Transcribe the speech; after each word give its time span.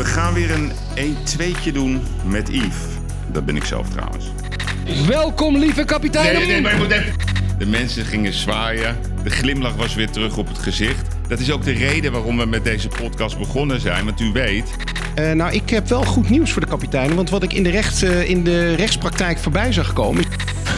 We 0.00 0.06
gaan 0.06 0.34
weer 0.34 0.50
een 0.50 0.72
1-2'tje 0.96 1.72
doen 1.72 2.02
met 2.24 2.48
Yves. 2.48 2.76
Dat 3.32 3.44
ben 3.44 3.56
ik 3.56 3.64
zelf 3.64 3.88
trouwens. 3.88 4.24
Welkom, 5.06 5.56
lieve 5.56 5.84
kapitein. 5.84 6.34
Nee, 6.34 6.46
nee, 6.46 6.60
maar 6.60 6.72
je 6.72 6.78
moet 6.78 6.90
even... 6.90 7.14
De 7.58 7.66
mensen 7.66 8.04
gingen 8.04 8.32
zwaaien. 8.32 8.96
De 9.22 9.30
glimlach 9.30 9.74
was 9.74 9.94
weer 9.94 10.10
terug 10.10 10.36
op 10.36 10.48
het 10.48 10.58
gezicht. 10.58 11.06
Dat 11.28 11.38
is 11.38 11.50
ook 11.50 11.64
de 11.64 11.72
reden 11.72 12.12
waarom 12.12 12.38
we 12.38 12.46
met 12.46 12.64
deze 12.64 12.88
podcast 12.88 13.38
begonnen 13.38 13.80
zijn. 13.80 14.04
Want 14.04 14.20
u 14.20 14.32
weet, 14.32 14.70
Eh, 15.14 15.32
nou, 15.32 15.52
ik 15.52 15.70
heb 15.70 15.88
wel 15.88 16.04
goed 16.04 16.30
nieuws 16.30 16.52
voor 16.52 16.60
de 16.62 16.68
kapitein. 16.68 17.14
Want 17.14 17.30
wat 17.30 17.42
ik 17.42 17.52
in 17.52 17.62
de, 17.62 17.70
recht, 17.70 18.02
eh, 18.02 18.28
in 18.28 18.44
de 18.44 18.74
rechtspraktijk 18.74 19.38
voorbij 19.38 19.72
zag 19.72 19.92
komen... 19.92 20.24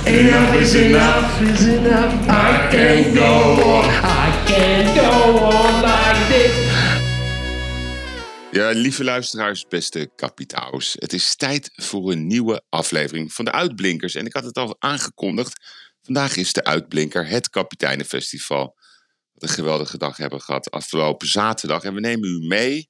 Enough 0.05 0.55
is 0.61 0.75
enough 0.75 1.41
is 1.53 1.67
enough. 1.67 2.15
I 2.29 2.77
can't 2.77 3.19
go 3.19 3.63
on. 3.63 3.85
I 3.85 4.53
can't 4.53 4.99
go 4.99 5.37
on 5.37 5.81
like 5.81 6.27
this. 6.29 6.72
Ja, 8.53 8.71
lieve 8.71 9.05
luisteraars, 9.05 9.67
beste 9.69 10.11
kapitaals. 10.17 10.97
Het 10.99 11.13
is 11.13 11.37
tijd 11.37 11.71
voor 11.73 12.13
een 12.13 12.27
nieuwe 12.27 12.63
aflevering 12.69 13.33
van 13.33 13.45
de 13.45 13.53
Uitblinkers. 13.53 14.15
En 14.15 14.27
ik 14.27 14.33
had 14.33 14.45
het 14.45 14.57
al 14.57 14.77
aangekondigd. 14.79 15.65
Vandaag 16.03 16.37
is 16.37 16.53
de 16.53 16.65
Uitblinker, 16.65 17.27
het 17.27 17.51
Kapiteinenfestival. 17.51 18.77
Wat 19.33 19.43
een 19.43 19.55
geweldige 19.55 19.99
dag 19.99 20.17
hebben 20.17 20.39
we 20.39 20.45
gehad 20.45 20.71
afgelopen 20.71 21.29
zaterdag. 21.29 21.83
En 21.83 21.95
we 21.95 22.01
nemen 22.01 22.29
u 22.29 22.47
mee 22.47 22.89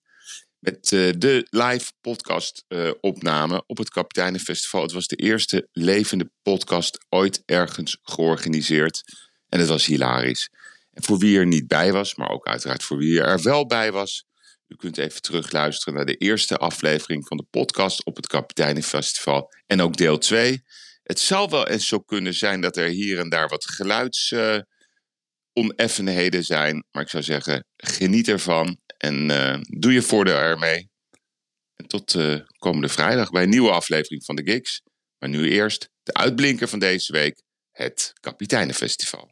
met 0.59 0.93
eh, 0.93 1.11
de 1.19 1.47
live 1.51 1.93
podcast 2.01 2.65
eh, 2.69 2.91
opname 3.01 3.65
op 3.67 3.79
het 3.79 3.91
Kapiteinenfestival. 3.91 4.83
Het 4.83 4.93
was 4.93 5.07
de 5.07 5.17
eerste 5.17 5.69
levende 5.73 6.31
podcast 6.43 7.07
ooit 7.09 7.43
ergens 7.45 7.99
georganiseerd. 8.03 9.03
En 9.49 9.59
het 9.59 9.69
was 9.69 9.87
hilarisch. 9.87 10.51
En 10.93 11.03
voor 11.03 11.19
wie 11.19 11.39
er 11.39 11.47
niet 11.47 11.67
bij 11.67 11.93
was, 11.93 12.15
maar 12.15 12.31
ook 12.31 12.47
uiteraard 12.47 12.83
voor 12.83 12.97
wie 12.97 13.21
er 13.21 13.43
wel 13.43 13.67
bij 13.67 13.93
was... 13.93 14.31
U 14.73 14.77
kunt 14.77 14.99
even 14.99 15.23
terugluisteren 15.23 15.95
naar 15.95 16.07
de 16.07 16.17
eerste 16.17 16.57
aflevering 16.57 17.27
van 17.27 17.37
de 17.37 17.47
podcast 17.51 18.05
op 18.05 18.17
het 18.17 18.27
Kapiteinenfestival. 18.27 19.53
En 19.67 19.81
ook 19.81 19.97
deel 19.97 20.19
2. 20.19 20.63
Het 21.03 21.19
zal 21.19 21.51
wel 21.51 21.69
eens 21.69 21.87
zo 21.87 22.01
kunnen 22.01 22.35
zijn 22.35 22.61
dat 22.61 22.77
er 22.77 22.89
hier 22.89 23.19
en 23.19 23.29
daar 23.29 23.49
wat 23.49 23.65
geluidsoneffenheden 23.65 26.45
zijn. 26.45 26.87
Maar 26.91 27.03
ik 27.03 27.09
zou 27.09 27.23
zeggen, 27.23 27.67
geniet 27.77 28.29
ervan 28.29 28.79
en 28.97 29.31
eh, 29.31 29.59
doe 29.61 29.93
je 29.93 30.03
voordeel 30.03 30.37
ermee. 30.37 30.91
En 31.75 31.87
tot 31.87 32.15
eh, 32.15 32.41
komende 32.59 32.89
vrijdag 32.89 33.31
bij 33.31 33.43
een 33.43 33.49
nieuwe 33.49 33.71
aflevering 33.71 34.25
van 34.25 34.37
de 34.37 34.43
Gigs. 34.43 34.83
Maar 35.19 35.29
nu 35.29 35.51
eerst 35.51 35.89
de 36.03 36.13
uitblinker 36.13 36.69
van 36.69 36.79
deze 36.79 37.13
week, 37.13 37.43
het 37.71 38.13
Kapiteinenfestival. 38.21 39.32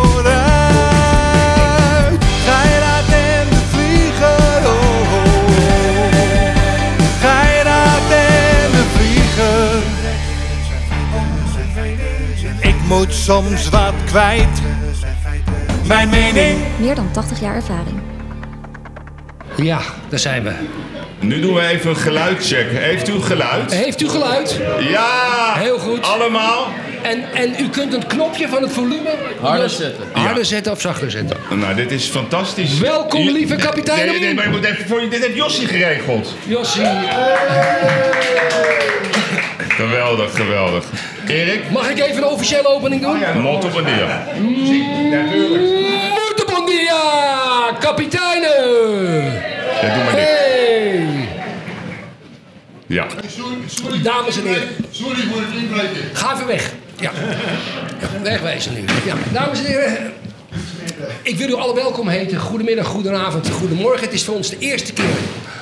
Moet 12.97 13.13
soms 13.13 13.69
wat 13.69 13.93
kwijt. 14.05 14.61
Mijn 15.87 16.09
mening. 16.09 16.57
Meer 16.79 16.95
dan 16.95 17.11
80 17.11 17.39
jaar 17.39 17.55
ervaring. 17.55 17.99
Ja, 19.55 19.79
daar 20.09 20.19
zijn 20.19 20.43
we. 20.43 20.51
Nu 21.19 21.41
doen 21.41 21.53
we 21.53 21.61
even 21.61 21.89
een 21.89 21.95
geluidcheck. 21.95 22.71
Heeft 22.71 23.09
u 23.09 23.21
geluid? 23.21 23.73
Heeft 23.73 24.01
u 24.01 24.09
geluid? 24.09 24.59
Ja! 24.79 25.53
Heel 25.57 25.79
goed. 25.79 26.01
Allemaal? 26.01 26.67
En, 27.01 27.23
en 27.33 27.55
u 27.59 27.69
kunt 27.69 27.93
een 27.93 28.07
knopje 28.07 28.47
van 28.47 28.61
het 28.61 28.71
volume... 28.71 29.15
Harder 29.39 29.69
zetten. 29.69 30.03
Harder 30.11 30.45
zetten 30.45 30.71
of 30.71 30.81
zachter 30.81 31.11
zetten. 31.11 31.37
Nou, 31.49 31.75
dit 31.75 31.91
is 31.91 32.05
fantastisch. 32.05 32.79
Welkom, 32.79 33.29
lieve 33.29 33.55
kapitein. 33.55 34.05
Nee, 34.07 34.19
nee, 34.19 34.33
maar 34.33 34.43
je 34.43 34.49
moet 34.49 34.65
even 34.65 34.87
voor 34.87 35.01
je. 35.01 35.07
Dit 35.07 35.21
heeft 35.23 35.35
Jossie 35.35 35.67
geregeld. 35.67 36.35
Jossie, 36.47 36.85
Geweldig, 39.81 40.35
geweldig. 40.35 40.85
Erik? 41.31 41.71
mag 41.71 41.89
ik 41.89 41.99
even 41.99 42.17
een 42.23 42.29
officiële 42.29 42.67
opening 42.67 43.01
doen? 43.01 43.41
Mot 43.41 43.65
op 43.65 43.75
een 43.75 43.83
dia. 43.85 44.23
Muito 44.39 46.45
bom 46.45 46.65
dia, 46.65 47.01
kapiteinen! 47.79 49.23
Ja, 49.81 49.93
doe 49.93 50.03
maar 50.03 50.15
dit. 50.15 50.23
Hey! 50.23 51.07
Ja. 52.87 53.05
Dames 54.03 54.37
en 54.37 54.45
heren, 54.45 54.67
Sorry 54.91 55.21
voor 55.31 55.41
het 55.41 55.61
inbreken. 55.61 56.09
ga 56.13 56.33
even 56.33 56.47
weg. 56.47 56.71
Ja. 56.99 57.11
wegwezen 58.23 58.73
nu. 58.73 58.83
Ja. 59.05 59.15
Dames 59.31 59.59
en 59.59 59.65
heren, 59.65 60.13
ik 61.21 61.37
wil 61.37 61.49
u 61.49 61.53
alle 61.53 61.75
welkom 61.75 62.07
heten. 62.07 62.39
Goedemiddag, 62.39 62.85
goedenavond, 62.87 63.49
goedemorgen. 63.49 64.03
Het 64.03 64.13
is 64.13 64.23
voor 64.23 64.35
ons 64.35 64.49
de 64.49 64.57
eerste 64.59 64.93
keer 64.93 65.05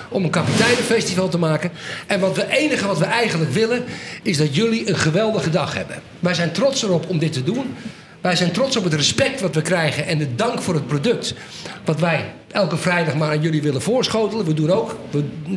om 0.09 0.23
een 0.23 0.29
kapiteinenfestival 0.29 1.29
te 1.29 1.37
maken. 1.37 1.71
En 2.07 2.19
wat 2.19 2.35
we 2.35 2.57
enige 2.57 2.87
wat 2.87 2.97
we 2.97 3.05
eigenlijk 3.05 3.51
willen, 3.51 3.83
is 4.23 4.37
dat 4.37 4.55
jullie 4.55 4.89
een 4.89 4.97
geweldige 4.97 5.49
dag 5.49 5.73
hebben. 5.73 6.01
Wij 6.19 6.33
zijn 6.33 6.51
trots 6.51 6.83
erop 6.83 7.09
om 7.09 7.19
dit 7.19 7.33
te 7.33 7.43
doen. 7.43 7.75
Wij 8.21 8.35
zijn 8.35 8.51
trots 8.51 8.77
op 8.77 8.83
het 8.83 8.93
respect 8.93 9.41
wat 9.41 9.55
we 9.55 9.61
krijgen 9.61 10.05
en 10.05 10.17
de 10.17 10.35
dank 10.35 10.61
voor 10.61 10.73
het 10.73 10.87
product. 10.87 11.33
Wat 11.85 11.99
wij 11.99 12.25
elke 12.51 12.77
vrijdag 12.77 13.15
maar 13.15 13.29
aan 13.29 13.41
jullie 13.41 13.61
willen 13.61 13.81
voorschotelen. 13.81 14.45
We 14.45 14.53
doen 14.53 14.71
ook, 14.71 14.95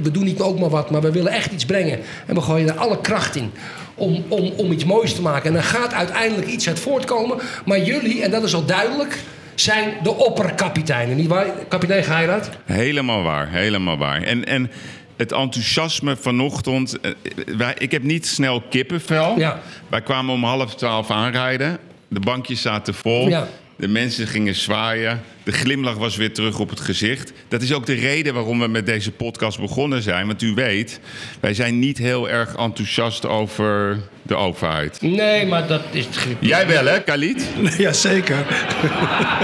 we, 0.03 0.11
doen 0.11 0.25
niet 0.25 0.41
ook 0.41 0.59
maar 0.59 0.71
wat, 0.71 0.91
maar 0.91 1.01
we 1.01 1.11
willen 1.11 1.33
echt 1.33 1.53
iets 1.53 1.65
brengen. 1.65 1.99
En 2.27 2.35
we 2.35 2.41
gooien 2.41 2.69
er 2.69 2.79
alle 2.79 3.01
kracht 3.01 3.37
in 3.37 3.53
om, 3.95 4.25
om, 4.29 4.53
om 4.57 4.73
iets 4.73 4.85
moois 4.85 5.15
te 5.15 5.23
maken. 5.23 5.51
En 5.51 5.57
er 5.57 5.63
gaat 5.63 5.93
uiteindelijk 5.93 6.49
iets 6.49 6.69
uit 6.69 6.81
voortkomen. 6.81 7.39
Maar 7.65 7.83
jullie, 7.83 8.23
en 8.23 8.31
dat 8.31 8.43
is 8.43 8.55
al 8.55 8.65
duidelijk, 8.65 9.19
zijn 9.55 9.95
de 10.03 10.15
opperkapiteinen. 10.15 11.17
Niet 11.17 11.27
waar, 11.27 11.47
kapitein 11.69 12.05
Geiraat? 12.05 12.51
Helemaal 12.65 13.23
waar, 13.23 13.49
helemaal 13.51 13.97
waar. 13.99 14.23
En, 14.23 14.45
en 14.47 14.71
het 15.17 15.33
enthousiasme 15.33 16.17
vanochtend. 16.17 17.01
eh, 17.01 17.11
Wij, 17.57 17.75
ik 17.79 17.91
heb 17.91 18.03
niet 18.03 18.27
snel 18.27 18.61
kippenvel. 18.71 19.39
Ja. 19.39 19.61
Wij 19.89 20.01
kwamen 20.03 20.35
om 20.35 20.45
half 20.45 20.75
twaalf 20.75 21.11
aanrijden. 21.11 21.79
De 22.09 22.21
bankjes 22.21 22.63
zaten 22.63 22.95
vol. 22.95 23.29
Ja. 23.29 23.47
De 23.83 23.89
mensen 23.89 24.27
gingen 24.27 24.55
zwaaien. 24.55 25.23
De 25.43 25.53
glimlach 25.53 25.95
was 25.97 26.17
weer 26.17 26.33
terug 26.33 26.59
op 26.59 26.71
het 26.71 26.81
gezicht. 26.81 27.33
Dat 27.49 27.63
is 27.63 27.73
ook 27.73 27.87
de 27.87 27.95
reden 27.95 28.35
waarom 28.35 28.61
we 28.61 28.67
met 28.69 28.87
deze 28.87 29.11
podcast 29.11 29.61
begonnen 29.61 30.03
zijn. 30.03 30.27
Want 30.27 30.43
u 30.43 30.55
weet, 30.55 31.01
wij 31.41 31.55
zijn 31.55 31.79
niet 31.79 31.99
heel 31.99 32.29
erg 32.29 32.55
enthousiast 32.57 33.27
over 33.27 34.01
de 34.23 34.35
overheid. 34.35 35.01
Nee, 35.01 35.47
maar 35.47 35.67
dat 35.67 35.83
is... 35.91 36.07
Jij 36.39 36.67
wel, 36.67 36.85
hè, 36.85 37.03
Khalid? 37.03 37.47
Jazeker. 37.79 38.37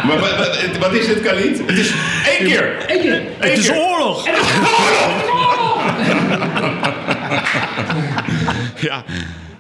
Maar 0.07 0.19
wat, 0.19 0.37
wat, 0.37 0.79
wat 0.79 0.93
is 0.93 1.07
het, 1.07 1.21
Khalid? 1.21 1.59
Het 1.67 1.79
is 1.79 1.93
één 2.39 2.49
keer. 2.49 2.85
Eén 2.89 3.01
keer. 3.01 3.15
Eén 3.15 3.27
Het 3.39 3.59
is 3.59 3.67
keer. 3.69 3.77
oorlog. 3.77 4.27
Ja. 8.81 9.05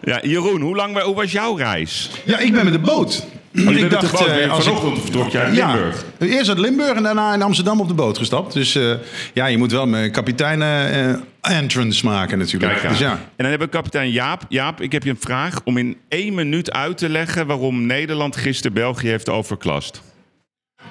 ja, 0.05 0.21
Jeroen, 0.23 0.61
hoe, 0.61 0.77
lang, 0.77 1.03
hoe 1.03 1.15
was 1.15 1.33
jouw 1.33 1.57
reis? 1.57 2.11
Ja, 2.25 2.39
ik 2.39 2.53
ben 2.53 2.65
met 2.65 2.73
de 2.73 2.79
boot. 2.79 3.27
Oh, 3.55 3.73
ik 3.73 3.91
dacht, 3.91 4.27
eh, 4.27 4.51
als 4.51 4.65
vanochtend 4.65 5.01
vertrok 5.01 5.31
jij 5.31 5.43
uit 5.43 5.57
ja, 5.57 5.73
Limburg. 5.73 6.05
eerst 6.19 6.49
uit 6.49 6.59
Limburg 6.59 6.97
en 6.97 7.03
daarna 7.03 7.35
in 7.35 7.43
Amsterdam 7.43 7.81
op 7.81 7.89
de 7.89 7.95
boot 7.95 8.19
gestapt. 8.19 8.53
Dus 8.53 8.75
eh, 8.75 8.93
ja, 9.35 9.47
je 9.47 9.59
moet 9.59 9.73
wel 9.73 9.87
mijn 9.87 10.11
kapiteinen 10.11 10.91
eh, 10.93 11.57
entrance 11.57 12.05
maken 12.05 12.39
natuurlijk. 12.39 12.73
Kijk. 12.73 12.89
Dus 12.89 12.99
ja. 12.99 13.11
En 13.11 13.19
dan 13.37 13.47
hebben 13.47 13.69
we 13.69 13.75
kapitein 13.75 14.11
Jaap. 14.11 14.43
Jaap, 14.49 14.81
ik 14.81 14.93
heb 14.93 15.03
je 15.03 15.11
een 15.11 15.21
vraag 15.21 15.61
om 15.65 15.77
in 15.77 15.97
één 16.09 16.35
minuut 16.35 16.73
uit 16.73 16.99
te 16.99 17.09
leggen... 17.09 17.47
waarom 17.47 17.87
Nederland 17.87 18.37
gisteren 18.37 18.73
België 18.73 19.09
heeft 19.09 19.29
overklast. 19.29 20.03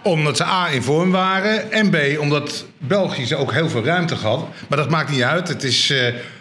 Omdat 0.03 0.37
ze 0.37 0.45
A 0.45 0.69
in 0.69 0.83
vorm 0.83 1.11
waren 1.11 1.71
en 1.71 1.89
B 1.89 2.19
omdat 2.19 2.65
België 2.77 3.25
ze 3.25 3.35
ook 3.35 3.53
heel 3.53 3.69
veel 3.69 3.83
ruimte 3.83 4.15
had. 4.15 4.47
Maar 4.69 4.77
dat 4.77 4.89
maakt 4.89 5.11
niet 5.11 5.21
uit. 5.21 5.47
Het 5.47 5.63
is 5.63 5.93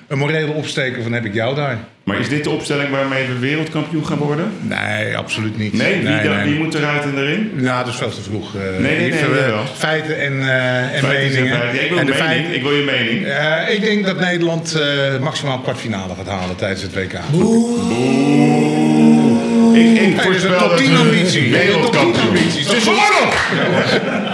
een 0.07 0.19
morele 0.19 0.53
opsteker 0.53 1.03
van 1.03 1.13
heb 1.13 1.25
ik 1.25 1.35
jou 1.35 1.55
daar. 1.55 1.79
Maar 2.07 2.19
is 2.19 2.29
dit 2.29 2.45
de 2.45 2.51
opstelling 2.51 2.91
waarmee 2.91 3.27
we 3.27 3.39
wereldkampioen 3.39 4.07
gaan 4.07 4.19
worden? 4.19 4.53
Nee, 4.61 5.17
absoluut 5.17 5.59
niet. 5.59 5.73
Nee, 5.73 5.95
wie, 5.95 6.09
nee, 6.09 6.23
dan- 6.25 6.37
nee. 6.37 6.45
wie 6.45 6.59
moet 6.63 6.75
eruit 6.75 7.03
en 7.03 7.19
erin? 7.19 7.51
Nou, 7.55 7.85
dat 7.85 7.93
is 7.93 7.99
veel 7.99 8.11
te 8.11 8.23
vroeg. 8.23 8.55
eh, 8.55 8.61
nee, 8.83 8.99
nee, 9.11 9.21
jawel. 9.21 9.65
feiten 9.75 10.21
en, 10.21 10.41
eh, 10.41 10.83
en 10.95 11.01
Feiten 11.03 11.33
meningen. 11.33 11.59
feiten. 11.59 11.83
Ik 11.85 11.89
wil 11.89 11.99
en 11.99 12.07
de 12.07 12.13
mening. 12.13 12.29
feiten- 12.29 12.55
Ik 12.55 12.63
wil 12.63 12.73
je 12.73 12.83
mening. 12.83 13.25
Eh, 13.27 13.75
ik 13.75 13.81
denk 13.81 14.07
dat 14.07 14.21
Nederland 14.21 14.75
eh, 14.81 15.19
maximaal 15.21 15.59
kwartfinale 15.59 16.15
gaat 16.15 16.29
halen 16.29 16.57
tijdens 16.57 16.83
het 16.83 16.95
WK. 16.95 17.13
Ik, 19.75 20.01
ik 20.01 20.21
voorspel 20.21 20.53
een 20.53 20.59
top 20.59 20.69
dat 20.69 20.79
10 20.79 20.91
we 20.93 20.99
ambitie. 20.99 21.51
wereldkampioen- 21.51 22.13
Top 22.13 22.15
10 22.15 22.29
ambities. 22.29 22.67
Dat 22.67 22.77
is 22.77 22.85
Dus-! 22.85 22.95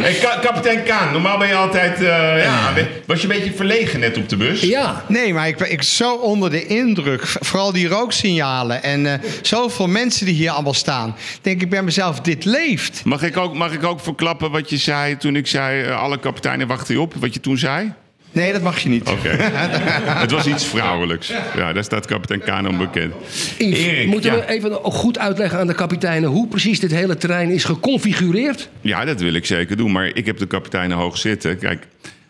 Hey, 0.00 0.12
ka- 0.14 0.38
kapitein 0.42 0.82
Kaan, 0.82 1.12
normaal 1.12 1.38
ben 1.38 1.48
je 1.48 1.54
altijd... 1.54 1.94
eh, 1.96 2.42
ja, 2.42 2.72
was 3.06 3.20
je 3.22 3.28
een 3.28 3.34
beetje 3.38 3.52
verlegen 3.54 4.00
net 4.00 4.16
op 4.16 4.28
de 4.28 4.36
bus? 4.36 4.60
Ja. 4.60 5.04
Nee, 5.08 5.34
maar 5.34 5.48
ik 5.48 5.56
ben 5.56 5.72
ik 5.72 5.82
zo 5.82 6.14
onder 6.14 6.50
de 6.50 6.66
indruk. 6.66 7.22
Vooral 7.40 7.72
die 7.72 7.88
rooksignalen. 7.88 8.82
En 8.82 9.06
eh, 9.06 9.18
zoveel 9.42 9.86
mensen 9.86 10.26
die 10.26 10.34
hier 10.34 10.50
allemaal 10.50 10.74
staan. 10.74 11.16
Denk 11.42 11.62
ik 11.62 11.70
bij 11.70 11.82
mezelf, 11.82 12.20
dit 12.20 12.44
leeft. 12.44 13.00
Mag 13.04 13.22
ik, 13.22 13.36
ook, 13.36 13.54
mag 13.54 13.72
ik 13.72 13.84
ook 13.84 14.00
verklappen 14.00 14.50
wat 14.50 14.70
je 14.70 14.76
zei 14.76 15.16
toen 15.16 15.36
ik 15.36 15.46
zei... 15.46 15.82
eh, 15.82 16.02
alle 16.02 16.18
kapiteinen 16.18 16.66
wachten 16.66 16.94
je 16.94 17.00
op? 17.00 17.14
Wat 17.18 17.34
je 17.34 17.40
toen 17.40 17.58
zei? 17.58 17.92
Nee, 18.34 18.52
dat 18.52 18.62
mag 18.62 18.78
je 18.78 18.88
niet. 18.88 19.08
Oké. 19.08 19.28
het 20.24 20.30
was 20.30 20.46
iets 20.46 20.64
vrouwelijks. 20.66 21.32
Ja, 21.56 21.72
daar 21.72 21.84
staat 21.84 22.06
kapitein 22.06 22.40
Kaan 22.40 22.68
onbekend. 22.68 23.12
Yves, 23.58 23.78
Erik, 23.78 24.06
moeten 24.06 24.32
ja. 24.32 24.38
we 24.38 24.46
even 24.48 24.72
goed 24.82 25.18
uitleggen 25.18 25.58
aan 25.58 25.66
de 25.66 25.74
kapiteinen 25.74 26.30
hoe 26.30 26.48
precies 26.48 26.80
dit 26.80 26.90
hele 26.90 27.16
terrein 27.16 27.50
is 27.50 27.64
geconfigureerd? 27.64 28.68
Ja, 28.80 29.04
dat 29.04 29.20
wil 29.20 29.34
ik 29.34 29.46
zeker 29.46 29.76
doen. 29.76 29.92
Maar 29.92 30.06
ik 30.14 30.26
heb 30.26 30.38
de 30.38 30.46
kapiteinen 30.46 30.96
hoog 30.96 31.18
zitten. 31.18 31.58
Kijk, 31.58 31.86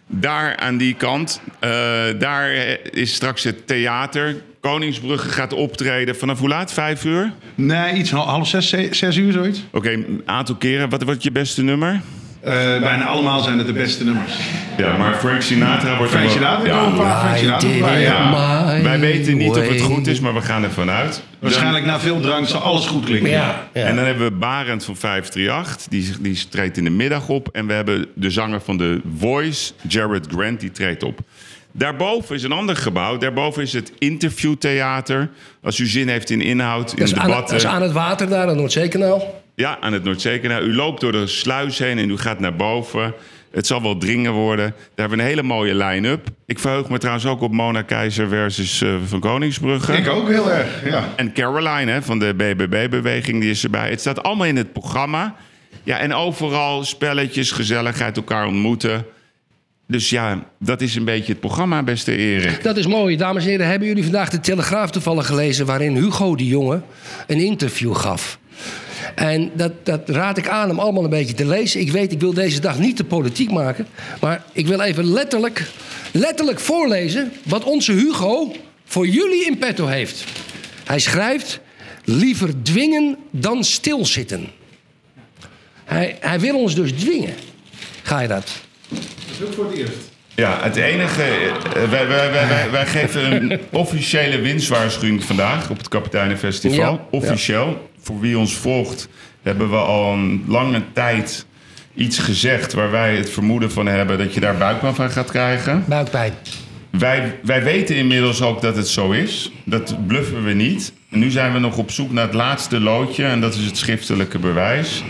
daar 0.06 0.56
aan 0.56 0.76
die 0.76 0.94
kant, 0.94 1.40
eh, 1.60 1.70
daar 2.18 2.50
is 2.90 3.14
straks 3.14 3.42
het 3.42 3.66
theater. 3.66 4.36
Koningsbrugge 4.60 5.28
gaat 5.28 5.52
optreden 5.52 6.16
vanaf 6.16 6.38
hoe 6.38 6.48
laat? 6.48 6.72
Vijf 6.72 7.04
uur? 7.04 7.32
Nee, 7.54 7.94
iets 7.94 8.10
hal- 8.10 8.26
half 8.28 8.48
zes, 8.48 8.68
ze- 8.68 8.88
zes 8.90 9.16
uur 9.16 9.32
zoiets. 9.32 9.64
Oké, 9.70 9.90
een 9.92 10.22
aantal 10.24 10.54
keren. 10.54 10.88
Wat 10.88 11.02
wordt 11.02 11.22
je 11.22 11.30
beste 11.32 11.62
nummer? 11.62 12.00
Eh, 12.44 12.52
bijna 12.80 13.04
allemaal 13.04 13.40
zijn 13.40 13.58
het 13.58 13.66
de 13.66 13.72
beste 13.72 14.04
nummers. 14.04 14.32
Ja, 14.76 14.96
maar 14.96 15.14
Frank 15.14 15.42
Sinatra 15.42 15.96
wordt 15.96 16.12
Frank 16.12 16.30
er 16.30 16.40
wel- 16.40 16.48
Sinatra, 16.48 16.66
Ja, 16.66 16.78
komen 16.78 16.92
een 16.92 17.06
paar 17.06 17.18
Frank 17.20 17.36
Sinatra 17.60 17.96
ja. 17.96 18.82
Wij 18.82 18.98
weten 19.00 19.36
niet 19.36 19.50
of 19.50 19.68
het 19.68 19.80
goed 19.80 20.06
is, 20.06 20.20
maar 20.20 20.34
we 20.34 20.40
gaan 20.40 20.62
ervan 20.64 20.90
uit. 20.90 21.22
Waarschijnlijk 21.38 21.84
na 21.84 22.00
veel 22.00 22.20
drank 22.20 22.46
zal 22.48 22.60
alles 22.60 22.86
goed 22.86 23.04
klinken. 23.04 23.30
Ja, 23.30 23.68
ja. 23.74 23.82
En 23.84 23.96
dan 23.96 24.04
hebben 24.04 24.24
we 24.26 24.32
Barend 24.36 24.84
van 24.84 24.96
538, 24.96 25.86
die, 25.88 26.12
die 26.20 26.48
treedt 26.48 26.76
in 26.76 26.84
de 26.84 26.90
middag 26.90 27.28
op. 27.28 27.48
En 27.52 27.66
we 27.66 27.72
hebben 27.72 28.06
de 28.14 28.30
zanger 28.30 28.60
van 28.60 28.78
The 28.78 29.00
Voice, 29.18 29.72
Jared 29.88 30.26
Grant, 30.34 30.60
die 30.60 30.70
treedt 30.70 31.02
op. 31.02 31.18
Daarboven 31.72 32.34
is 32.34 32.42
een 32.42 32.52
ander 32.52 32.76
gebouw. 32.76 33.16
Daarboven 33.18 33.62
is 33.62 33.72
het 33.72 33.92
interviewtheater. 33.98 35.28
Als 35.62 35.78
u 35.78 35.86
zin 35.86 36.08
heeft 36.08 36.30
in 36.30 36.40
inhoud, 36.40 36.92
in 36.92 36.98
Dat 36.98 37.08
debatten. 37.08 37.34
dat 37.40 37.52
is 37.52 37.66
aan 37.66 37.82
het 37.82 37.92
water 37.92 38.28
daar, 38.28 38.42
aan 38.42 38.48
het 38.48 38.56
Noordzeekanaal. 38.56 39.42
Ja, 39.56 39.80
aan 39.80 39.92
het 39.92 40.04
Noordzeekanaal. 40.04 40.62
U 40.62 40.74
loopt 40.74 41.00
door 41.00 41.12
de 41.12 41.26
sluis 41.26 41.78
heen 41.78 41.98
en 41.98 42.10
u 42.10 42.16
gaat 42.18 42.40
naar 42.40 42.56
boven. 42.56 43.14
Het 43.50 43.66
zal 43.66 43.82
wel 43.82 43.96
dringen 43.96 44.32
worden. 44.32 44.66
Daar 44.66 44.90
hebben 44.94 45.16
we 45.16 45.22
een 45.22 45.28
hele 45.28 45.42
mooie 45.42 45.74
line-up. 45.74 46.26
Ik 46.46 46.58
verheug 46.58 46.88
me 46.88 46.98
trouwens 46.98 47.26
ook 47.26 47.40
op 47.40 47.52
Mona 47.52 47.82
Keizer 47.82 48.28
versus 48.28 48.82
eh, 48.82 48.94
Van 49.06 49.20
Koningsbrugge. 49.20 49.92
Ik 49.92 50.08
ook 50.08 50.28
heel 50.28 50.50
erg, 50.50 50.88
ja. 50.88 51.08
En 51.16 51.32
Caroline 51.32 51.90
hè, 51.90 52.02
van 52.02 52.18
de 52.18 52.34
BBB-beweging, 52.36 53.40
die 53.40 53.50
is 53.50 53.64
erbij. 53.64 53.90
Het 53.90 54.00
staat 54.00 54.22
allemaal 54.22 54.46
in 54.46 54.56
het 54.56 54.72
programma. 54.72 55.34
Ja, 55.82 55.98
en 55.98 56.14
overal 56.14 56.84
spelletjes, 56.84 57.50
gezelligheid, 57.50 58.16
elkaar 58.16 58.46
ontmoeten. 58.46 59.06
Dus 59.86 60.10
ja, 60.10 60.44
dat 60.58 60.80
is 60.80 60.94
een 60.94 61.04
beetje 61.04 61.32
het 61.32 61.40
programma, 61.40 61.82
beste 61.82 62.16
Erik. 62.16 62.62
Dat 62.62 62.76
is 62.76 62.86
mooi. 62.86 63.16
Dames 63.16 63.44
en 63.44 63.50
heren, 63.50 63.66
hebben 63.66 63.88
jullie 63.88 64.02
vandaag 64.02 64.30
de 64.30 64.40
Telegraaf 64.40 64.90
toevallig 64.90 65.26
gelezen... 65.26 65.66
waarin 65.66 65.96
Hugo 65.96 66.36
de 66.36 66.46
Jonge 66.46 66.80
een 67.26 67.40
interview 67.40 67.94
gaf? 67.94 68.38
En 69.14 69.50
dat, 69.54 69.72
dat 69.82 70.08
raad 70.08 70.38
ik 70.38 70.48
aan 70.48 70.70
om 70.70 70.78
allemaal 70.78 71.04
een 71.04 71.10
beetje 71.10 71.34
te 71.34 71.46
lezen. 71.46 71.80
Ik 71.80 71.90
weet, 71.90 72.12
ik 72.12 72.20
wil 72.20 72.34
deze 72.34 72.60
dag 72.60 72.78
niet 72.78 72.96
de 72.96 73.04
politiek 73.04 73.50
maken... 73.50 73.86
maar 74.20 74.44
ik 74.52 74.66
wil 74.66 74.80
even 74.80 75.12
letterlijk, 75.12 75.70
letterlijk 76.12 76.60
voorlezen... 76.60 77.32
wat 77.44 77.64
onze 77.64 77.92
Hugo 77.92 78.52
voor 78.84 79.06
jullie 79.06 79.46
in 79.46 79.58
petto 79.58 79.86
heeft. 79.86 80.24
Hij 80.84 80.98
schrijft... 80.98 81.60
liever 82.04 82.62
dwingen 82.62 83.16
dan 83.30 83.64
stilzitten. 83.64 84.48
Hij, 85.84 86.16
hij 86.20 86.40
wil 86.40 86.58
ons 86.58 86.74
dus 86.74 86.92
dwingen. 86.92 87.34
Ga 88.02 88.20
je 88.20 88.28
dat? 88.28 88.50
Ja, 90.34 90.58
het 90.62 90.76
enige. 90.76 91.22
eh, 91.22 91.90
Wij, 91.90 92.06
wij, 92.08 92.30
wij, 92.30 92.48
wij, 92.48 92.70
wij 92.70 92.86
geven 92.86 93.32
een 93.50 93.60
officiële 93.70 94.38
winstwaarschuwing 94.40 95.24
vandaag 95.24 95.70
op 95.70 95.76
het 95.78 95.88
Kapiteinenfestival. 95.88 96.78
Ja, 96.92 96.98
Officieel. 97.10 97.90
Voor 98.00 98.20
wie 98.20 98.38
ons 98.38 98.54
volgt, 98.56 99.08
hebben 99.42 99.70
we 99.70 99.76
al 99.76 100.12
een 100.12 100.44
lange 100.48 100.82
tijd 100.92 101.46
iets 101.94 102.18
gezegd 102.18 102.72
waar 102.72 102.90
wij 102.90 103.16
het 103.16 103.30
vermoeden 103.30 103.70
van 103.72 103.86
hebben 103.86 104.18
dat 104.18 104.34
je 104.34 104.40
daar 104.40 104.56
buikpijn 104.56 104.94
van 104.94 105.10
gaat 105.10 105.30
krijgen. 105.30 105.84
Buikpijn. 105.86 106.32
Wij, 106.90 107.34
wij 107.42 107.62
weten 107.62 107.96
inmiddels 107.96 108.42
ook 108.42 108.60
dat 108.60 108.76
het 108.76 108.88
zo 108.88 109.10
is. 109.10 109.52
Dat 109.64 110.06
bluffen 110.06 110.44
we 110.44 110.52
niet. 110.52 110.92
En 111.10 111.18
nu 111.18 111.30
zijn 111.30 111.52
we 111.52 111.58
nog 111.58 111.76
op 111.76 111.90
zoek 111.90 112.12
naar 112.12 112.24
het 112.24 112.34
laatste 112.34 112.80
loodje 112.80 113.24
en 113.24 113.40
dat 113.40 113.54
is 113.54 113.64
het 113.64 113.76
schriftelijke 113.76 114.38
bewijs. 114.38 115.04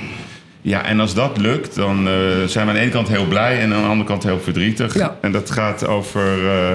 Ja, 0.66 0.84
en 0.84 1.00
als 1.00 1.14
dat 1.14 1.36
lukt, 1.38 1.74
dan 1.74 2.08
eh, 2.08 2.14
zijn 2.46 2.64
we 2.66 2.70
aan 2.70 2.74
de 2.74 2.80
ene 2.80 2.90
kant 2.90 3.08
heel 3.08 3.26
blij 3.26 3.60
en 3.60 3.72
aan 3.72 3.82
de 3.82 3.88
andere 3.88 4.08
kant 4.08 4.22
heel 4.22 4.40
verdrietig. 4.40 4.94
Ja. 4.94 5.16
En 5.20 5.32
dat 5.32 5.50
gaat 5.50 5.86
over 5.86 6.46
eh, 6.46 6.70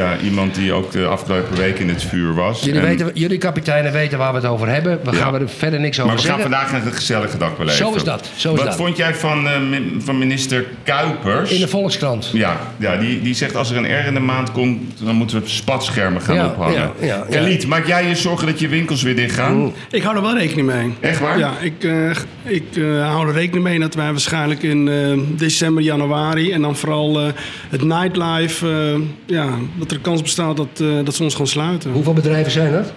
ja, 0.00 0.16
iemand 0.18 0.54
die 0.54 0.72
ook 0.72 0.90
de 0.92 1.06
afgelopen 1.06 1.56
week 1.56 1.78
in 1.78 1.88
het 1.88 2.02
vuur 2.02 2.34
was. 2.34 2.60
Jullie, 2.64 2.80
En- 2.80 2.86
weten, 2.86 3.10
jullie 3.14 3.38
kapiteinen 3.38 3.92
weten 3.92 4.18
waar 4.18 4.30
we 4.32 4.36
het 4.38 4.46
over 4.46 4.68
hebben. 4.68 5.00
We 5.04 5.10
Ja. 5.10 5.16
gaan 5.16 5.34
er 5.34 5.48
verder 5.48 5.80
niks 5.80 6.00
over 6.00 6.12
maar 6.12 6.22
we 6.22 6.28
gaan 6.28 6.38
zeggen. 6.38 6.52
vandaag 6.56 6.72
naar 6.72 6.84
het 6.84 6.94
gezellige 6.94 7.36
dak 7.38 7.56
beleven. 7.58 7.78
Zo 7.86 7.94
is 7.94 8.04
dat, 8.04 8.30
zo 8.36 8.52
is 8.52 8.56
Wat 8.58 8.66
dat. 8.66 8.76
vond 8.76 8.96
jij 8.96 9.14
van, 9.14 9.46
eh, 9.48 9.52
van 9.98 10.18
minister 10.18 10.64
Kuipers? 10.82 11.50
In 11.50 11.60
de 11.60 11.68
Volkskrant. 11.68 12.30
Ja, 12.32 12.60
ja 12.76 12.96
die, 12.96 13.22
die 13.22 13.34
zegt 13.34 13.56
als 13.56 13.70
er 13.70 13.76
een 13.76 13.84
R 14.02 14.06
in 14.06 14.14
de 14.14 14.20
maand 14.20 14.52
komt, 14.52 14.80
dan 15.04 15.14
moeten 15.14 15.40
we 15.42 15.48
spatschermen 15.48 16.20
gaan 16.22 16.34
Ja, 16.36 16.46
ophangen. 16.46 16.74
ja, 16.74 16.90
ja, 17.00 17.06
ja. 17.06 17.24
Khalid, 17.30 17.66
maak 17.66 17.86
jij 17.86 18.08
je 18.08 18.14
zorgen 18.14 18.46
dat 18.46 18.60
je 18.60 18.68
winkels 18.68 19.02
weer 19.02 19.16
dicht 19.16 19.34
gaan? 19.34 19.72
Ik 19.90 20.02
hou 20.02 20.16
er 20.16 20.22
wel 20.22 20.36
rekening 20.38 20.66
mee. 20.66 20.94
Echt 21.00 21.20
waar? 21.20 21.38
Ja, 21.38 21.52
ik, 21.60 21.84
eh, 21.84 22.10
ik 22.42 22.76
eh, 22.76 23.10
hou 23.10 23.28
er 23.28 23.34
rekening 23.34 23.64
mee 23.64 23.78
dat 23.78 23.94
wij 23.94 24.10
waarschijnlijk 24.10 24.62
in 24.62 24.88
eh, 24.88 25.18
december, 25.38 25.82
januari... 25.82 26.52
en 26.52 26.60
dan 26.62 26.76
vooral 26.76 27.20
eh, 27.20 27.26
het 27.68 27.82
nightlife, 27.82 28.66
eh, 28.68 29.00
ja, 29.26 29.48
dat 29.88 29.96
er 29.96 30.02
kans 30.02 30.22
bestaat 30.22 30.56
dat, 30.56 30.80
eh, 30.80 31.04
dat 31.04 31.14
ze 31.14 31.22
ons 31.22 31.34
gaan 31.34 31.46
sluiten. 31.46 31.90
Hoeveel 31.90 32.12
bedrijven 32.12 32.52
zijn 32.52 32.72
dat? 32.72 32.92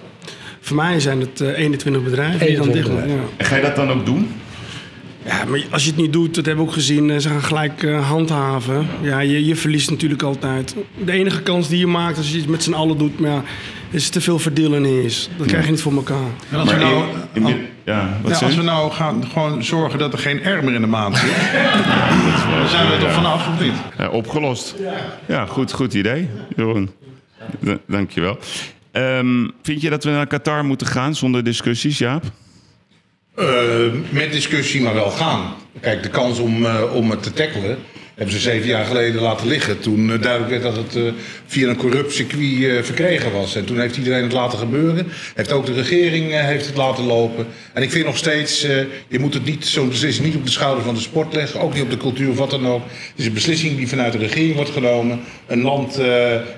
Voor 0.60 0.76
mij 0.76 1.00
zijn 1.00 1.20
het 1.20 1.40
eh, 1.40 1.58
21 1.58 2.02
bedrijven 2.02 2.46
die 2.46 2.56
dan 2.56 2.68
21 2.68 3.04
dicht. 3.04 3.10
Ja. 3.10 3.22
En 3.36 3.46
ga 3.46 3.56
je 3.56 3.62
dat 3.62 3.76
dan 3.76 3.90
ook 3.90 4.06
doen? 4.06 4.28
Ja, 5.28 5.44
maar 5.44 5.64
als 5.70 5.84
je 5.84 5.90
het 5.90 6.00
niet 6.00 6.12
doet, 6.12 6.34
dat 6.34 6.46
hebben 6.46 6.64
we 6.64 6.70
ook 6.70 6.76
gezien, 6.76 7.10
eh, 7.10 7.18
ze 7.18 7.28
gaan 7.28 7.42
gelijk 7.42 7.82
eh, 7.82 8.08
handhaven. 8.08 8.86
Ja, 9.02 9.18
je, 9.20 9.44
je 9.44 9.56
verliest 9.56 9.90
natuurlijk 9.90 10.22
altijd. 10.22 10.74
De 11.04 11.12
enige 11.12 11.42
kans 11.42 11.68
die 11.68 11.78
je 11.78 11.86
maakt 11.86 12.16
als 12.16 12.30
je 12.30 12.38
het 12.38 12.48
met 12.48 12.62
z'n 12.62 12.72
allen 12.72 12.98
doet... 12.98 13.18
Maar 13.20 13.30
ja, 13.30 13.42
is 13.90 14.08
te 14.08 14.20
veel 14.20 14.38
verdelen 14.38 14.84
is. 15.04 15.28
Dat 15.36 15.46
krijg 15.46 15.64
je 15.64 15.70
niet 15.70 15.80
voor 15.80 15.92
elkaar. 15.92 16.28
En 16.50 16.58
als 16.58 16.72
we 16.72 16.76
nou, 16.78 17.04
in- 17.32 17.46
in- 17.46 17.66
ja, 17.84 18.18
wat 18.22 18.38
ja, 18.40 18.46
als 18.46 18.54
we 18.56 18.62
nou 18.62 18.90
gaan 18.92 19.24
gewoon 19.32 19.64
zorgen 19.64 19.98
dat 19.98 20.12
er 20.12 20.18
geen 20.18 20.36
R 20.58 20.64
meer 20.64 20.74
in 20.74 20.80
de 20.80 20.86
maand 20.86 21.16
zit, 21.16 21.30
dan 22.58 22.68
zijn 22.68 22.86
we 22.86 22.92
er 22.94 22.98
toch 23.00 23.12
vanaf 23.12 23.48
of 23.48 23.60
niet? 23.60 23.72
Ja, 23.98 24.08
opgelost. 24.08 24.74
Ja, 25.26 25.46
goed, 25.46 25.72
goed 25.72 25.94
idee, 25.94 26.28
Jeroen. 26.56 26.90
Dankjewel. 27.86 28.38
Ehm 28.92 29.48
vind 29.62 29.80
je 29.80 29.90
dat 29.90 30.04
we 30.04 30.10
naar 30.10 30.26
Qatar 30.26 30.64
moeten 30.64 30.86
gaan 30.86 31.14
zonder 31.14 31.44
discussies, 31.44 31.98
Jaap? 31.98 32.24
Eh, 33.38 33.92
met 34.10 34.32
discussie, 34.32 34.80
maar 34.80 34.94
wel 34.94 35.10
gaan. 35.10 35.54
Kijk, 35.80 36.02
de 36.02 36.08
kans 36.08 36.38
om, 36.38 36.66
eh, 36.66 36.94
om 36.94 37.10
het 37.10 37.22
te 37.22 37.32
tackelen 37.32 37.78
hebben 38.14 38.34
ze 38.34 38.40
zeven 38.40 38.68
jaar 38.68 38.84
geleden 38.84 39.22
laten 39.22 39.46
liggen. 39.46 39.80
Toen 39.80 40.12
eh, 40.12 40.22
duidelijk 40.22 40.50
werd 40.50 40.62
dat 40.62 40.76
het 40.76 41.14
via 41.46 41.68
een 41.68 41.76
corrupt 41.76 42.12
circuit 42.12 42.86
verkregen 42.86 43.32
was. 43.32 43.56
En 43.56 43.64
toen 43.64 43.80
heeft 43.80 43.96
iedereen 43.96 44.22
het 44.22 44.32
laten 44.32 44.58
gebeuren. 44.58 45.06
Heeft 45.34 45.52
ook 45.52 45.66
de 45.66 45.72
regering 45.72 46.30
heeft 46.32 46.66
het 46.66 46.76
laten 46.76 47.04
lopen. 47.04 47.46
En 47.72 47.82
ik 47.82 47.90
vind 47.90 48.04
nog 48.04 48.16
steeds, 48.16 48.60
je 49.08 49.18
moet 49.18 49.34
het 49.34 49.44
niet, 49.44 49.66
zo'n 49.66 49.88
beslissing 49.88 50.26
niet 50.26 50.36
op 50.36 50.44
de 50.44 50.50
schouders 50.50 50.86
van 50.86 50.94
de 50.94 51.00
sport 51.00 51.34
leggen. 51.34 51.60
Ook 51.60 51.74
niet 51.74 51.82
op 51.82 51.90
de 51.90 51.96
cultuur 51.96 52.30
of 52.30 52.38
wat 52.38 52.50
dan 52.50 52.66
ook. 52.66 52.82
Het 52.84 53.18
is 53.18 53.26
een 53.26 53.32
beslissing 53.32 53.76
die 53.76 53.88
vanuit 53.88 54.12
de 54.12 54.18
regering 54.18 54.54
wordt 54.54 54.70
genomen. 54.70 55.20
Een 55.46 55.62
land 55.62 56.00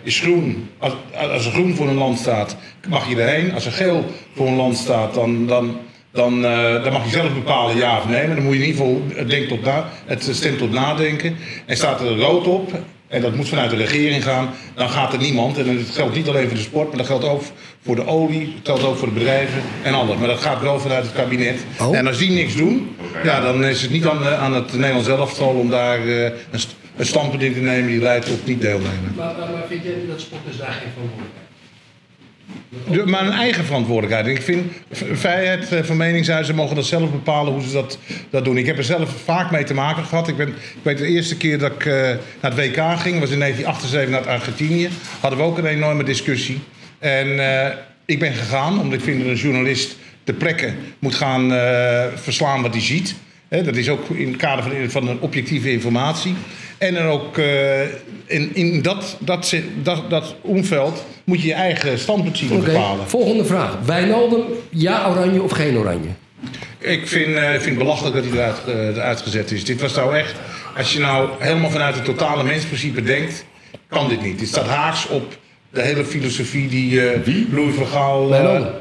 is 0.03 0.21
groen. 0.21 0.69
Als, 0.79 0.93
als 1.15 1.47
er 1.47 1.53
groen 1.53 1.75
voor 1.75 1.89
een 1.89 1.95
land 1.95 2.19
staat, 2.19 2.57
mag 2.89 3.09
je 3.09 3.17
erheen. 3.17 3.53
Als 3.53 3.67
er 3.67 3.73
geel 3.73 4.05
voor 4.35 4.47
een 4.47 4.57
land 4.57 4.77
staat, 4.77 5.15
dan... 5.15 5.47
dan 5.47 5.89
dan, 6.13 6.45
eh, 6.45 6.83
dan 6.85 6.93
mag 6.93 7.05
je 7.05 7.11
zelf 7.11 7.35
bepalen 7.35 7.77
ja 7.77 7.99
of 7.99 8.09
nee. 8.09 8.27
Maar 8.27 8.37
dan 8.37 8.45
moet 8.45 8.55
je 8.55 8.61
in 8.61 8.67
ieder 8.67 8.81
geval 8.83 9.03
het, 9.15 9.31
denkt 9.31 9.49
tot 9.49 9.65
na, 9.65 9.89
het 10.07 10.29
stemt 10.33 10.59
tot 10.59 10.73
nadenken. 10.73 11.37
En 11.67 11.77
staat 11.77 12.01
er 12.01 12.19
rood 12.19 12.47
op, 12.47 12.73
en 13.09 13.21
dat 13.23 13.35
moet 13.35 13.49
vanuit 13.49 13.71
de 13.71 13.77
regering 13.77 14.25
gaan, 14.25 14.51
dan 14.75 14.91
gaat 14.91 15.13
er 15.13 15.19
niemand. 15.19 15.59
En 15.59 15.77
dat 15.77 15.87
geldt 15.95 16.15
niet 16.17 16.29
alleen 16.29 16.47
voor 16.47 16.57
de 16.57 16.63
sport, 16.63 16.89
maar 16.89 16.97
dat 16.97 17.07
geldt 17.07 17.25
ook 17.25 17.43
voor 17.85 17.97
de 17.97 18.07
olie, 18.07 18.55
dat 18.63 18.67
geldt 18.79 18.85
ook 18.93 18.97
voor 18.99 19.09
de 19.09 19.15
bedrijven 19.15 19.63
en 19.83 19.95
alles. 19.95 20.17
Maar 20.17 20.29
dat 20.29 20.41
gaat 20.41 20.61
wel 20.63 20.81
vanuit 20.81 21.05
het 21.05 21.13
kabinet. 21.13 21.59
Oh. 21.81 21.97
En 21.97 22.07
als 22.07 22.19
die 22.19 22.31
niks 22.31 22.57
doen, 22.57 22.97
ja, 23.25 23.41
dan 23.41 23.65
is 23.65 23.83
het 23.83 23.91
niet 23.91 24.07
aan, 24.07 24.27
eh, 24.27 24.43
aan 24.43 24.55
het 24.55 24.73
Nederlands 24.73 25.09
elftal 25.09 25.49
om 25.55 25.71
daar 25.71 25.99
eh, 26.09 26.23
een, 26.25 26.61
st- 26.61 26.77
een 26.97 27.07
standpunt 27.07 27.43
in 27.43 27.53
te 27.53 27.61
nemen 27.61 27.91
die 27.91 28.01
leidt 28.01 28.27
tot 28.27 28.47
niet 28.47 28.61
deelnemen. 28.61 29.13
Maar, 29.17 29.35
vind 29.69 29.83
je 29.83 30.05
dat 30.09 30.21
sporters 30.21 30.57
daar 30.57 30.73
geen 30.73 30.91
verantwoordelijkheid 30.93 31.40
Maar 33.05 33.27
een 33.27 33.33
eigen 33.33 33.65
verantwoordelijkheid. 33.65 34.27
Ik 34.27 34.43
vind 34.43 34.73
vrijheid 35.13 35.73
eh, 35.73 35.83
van 35.83 35.97
meningsuiting, 35.97 36.47
ze 36.51 36.61
mogen 36.61 36.77
dat 36.77 36.87
zelf 36.87 37.11
bepalen 37.11 37.53
hoe 37.53 37.63
ze 37.63 37.73
dat, 37.73 37.99
dat 38.31 38.45
doen. 38.45 38.57
Ik 38.57 38.67
heb 38.67 38.79
er 38.79 38.85
zelf 38.85 39.23
vaak 39.25 39.51
mee 39.51 39.65
te 39.65 39.75
maken 39.75 40.05
gehad. 40.05 40.29
Ik, 40.29 40.37
ben, 40.37 40.49
ik 40.49 40.83
weet 40.83 40.99
de 40.99 41.07
eerste 41.07 41.37
keer 41.37 41.59
dat 41.59 41.73
ik 41.73 41.87
eh, 41.87 41.93
naar 42.41 42.55
het 42.55 42.55
WK 42.55 42.77
ging, 42.77 43.21
was 43.21 43.31
in 43.31 43.39
1978 43.39 44.11
naar 44.11 44.29
Argentinië. 44.29 44.89
Hadden 45.21 45.39
we 45.39 45.45
ook 45.45 45.59
een 45.59 45.67
enorme 45.67 46.05
discussie. 46.05 46.59
En 46.99 47.39
eh, 47.39 47.73
ik 48.05 48.19
ben 48.19 48.33
gegaan 48.33 48.81
omdat 48.81 48.99
ik 48.99 49.05
vind 49.05 49.19
dat 49.19 49.29
een 49.29 49.35
journalist 49.35 49.97
de 50.25 50.33
plekken 50.33 50.77
moet 50.99 51.15
gaan 51.15 51.51
verslaan 52.15 52.63
wat 52.63 52.73
hij 52.73 52.83
ziet. 52.83 53.15
Dat 53.49 53.77
is 53.77 53.89
ook 53.89 54.09
in 54.11 54.29
het 54.29 54.37
kader 54.37 54.65
van, 54.65 54.91
van 54.91 55.09
een 55.09 55.21
objectieve 55.21 55.73
informatie. 55.73 56.35
En 56.81 56.95
dan 56.95 57.07
ook 57.07 57.39
eh, 57.39 57.81
in, 58.27 58.55
in 58.55 58.83
dat, 58.83 59.17
dat, 59.19 59.55
dat, 59.83 60.11
dat 60.11 60.35
omveld 60.41 61.05
moet 61.25 61.41
je 61.41 61.47
je 61.47 61.55
eigen 61.55 61.99
standpunt 61.99 62.39
zien 62.39 62.49
bepalen. 62.61 63.09
volgende 63.09 63.45
vraag. 63.45 63.79
Wijnaldum, 63.85 64.43
ja 64.71 65.09
oranje 65.11 65.43
of 65.43 65.51
geen 65.51 65.77
oranje? 65.77 66.09
Ik 66.79 67.09
vind, 67.09 67.37
eh, 67.37 67.55
ik 67.55 67.61
vind 67.61 67.65
het 67.65 67.79
belachelijk 67.79 68.15
dat 68.15 68.25
hij 68.25 68.33
eruit, 68.33 68.57
eh, 68.67 68.97
eruit 68.97 69.21
gezet 69.21 69.51
is. 69.51 69.65
Dit 69.65 69.81
was 69.81 69.95
nou 69.95 70.17
echt, 70.17 70.35
als 70.77 70.93
je 70.93 71.01
nou 71.01 71.29
helemaal 71.39 71.71
vanuit 71.71 71.95
het 71.95 72.05
totale 72.05 72.43
mensprincipe 72.43 73.03
denkt, 73.03 73.45
kan 73.89 74.09
dit 74.09 74.23
niet. 74.23 74.39
Dit 74.39 74.49
staat 74.49 74.67
haaks 74.67 75.09
op 75.09 75.37
de 75.71 75.83
hele 75.83 76.05
filosofie 76.05 76.69
die 76.69 77.03
eh 77.03 77.53
Louis 77.53 77.75
van 77.75 77.87
Gaal... 77.87 78.29
Wijnaldum. 78.29 78.73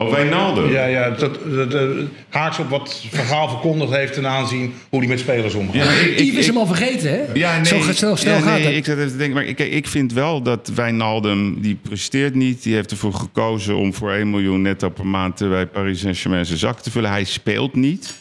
Of 0.00 0.10
Wijnaldum. 0.10 0.70
ja, 0.70 0.84
ja 0.86 1.10
dat, 1.10 1.38
dat, 1.54 1.70
dat- 1.70 1.90
haaks 2.28 2.58
op 2.58 2.68
wat 2.68 3.04
Van 3.10 3.24
Gaal 3.24 3.48
verkondigd 3.48 3.92
heeft 3.92 4.12
ten 4.12 4.26
aanzien 4.26 4.72
hoe 4.88 4.98
hij 4.98 5.08
met 5.08 5.18
spelers 5.20 5.54
omgaat. 5.54 5.74
Ja, 5.74 5.90
ik- 5.90 6.32
is 6.32 6.46
hem 6.46 6.56
al 6.56 6.66
vergeten, 6.66 7.10
hè? 7.10 7.20
Ja, 7.34 7.54
nee, 7.56 7.64
Zo 7.64 7.80
snel, 7.92 8.16
snel 8.16 8.34
ja, 8.36 8.40
gaat 8.40 8.58
nee, 8.58 8.66
het. 8.66 8.74
Ik 8.76 8.84
zat 8.84 8.96
even 8.96 9.10
te 9.10 9.16
denken, 9.16 9.34
maar 9.34 9.44
ik, 9.44 9.58
ik 9.58 9.86
vind 9.88 10.12
wel 10.12 10.42
dat 10.42 10.70
Wijnaldum, 10.74 11.60
die 11.60 11.74
presteert 11.82 12.34
niet. 12.34 12.62
Die 12.62 12.74
heeft 12.74 12.90
ervoor 12.90 13.14
gekozen 13.14 13.76
om 13.76 13.94
voor 13.94 14.12
1 14.12 14.30
miljoen 14.30 14.62
netto 14.62 14.88
per 14.88 15.06
maand 15.06 15.38
bij 15.38 15.66
Paris 15.66 16.00
Saint-Germain 16.00 16.46
zijn 16.46 16.58
zak 16.58 16.80
te 16.80 16.90
vullen. 16.90 17.10
Hij 17.10 17.24
speelt 17.24 17.74
niet. 17.74 18.14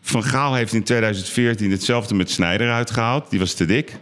Van 0.00 0.24
Gaal 0.24 0.54
heeft 0.54 0.72
in 0.72 0.82
2014 0.82 1.70
hetzelfde 1.70 2.14
met 2.14 2.30
Snijder 2.30 2.70
uitgehaald. 2.70 3.30
Die 3.30 3.38
was 3.38 3.54
te 3.54 3.64
dik. 3.66 3.92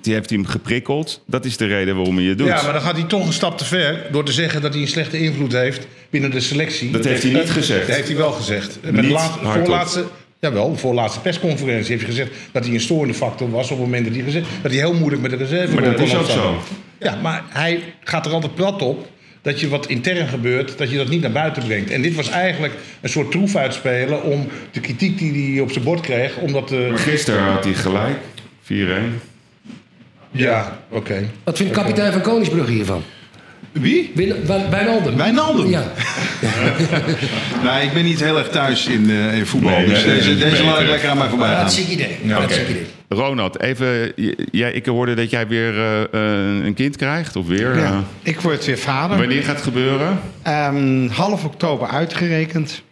Die 0.00 0.14
heeft 0.14 0.30
hem 0.30 0.46
geprikkeld. 0.46 1.22
Dat 1.26 1.44
is 1.44 1.56
de 1.56 1.66
reden 1.66 1.96
waarom 1.96 2.16
hij 2.16 2.26
het 2.26 2.38
doet. 2.38 2.46
Ja, 2.46 2.62
maar 2.62 2.72
dan 2.72 2.82
gaat 2.82 2.96
hij 2.96 3.06
toch 3.06 3.26
een 3.26 3.32
stap 3.32 3.58
te 3.58 3.64
ver 3.64 4.06
door 4.10 4.24
te 4.24 4.32
zeggen 4.32 4.60
dat 4.60 4.72
hij 4.72 4.82
een 4.82 4.88
slechte 4.88 5.18
invloed 5.18 5.52
heeft 5.52 5.86
binnen 6.10 6.30
de 6.30 6.40
selectie. 6.40 6.90
Dat 6.90 7.04
heeft 7.04 7.22
hij 7.22 7.32
niet 7.32 7.50
gezegd. 7.50 7.86
Dat 7.86 7.96
heeft 7.96 8.08
hij 8.08 8.16
wel 8.16 8.32
gezegd. 8.32 8.78
Met 8.82 8.94
de 8.94 9.00
Niet 9.00 9.10
laatste, 9.10 9.38
hardop. 9.38 9.64
voorlaatste, 9.64 10.04
jawel, 10.40 10.72
de 10.72 10.78
voorlaatste 10.78 11.20
persconferentie 11.20 11.90
heeft 11.90 12.06
hij 12.06 12.14
gezegd 12.14 12.30
dat 12.52 12.64
hij 12.64 12.74
een 12.74 12.80
storende 12.80 13.14
factor 13.14 13.50
was 13.50 13.70
op 13.70 13.70
het 13.70 13.86
moment 13.86 14.04
dat 14.04 14.14
hij, 14.14 14.24
gezegd, 14.24 14.46
dat 14.62 14.70
hij 14.70 14.80
heel 14.80 14.94
moeilijk 14.94 15.22
met 15.22 15.30
de 15.30 15.36
reserve 15.36 15.74
Maar 15.74 15.84
dat 15.84 16.00
is 16.00 16.14
ook 16.14 16.26
zo. 16.26 16.62
Ja, 16.98 17.18
maar 17.22 17.42
hij 17.48 17.82
gaat 18.04 18.26
er 18.26 18.32
altijd 18.32 18.54
plat 18.54 18.82
op 18.82 19.10
dat 19.42 19.60
je 19.60 19.68
wat 19.68 19.86
intern 19.86 20.28
gebeurt, 20.28 20.78
dat 20.78 20.90
je 20.90 20.96
dat 20.96 21.08
niet 21.08 21.20
naar 21.20 21.32
buiten 21.32 21.64
brengt. 21.64 21.90
En 21.90 22.02
dit 22.02 22.14
was 22.14 22.28
eigenlijk 22.28 22.74
een 23.00 23.08
soort 23.08 23.30
troef 23.30 23.56
uitspelen 23.56 24.22
om 24.22 24.48
de 24.70 24.80
kritiek 24.80 25.18
die 25.18 25.52
hij 25.52 25.60
op 25.60 25.72
zijn 25.72 25.84
bord 25.84 26.00
kreeg, 26.00 26.36
om 26.36 26.52
dat 26.52 26.66
te... 26.66 26.86
Maar 26.90 26.98
gisteren 26.98 27.42
had 27.42 27.64
hij 27.64 27.74
gelijk. 27.74 28.16
4-1. 28.62 29.31
Ja, 30.32 30.78
oké. 30.88 31.28
Wat 31.44 31.56
vindt 31.56 31.72
kapitein 31.72 32.12
van 32.12 32.20
Koningsbrugge 32.20 32.72
hiervan? 32.72 33.02
Wie? 33.72 34.10
Win- 34.14 34.46
Wij- 34.46 34.66
Wijnaldum. 34.70 35.16
Wijnaldum? 35.16 35.68
Ja. 35.68 35.82
Nou, 37.64 37.82
ik 37.82 37.92
ben 37.92 38.04
niet 38.04 38.20
heel 38.20 38.38
erg 38.38 38.48
thuis 38.48 38.86
in, 38.86 39.10
eh, 39.10 39.36
in 39.36 39.46
voetbal. 39.46 39.70
Nee, 39.70 39.86
dus 39.88 40.04
nee, 40.04 40.14
deze, 40.14 40.28
nee, 40.30 40.50
deze 40.50 40.64
laat 40.64 40.80
ik 40.80 40.88
lekker 40.88 41.08
aan 41.08 41.18
mij 41.18 41.28
voorbij 41.28 41.48
gaan. 41.48 41.56
Hartstikke 41.56 41.92
idee. 41.92 42.16
Hartstikke 42.32 42.70
idee. 42.70 42.86
Ronald, 43.08 43.60
even, 43.60 44.12
jij, 44.50 44.72
ik 44.72 44.86
hoorde 44.86 45.14
dat 45.14 45.30
jij 45.30 45.46
weer 45.48 45.78
eh, 45.78 46.02
eh, 46.02 46.64
een 46.64 46.74
kind 46.74 46.96
krijgt. 46.96 47.36
Of 47.36 47.46
weer. 47.46 47.76
Ja, 47.78 47.84
eh, 47.84 47.98
ik 48.22 48.40
word 48.40 48.64
weer 48.64 48.78
vader. 48.78 49.18
wanneer 49.18 49.42
gaat 49.42 49.54
het 49.54 49.64
gebeuren? 49.64 50.20
Ehm, 50.42 51.08
half 51.08 51.44
oktober 51.44 51.88
uitgerekend. 51.88 52.82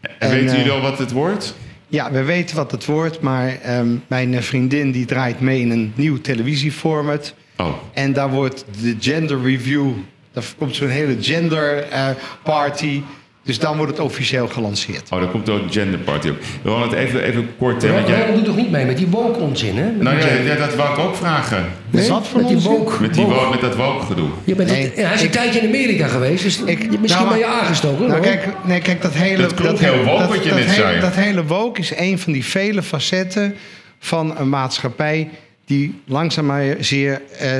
En, 0.00 0.10
En, 0.18 0.30
weten 0.30 0.56
jullie 0.56 0.72
al 0.72 0.80
wat 0.80 0.98
het 0.98 1.12
wordt? 1.12 1.54
Ja, 1.90 2.12
we 2.12 2.22
weten 2.22 2.56
wat 2.56 2.70
het 2.70 2.86
wordt, 2.86 3.20
maar 3.20 3.60
ehm, 3.62 3.96
mijn 4.06 4.34
eh, 4.34 4.42
vriendin 4.42 4.90
die 4.90 5.04
draait 5.04 5.40
mee 5.40 5.60
in 5.60 5.70
een 5.70 5.92
nieuw 5.94 6.20
televisieformat. 6.20 7.34
Oh. 7.56 7.74
En 7.92 8.12
daar 8.12 8.30
wordt 8.30 8.64
de 8.80 8.96
gender 9.00 9.42
review, 9.42 9.90
daar 10.32 10.44
komt 10.58 10.76
zo'n 10.76 10.88
hele 10.88 11.16
gender 11.22 11.82
eh, 11.82 12.08
party. 12.42 13.02
Dus 13.50 13.58
dan 13.58 13.76
wordt 13.76 13.92
het 13.92 14.00
officieel 14.00 14.48
gelanceerd. 14.48 15.02
Oh, 15.10 15.18
daar 15.20 15.28
komt 15.28 15.48
ook 15.48 15.60
Gender 15.72 15.98
Party 15.98 16.28
op. 16.28 16.36
Ronald, 16.64 16.92
even, 16.92 17.22
even 17.22 17.48
kort. 17.58 17.82
Hè, 17.82 17.92
want 17.92 18.08
jij, 18.08 18.16
Ronald 18.18 18.36
doet 18.36 18.44
toch 18.44 18.56
niet 18.56 18.70
mee 18.70 18.84
met 18.84 18.96
die 18.96 19.06
woke 19.06 19.38
onzin, 19.38 19.76
hè? 19.76 19.84
Met 19.84 20.02
nou 20.02 20.16
ja, 20.18 20.26
ja, 20.44 20.54
dat 20.54 20.74
wou 20.74 20.92
ik 20.92 20.98
ook 20.98 21.16
vragen. 21.16 21.66
Met 21.90 22.08
wat 22.08 22.28
voor 22.28 22.40
met 22.40 22.48
die 22.48 22.58
woke. 22.60 23.00
Met, 23.00 23.14
die, 23.14 23.24
woke. 23.24 23.34
wo- 23.44 23.50
met 23.50 23.60
dat 23.60 23.76
woke-gedoe. 23.76 24.28
Je 24.44 24.54
bent 24.54 24.68
Nee, 24.70 24.92
ja, 24.96 25.02
hij 25.06 25.14
is 25.14 25.20
een 25.20 25.26
ik- 25.26 25.32
tijdje 25.32 25.60
in 25.60 25.66
Amerika 25.66 26.06
geweest, 26.06 26.42
dus 26.42 26.62
Ik- 26.62 27.00
misschien 27.00 27.24
nou, 27.24 27.28
ben 27.28 27.38
je 27.38 27.46
aangestoken. 27.46 28.00
Nou, 28.06 28.12
hoor. 28.12 28.20
kijk, 28.20 28.46
nee, 28.64 28.80
kijk, 28.80 29.02
dat 29.02 29.12
hele... 29.12 29.42
Dat 29.42 29.54
klonk 29.54 29.78
heel 29.78 29.92
hele- 29.92 30.04
woke 30.04 30.18
dat- 30.18 30.28
wat 30.28 30.42
je 30.44 30.48
dat 30.48 30.58
net 30.58 30.70
hele- 30.70 30.82
zei. 30.82 31.00
Dat 31.00 31.14
hele 31.14 31.44
woke 31.44 31.80
is 31.80 31.92
een 31.96 32.18
van 32.18 32.32
die 32.32 32.44
vele 32.44 32.82
facetten 32.82 33.54
van 33.98 34.38
een 34.38 34.48
maatschappij... 34.48 35.28
die 35.64 36.00
langzaam 36.06 36.46
maar 36.46 36.64
zeer 36.80 37.20
eh, 37.38 37.50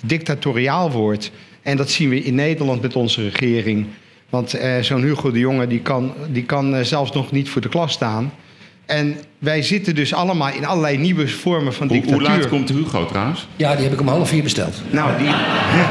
dictatoriaal 0.00 0.90
wordt. 0.90 1.30
En 1.62 1.76
dat 1.76 1.90
zien 1.90 2.08
we 2.08 2.22
in 2.22 2.34
Nederland 2.34 2.82
met 2.82 2.96
onze 2.96 3.22
regering. 3.28 3.86
Want 4.30 4.54
eh, 4.54 4.72
zo'n 4.80 5.02
Hugo 5.02 5.30
de 5.30 5.38
Jonge 5.38 5.66
die 5.66 5.80
kan, 5.80 6.12
die 6.28 6.44
kan 6.44 6.74
eh, 6.74 6.84
zelfs 6.84 7.12
nog 7.12 7.30
niet 7.32 7.48
voor 7.48 7.60
de 7.60 7.68
klas 7.68 7.92
staan. 7.92 8.32
En 8.86 9.16
wij 9.38 9.62
zitten 9.62 9.94
dus 9.94 10.14
allemaal 10.14 10.52
in 10.52 10.66
allerlei 10.66 10.98
nieuwe 10.98 11.28
vormen 11.28 11.74
van 11.74 11.86
Hoe, 11.88 11.96
dictatuur. 11.96 12.26
hoe 12.28 12.36
laat 12.38 12.48
komt 12.48 12.68
Hugo 12.68 13.06
trouwens? 13.06 13.46
Ja, 13.56 13.74
die 13.74 13.84
heb 13.84 13.92
ik 13.92 14.00
om 14.00 14.08
half 14.08 14.28
vier 14.28 14.42
besteld. 14.42 14.82
Nou, 14.90 15.18
die, 15.18 15.26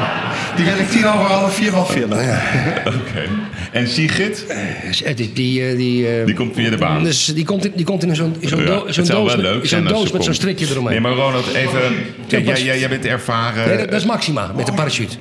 die 0.56 0.64
wil 0.64 0.78
ik 0.78 0.88
tien 0.90 1.06
over 1.06 1.20
half 1.26 1.54
vier 1.54 1.70
wel 1.72 1.86
vullen. 1.86 2.18
Oké. 2.86 3.28
En 3.72 3.88
Sigrid? 3.88 4.46
Is 4.90 5.02
die, 5.34 5.66
eh, 5.68 5.76
die, 5.76 6.08
eh, 6.18 6.26
Die 6.26 6.34
komt 6.34 6.54
via 6.54 6.70
de 6.70 6.76
baan. 6.76 7.02
Dus 7.04 7.24
die 7.24 7.44
komt 7.44 7.64
in, 7.64 7.72
die 7.74 7.84
komt 7.84 8.02
in 8.04 8.16
zo'n 8.16 8.34
Ja, 8.40 8.48
do- 8.48 8.84
zou 8.88 9.06
doos, 9.06 9.08
wel 9.08 9.24
met, 9.24 9.36
leuk 9.36 9.88
doos 9.88 10.12
met 10.12 10.24
zo'n 10.24 10.34
strikje 10.34 10.66
eromheen. 10.70 10.90
Nee, 10.92 11.00
maar 11.00 11.12
Ronald, 11.24 11.54
even... 11.54 11.80
Kijk, 12.28 12.46
jij, 12.46 12.62
jij, 12.62 12.78
jij 12.78 12.88
bent 12.88 13.04
ervaren. 13.06 13.68
Nee, 13.68 13.76
dat, 13.78 13.90
dat 13.90 14.00
is 14.00 14.06
Maxima, 14.06 14.52
met 14.56 14.66
de 14.66 14.72
parachute. 14.72 15.16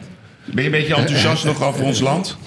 Ben 0.45 0.63
je 0.63 0.69
een 0.69 0.71
beetje 0.79 0.95
enthousiast 0.95 1.45
nog 1.45 1.63
over 1.63 1.83
ons 1.83 1.99
land? 1.99 2.37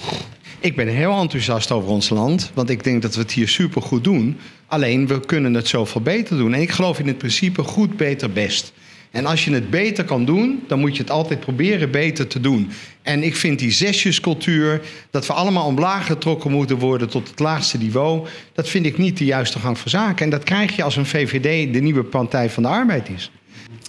Ik 0.63 0.75
ben 0.75 0.87
heel 0.87 1.19
enthousiast 1.19 1.71
over 1.71 1.89
ons 1.89 2.09
land, 2.09 2.51
want 2.53 2.69
ik 2.69 2.83
denk 2.83 3.01
dat 3.01 3.15
we 3.15 3.21
het 3.21 3.31
hier 3.31 3.47
supergoed 3.47 4.03
doen. 4.03 4.37
Alleen 4.67 5.07
we 5.07 5.19
kunnen 5.19 5.53
het 5.53 5.67
zoveel 5.67 6.01
beter 6.01 6.37
doen. 6.37 6.53
En 6.53 6.61
ik 6.61 6.71
geloof 6.71 6.99
in 6.99 7.07
het 7.07 7.17
principe 7.17 7.63
goed, 7.63 7.97
beter, 7.97 8.31
best. 8.31 8.73
En 9.11 9.25
als 9.25 9.45
je 9.45 9.51
het 9.51 9.69
beter 9.69 10.03
kan 10.03 10.25
doen, 10.25 10.63
dan 10.67 10.79
moet 10.79 10.95
je 10.95 11.01
het 11.01 11.11
altijd 11.11 11.39
proberen 11.39 11.91
beter 11.91 12.27
te 12.27 12.39
doen. 12.39 12.71
En 13.01 13.23
ik 13.23 13.35
vind 13.35 13.59
die 13.59 13.71
zesjescultuur, 13.71 14.81
dat 15.11 15.27
we 15.27 15.33
allemaal 15.33 15.65
omlaag 15.65 16.05
getrokken 16.05 16.51
moeten 16.51 16.77
worden 16.77 17.09
tot 17.09 17.29
het 17.29 17.39
laagste 17.39 17.77
niveau, 17.77 18.27
dat 18.53 18.69
vind 18.69 18.85
ik 18.85 18.97
niet 18.97 19.17
de 19.17 19.25
juiste 19.25 19.59
gang 19.59 19.77
van 19.77 19.89
zaken. 19.89 20.25
En 20.25 20.31
dat 20.31 20.43
krijg 20.43 20.75
je 20.75 20.83
als 20.83 20.95
een 20.95 21.05
VVD 21.05 21.73
de 21.73 21.79
nieuwe 21.79 22.03
Partij 22.03 22.49
van 22.49 22.63
de 22.63 22.69
Arbeid 22.69 23.09
is. 23.09 23.31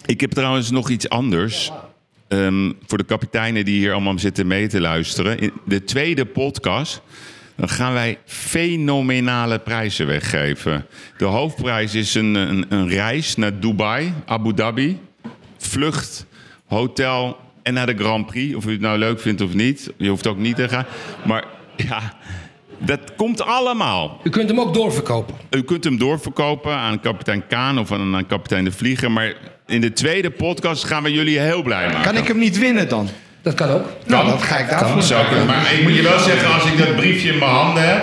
Ik 0.07 0.21
heb 0.21 0.31
trouwens 0.31 0.71
nog 0.71 0.90
iets 0.90 1.09
anders. 1.09 1.73
Ehm, 2.28 2.73
voor 2.87 2.99
de 2.99 3.04
kapiteinen 3.04 3.64
die 3.64 3.78
hier 3.78 3.93
allemaal 3.93 4.19
zitten 4.19 4.47
mee 4.47 4.66
te 4.66 4.81
luisteren. 4.81 5.38
In 5.38 5.52
de 5.64 5.85
tweede 5.85 6.25
podcast. 6.25 7.02
Dan 7.57 7.69
gaan 7.69 7.93
wij 7.93 8.19
fenomenale 8.25 9.59
prijzen 9.59 10.07
weggeven. 10.07 10.87
De 11.16 11.25
hoofdprijs 11.25 11.95
is 11.95 12.14
een, 12.14 12.35
een, 12.35 12.66
een 12.69 12.88
reis 12.88 13.37
naar 13.37 13.61
Dubai, 13.61 14.12
Abu 14.26 14.54
Dhabi. 14.54 14.99
Vlucht, 15.57 16.26
hotel 16.66 17.37
en 17.62 17.75
naar 17.75 17.87
de 17.87 17.97
Grand 17.97 18.26
Prix. 18.26 18.54
Of 18.54 18.66
u 18.66 18.71
het 18.71 18.81
nou 18.81 18.99
leuk 18.99 19.21
vindt 19.21 19.40
of 19.40 19.54
niet. 19.54 19.93
Je 19.97 20.09
hoeft 20.09 20.26
ook 20.26 20.38
niet 20.38 20.57
te 20.57 20.69
gaan. 20.69 20.87
Maar 21.25 21.45
ja, 21.76 22.12
dat 22.78 23.14
komt 23.16 23.43
allemaal. 23.43 24.21
U 24.23 24.31
kunt 24.31 24.49
hem 24.49 24.61
ook 24.61 24.75
doorverkopen. 24.75 25.35
U 25.50 25.62
kunt 25.62 25.85
hem 25.85 25.99
doorverkopen 25.99 26.76
aan 26.76 27.00
kapitein 27.00 27.47
Kaan 27.47 27.78
of 27.78 27.93
aan, 27.93 28.14
aan 28.14 28.26
kapitein 28.26 28.64
De 28.64 28.73
Vlieger. 28.73 29.11
Maar 29.11 29.35
in 29.66 29.80
de 29.80 29.92
tweede 29.92 30.30
podcast 30.30 30.85
gaan 30.85 31.02
we 31.02 31.12
jullie 31.12 31.38
heel 31.38 31.62
blij 31.62 31.87
maken. 31.87 32.02
Kan 32.02 32.16
ik 32.16 32.28
hem 32.28 32.38
niet 32.38 32.59
winnen 32.59 32.88
dan? 32.88 33.09
Dat 33.42 33.54
kan 33.54 33.68
ook. 33.68 33.87
Nou, 34.06 34.26
dat 34.28 34.42
ga 34.42 34.56
ik 34.59 34.71
daarvoor. 34.71 35.02
Zou 35.02 35.26
kunnen. 35.26 35.47
Maar 35.47 35.73
ik 35.73 35.83
moet 35.83 35.94
je 35.94 36.02
wel 36.02 36.18
zeggen, 36.18 36.54
als 36.54 36.64
ik 36.64 36.78
dat 36.78 36.97
briefje 36.97 37.33
in 37.33 37.38
mijn 37.38 37.50
handen 37.50 37.88
heb, 37.88 38.02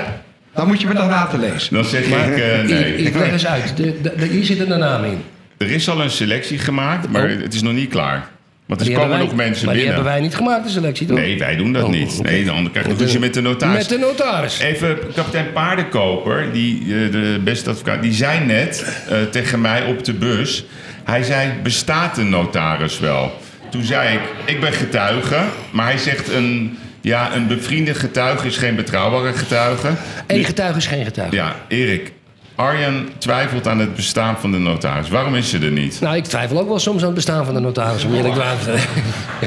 Dan 0.56 0.68
moet 0.68 0.82
je 0.82 0.88
me 0.88 0.94
dat 0.94 1.08
laten 1.10 1.39
lezen. 1.39 1.74
dan 1.74 1.86
zeg 1.86 2.03
ik 2.06 2.13
eh, 2.38 2.60
Ik, 2.63 2.70
nee. 2.70 2.96
ik 2.96 3.15
leg 3.15 3.32
eens 3.32 3.46
uit. 3.48 3.77
De, 3.77 4.01
de, 4.01 4.13
de- 4.18 4.25
hier 4.25 4.44
zit 4.46 4.60
een 4.60 4.80
naam 4.80 5.03
in. 5.03 5.22
Er 5.58 5.72
is 5.72 5.89
al 5.89 6.01
een 6.01 6.10
selectie 6.10 6.58
gemaakt, 6.58 7.10
maar 7.10 7.24
Oh. 7.32 7.41
het 7.41 7.53
is 7.53 7.62
nog 7.62 7.74
niet 7.74 7.89
klaar. 7.89 8.30
Want 8.65 8.82
er 8.84 8.89
Die 8.89 8.96
komen 8.98 9.20
nog 9.20 9.36
mensen 9.36 9.65
Maar 9.65 9.74
die 9.75 9.84
binnen. 9.84 9.94
hebben 10.03 10.12
wij 10.13 10.22
niet 10.22 10.36
gemaakt, 10.36 10.63
de 10.63 10.70
selectie, 10.70 11.08
toch? 11.08 11.18
Nee, 11.18 11.39
wij 11.39 11.56
doen 11.56 11.74
dat 11.74 11.84
Oh, 11.84 11.89
niet. 11.89 12.15
oké. 12.20 12.30
Nee, 12.30 12.44
dan 12.46 12.70
krijg 12.72 12.88
je 12.88 12.94
ruzie 12.96 13.20
met 13.20 13.34
de 13.34 13.41
notaris. 13.41 13.77
Met 13.77 13.89
de 13.89 13.98
notaris. 14.06 14.60
Even 14.60 14.98
kapitein 15.15 15.51
Paardenkoper, 15.53 16.51
die, 16.53 16.80
eh, 16.82 17.12
de 17.12 17.39
beste 17.44 17.70
advocaat, 17.70 18.01
die 18.01 18.13
zei 18.13 18.46
net 18.46 18.86
eh, 19.10 19.18
tegen 19.32 19.62
mij 19.62 19.84
op 19.86 20.03
de 20.03 20.13
bus. 20.13 20.65
Hij 21.03 21.24
zei: 21.24 21.51
bestaat 21.63 22.17
een 22.17 22.29
notaris 22.29 23.00
wel? 23.00 23.31
Toen 23.70 23.84
zei 23.84 24.13
ik: 24.13 24.22
ik 24.46 24.60
ben 24.60 24.74
getuige, 24.74 25.43
maar 25.72 25.86
hij 25.86 25.98
zegt 25.98 26.29
een. 26.29 26.77
Ja, 27.03 27.36
een 27.36 27.48
bevriende 27.48 27.93
getuige 27.93 28.48
is 28.48 28.58
geen 28.58 28.75
betrouwbare 28.75 29.34
getuige. 29.34 29.89
Eén 30.27 30.43
getuige 30.43 30.77
is 30.77 30.88
geen 30.88 31.05
getuige. 31.05 31.36
Ja, 31.36 31.55
Erik. 31.67 32.12
Arjan 32.55 33.10
twijfelt 33.17 33.67
aan 33.67 33.79
het 33.79 33.96
bestaan 33.96 34.38
van 34.39 34.51
de 34.51 34.58
notaris. 34.58 35.10
Waarom 35.10 35.36
is 35.36 35.50
ze 35.50 35.60
er 35.60 35.72
niet? 35.72 36.00
Nou, 36.01 36.15
ik 36.15 36.24
twijfel 36.24 36.60
ook 36.60 36.67
wel 36.67 36.79
soms 36.79 37.00
aan 37.00 37.05
het 37.05 37.15
bestaan 37.15 37.46
van 37.46 37.53
de 37.53 37.60
notaris, 37.60 38.03
om 38.03 38.13
eerlijk 38.13 38.34
te 38.34 38.77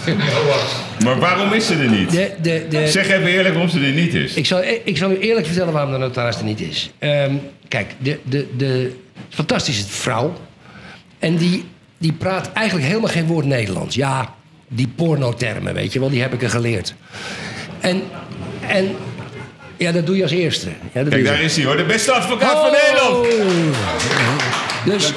zijn. 0.04 0.18
Maar 1.04 1.18
waarom 1.18 1.52
is 1.52 1.66
ze 1.66 1.74
er 1.74 1.90
niet? 1.90 2.10
De, 2.10 2.30
de, 2.42 2.66
de, 2.68 2.88
Zeg 2.88 3.08
even 3.08 3.26
eerlijk 3.26 3.54
waarom 3.54 3.70
ze 3.70 3.80
er 3.80 3.92
niet 3.92 4.14
is. 4.14 4.34
Ik 4.34 4.46
zal, 4.46 4.62
ik 4.84 4.96
zal 4.96 5.10
u 5.10 5.18
eerlijk 5.18 5.46
vertellen 5.46 5.72
waarom 5.72 5.92
de 5.92 5.98
notaris 5.98 6.36
er 6.36 6.44
niet 6.44 6.60
is. 6.60 6.90
Ehm, 6.98 7.34
kijk, 7.68 7.94
de, 7.98 8.18
de, 8.22 8.46
de 8.56 8.96
fantastische 9.28 9.84
vrouw. 9.86 10.34
En 11.24 11.36
die, 11.36 11.64
die 11.98 12.12
praat 12.12 12.52
eigenlijk 12.52 12.88
helemaal 12.88 13.10
geen 13.10 13.26
woord 13.26 13.46
Nederlands. 13.46 13.94
Ja, 13.94 14.34
die 14.68 14.88
pornotermen, 14.88 15.74
weet 15.74 15.92
je 15.92 16.00
wel, 16.00 16.10
die 16.10 16.20
heb 16.20 16.32
ik 16.32 16.42
er 16.42 16.50
geleerd. 16.50 16.94
En, 17.80 18.02
en 18.68 18.96
ja, 19.76 19.92
dat 19.92 20.06
doe 20.06 20.16
je 20.16 20.22
als 20.22 20.30
eerste. 20.32 20.68
Ja, 20.92 21.02
dat 21.02 21.08
Kijk, 21.08 21.24
daar 21.24 21.42
is 21.42 21.56
hij 21.56 21.64
hoor. 21.64 21.76
De 21.76 21.84
beste 21.84 22.12
advocaat 22.12 22.54
Oh! 22.54 22.62
van 22.62 22.72
Nederland. 22.72 23.26
Dus, 24.84 25.12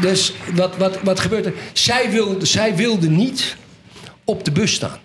dus 0.00 0.32
wat, 0.54 0.76
wat, 0.76 0.98
wat 1.02 1.20
gebeurt 1.20 1.46
er? 1.46 1.52
Zij 1.72 2.10
wilde, 2.10 2.46
zij 2.46 2.76
wilde 2.76 3.08
niet 3.08 3.56
op 4.24 4.44
de 4.44 4.52
bus 4.52 4.72
staan. 4.72 4.98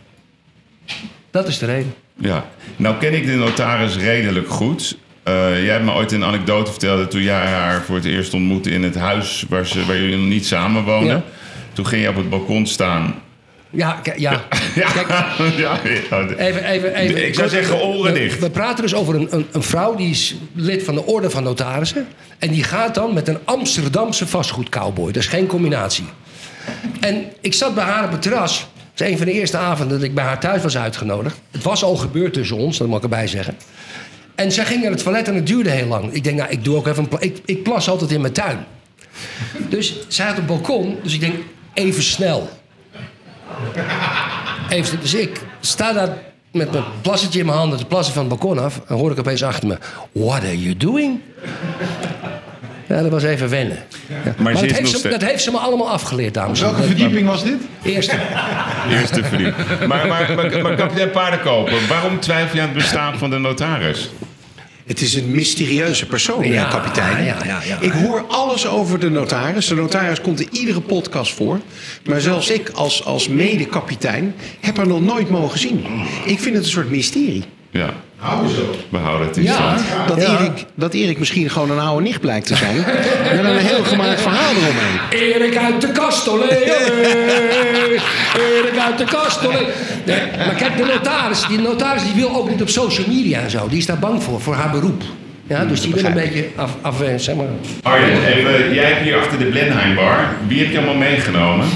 Dat 1.31 1.47
is 1.47 1.57
de 1.57 1.65
reden. 1.65 1.93
Ja, 2.15 2.45
nou 2.75 2.97
ken 2.97 3.13
ik 3.13 3.25
de 3.25 3.35
notaris 3.35 3.97
redelijk 3.97 4.49
goed. 4.49 4.97
Eh, 5.25 5.63
jij 5.63 5.73
hebt 5.73 5.85
me 5.85 5.91
ooit 5.91 6.11
een 6.11 6.23
anekdote 6.23 6.71
verteld 6.71 7.11
toen 7.11 7.21
jij 7.21 7.45
haar 7.45 7.81
voor 7.81 7.95
het 7.95 8.05
eerst 8.05 8.33
ontmoette 8.33 8.69
in 8.69 8.83
het 8.83 8.95
huis 8.95 9.45
waar, 9.49 9.65
ze, 9.65 9.85
waar 9.85 9.95
jullie 9.95 10.17
nog 10.17 10.27
niet 10.27 10.45
samen 10.45 10.83
woonden. 10.83 11.15
Ja. 11.15 11.23
Toen 11.73 11.87
ging 11.87 12.01
je 12.01 12.09
op 12.09 12.15
het 12.15 12.29
balkon 12.29 12.67
staan. 12.67 13.15
Ja, 13.69 14.01
ja. 14.17 14.31
Ja, 14.75 14.91
Kijk, 14.91 15.07
ja, 15.07 15.35
ja. 15.57 15.79
even, 16.37 16.63
even, 16.65 16.93
even. 16.93 17.27
Ik 17.27 17.35
zou 17.35 17.49
zeggen 17.49 17.81
oren 17.81 18.13
we, 18.13 18.19
dicht. 18.19 18.39
We 18.39 18.49
praten 18.49 18.83
dus 18.83 18.93
over 18.95 19.15
een, 19.15 19.27
een, 19.29 19.45
een 19.51 19.63
vrouw 19.63 19.95
die 19.95 20.09
is 20.09 20.35
lid 20.53 20.83
van 20.83 20.95
de 20.95 21.05
Orde 21.05 21.29
van 21.29 21.43
Notarissen. 21.43 22.07
En 22.39 22.49
die 22.49 22.63
gaat 22.63 22.95
dan 22.95 23.13
met 23.13 23.27
een 23.27 23.37
Amsterdamse 23.43 24.27
vastgoedcowboy. 24.27 25.05
Dat 25.11 25.23
is 25.23 25.27
geen 25.29 25.47
combinatie. 25.47 26.05
En 26.99 27.25
ik 27.41 27.53
zat 27.53 27.75
bij 27.75 27.83
haar 27.83 28.05
op 28.05 28.11
het 28.11 28.21
terras. 28.21 28.67
Dat 28.93 29.07
is 29.07 29.11
een 29.11 29.17
van 29.17 29.25
de 29.25 29.33
eerste 29.33 29.57
avonden 29.57 29.97
dat 29.97 30.07
ik 30.07 30.15
bij 30.15 30.23
haar 30.23 30.39
thuis 30.39 30.63
was 30.63 30.77
uitgenodigd. 30.77 31.41
Het 31.51 31.63
was 31.63 31.83
al 31.83 31.95
gebeurd 31.95 32.33
tussen 32.33 32.57
ons, 32.57 32.77
dat 32.77 32.87
mag 32.87 32.97
ik 32.97 33.03
erbij 33.03 33.27
zeggen. 33.27 33.55
En 34.35 34.51
zij 34.51 34.65
ging 34.65 34.81
naar 34.81 34.91
het 34.91 35.03
toilet 35.03 35.27
en 35.27 35.35
het 35.35 35.47
duurde 35.47 35.69
heel 35.69 35.87
lang. 35.87 36.13
Ik 36.13 36.23
denk, 36.23 36.37
nou, 36.37 36.49
ik 36.49 36.63
doe 36.63 36.75
ook 36.75 36.87
even 36.87 37.03
een 37.03 37.09
pla- 37.09 37.19
ik, 37.19 37.37
ik 37.45 37.63
plas 37.63 37.89
altijd 37.89 38.11
in 38.11 38.21
mijn 38.21 38.33
tuin. 38.33 38.65
Dus 39.69 39.95
zij 40.07 40.25
had 40.25 40.37
een 40.37 40.45
balkon, 40.45 40.97
dus 41.03 41.13
ik 41.13 41.19
denk, 41.19 41.35
even 41.73 42.03
snel. 42.03 42.49
Even, 44.69 44.99
dus 45.01 45.13
ik 45.13 45.39
sta 45.59 45.93
daar 45.93 46.09
met 46.51 46.71
mijn 46.71 46.83
plassetje 47.01 47.39
in 47.39 47.45
mijn 47.45 47.57
handen 47.57 47.77
te 47.79 47.85
plassen 47.85 48.13
van 48.13 48.25
het 48.29 48.39
balkon 48.39 48.59
af. 48.63 48.81
En 48.87 48.95
hoor 48.95 49.11
ik 49.11 49.19
opeens 49.19 49.43
achter 49.43 49.67
me: 49.67 49.77
What 50.11 50.41
are 50.41 50.61
you 50.61 50.77
doing? 50.77 51.19
Ja, 52.87 53.01
dat 53.01 53.11
was 53.11 53.23
even 53.23 53.49
wennen. 53.49 53.77
Ja. 54.25 54.33
Maar, 54.37 54.55
ze 54.55 54.61
dat, 54.61 54.63
is 54.63 54.77
heeft 54.77 54.81
nog 54.81 54.89
ze, 54.89 54.97
steeds- 54.97 55.17
dat 55.19 55.29
heeft 55.29 55.43
ze 55.43 55.51
me 55.51 55.57
allemaal 55.57 55.89
afgeleerd, 55.89 56.33
dames 56.33 56.59
en 56.59 56.65
Welke 56.65 56.81
heren. 56.81 56.97
verdieping 56.97 57.27
was 57.27 57.43
dit? 57.43 57.57
Eerste. 57.83 58.15
Eerste 58.89 59.23
verdieping. 59.23 59.67
Maar, 59.87 60.07
maar, 60.07 60.31
maar, 60.35 60.61
maar 60.61 60.75
kapitein 60.75 61.11
Paardenkoper, 61.11 61.87
waarom 61.87 62.19
twijfel 62.19 62.55
je 62.55 62.61
aan 62.61 62.67
het 62.69 62.77
bestaan 62.77 63.17
van 63.17 63.29
de 63.29 63.37
notaris? 63.37 64.09
Het 64.85 65.01
is 65.01 65.13
een 65.13 65.31
mysterieuze 65.31 66.05
persoon, 66.05 66.47
Ja, 66.47 66.63
kapitein. 66.69 67.25
ja, 67.25 67.37
ja, 67.45 67.61
ja. 67.67 67.79
Ik 67.79 67.91
hoor 67.91 68.25
alles 68.27 68.67
over 68.67 68.99
de 68.99 69.09
notaris. 69.09 69.67
De 69.67 69.75
notaris 69.75 70.21
komt 70.21 70.39
in 70.41 70.47
iedere 70.51 70.81
podcast 70.81 71.33
voor. 71.33 71.59
Maar 72.05 72.21
zelfs 72.21 72.49
ik 72.49 72.69
als, 72.69 73.03
als 73.05 73.27
mede-kapitein 73.27 74.35
heb 74.59 74.77
haar 74.77 74.87
nog 74.87 75.01
nooit 75.01 75.29
mogen 75.29 75.59
zien. 75.59 75.85
Ik 76.25 76.39
vind 76.39 76.55
het 76.55 76.63
een 76.63 76.69
soort 76.71 76.89
mysterie. 76.89 77.43
Ja, 77.75 77.89
we 78.89 78.97
houden 78.97 79.27
het 79.27 79.37
in 79.37 79.43
Ja. 79.43 79.53
stand. 79.53 79.81
Dat, 80.07 80.21
Ja. 80.21 80.39
Erik, 80.39 80.65
dat 80.75 80.93
Erik 80.93 81.19
misschien 81.19 81.49
gewoon 81.49 81.71
een 81.71 81.79
oude 81.79 82.03
nicht 82.03 82.19
blijkt 82.21 82.47
te 82.47 82.55
zijn. 82.55 82.75
Met 83.35 83.45
een 83.45 83.57
heel 83.57 83.83
gemaakt 83.83 84.21
verhaal 84.21 84.51
eromheen. 84.51 84.99
Erik 85.09 85.57
uit 85.57 85.81
de 85.81 85.91
kast, 85.91 86.27
olé, 86.27 86.43
olé. 86.43 87.99
Erik 88.37 88.77
uit 88.87 88.97
de 88.97 89.03
kast, 89.03 89.47
olé. 89.47 89.59
Nee, 90.05 90.19
maar 90.37 90.55
kijk, 90.55 90.77
de 90.77 90.83
notaris, 90.83 91.47
die 91.47 91.59
notaris 91.59 92.03
die 92.03 92.13
wil 92.13 92.35
ook 92.35 92.49
niet 92.49 92.61
op 92.61 92.69
social 92.69 93.07
media 93.07 93.39
en 93.39 93.49
zo. 93.49 93.67
Die 93.67 93.77
is 93.77 93.85
daar 93.85 93.99
bang 93.99 94.23
voor, 94.23 94.41
voor 94.41 94.53
haar 94.55 94.69
beroep. 94.71 95.03
Ja, 95.47 95.65
dus 95.65 95.81
die 95.81 95.93
wil 95.93 96.05
een 96.05 96.13
beetje 96.13 96.45
af, 96.55 96.71
af 96.81 97.03
zeg 97.17 97.35
maar. 97.35 97.45
Arjen, 97.83 98.25
even, 98.25 98.73
jij 98.73 98.85
hebt 98.85 99.01
hier 99.01 99.17
achter 99.17 99.37
de 99.39 99.45
Blenheim 99.45 99.95
bar. 99.95 100.19
Wie 100.47 100.59
heb 100.59 100.71
je 100.71 100.77
allemaal 100.77 100.95
meegenomen? 100.95 101.67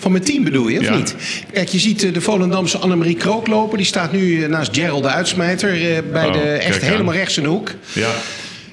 Van 0.00 0.12
mijn 0.12 0.24
team 0.24 0.44
bedoel 0.44 0.68
je, 0.68 0.78
of 0.78 0.84
Ja. 0.84 0.96
niet? 0.96 1.14
Kijk, 1.52 1.68
je 1.68 1.78
ziet 1.78 2.04
eh, 2.04 2.12
de 2.12 2.20
Volendamse 2.20 2.78
Annemarie 2.78 3.14
Krook 3.16 3.46
lopen. 3.46 3.76
Die 3.78 3.86
staat 3.86 4.12
nu 4.12 4.42
eh, 4.42 4.48
naast 4.48 4.74
Gerald 4.76 5.02
de 5.02 5.08
Uitsmijter. 5.08 5.96
eh, 5.96 6.02
bij 6.12 6.26
Oh, 6.26 6.32
de 6.32 6.38
echt 6.40 6.82
helemaal 6.82 7.14
rechts 7.14 7.36
in 7.36 7.42
de 7.42 7.48
hoek. 7.48 7.70
Ja. 7.92 8.10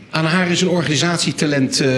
Aan 0.10 0.26
haar 0.26 0.52
is 0.52 0.62
een 0.62 0.68
organisatietalent 0.70 1.80
eh 1.80 1.90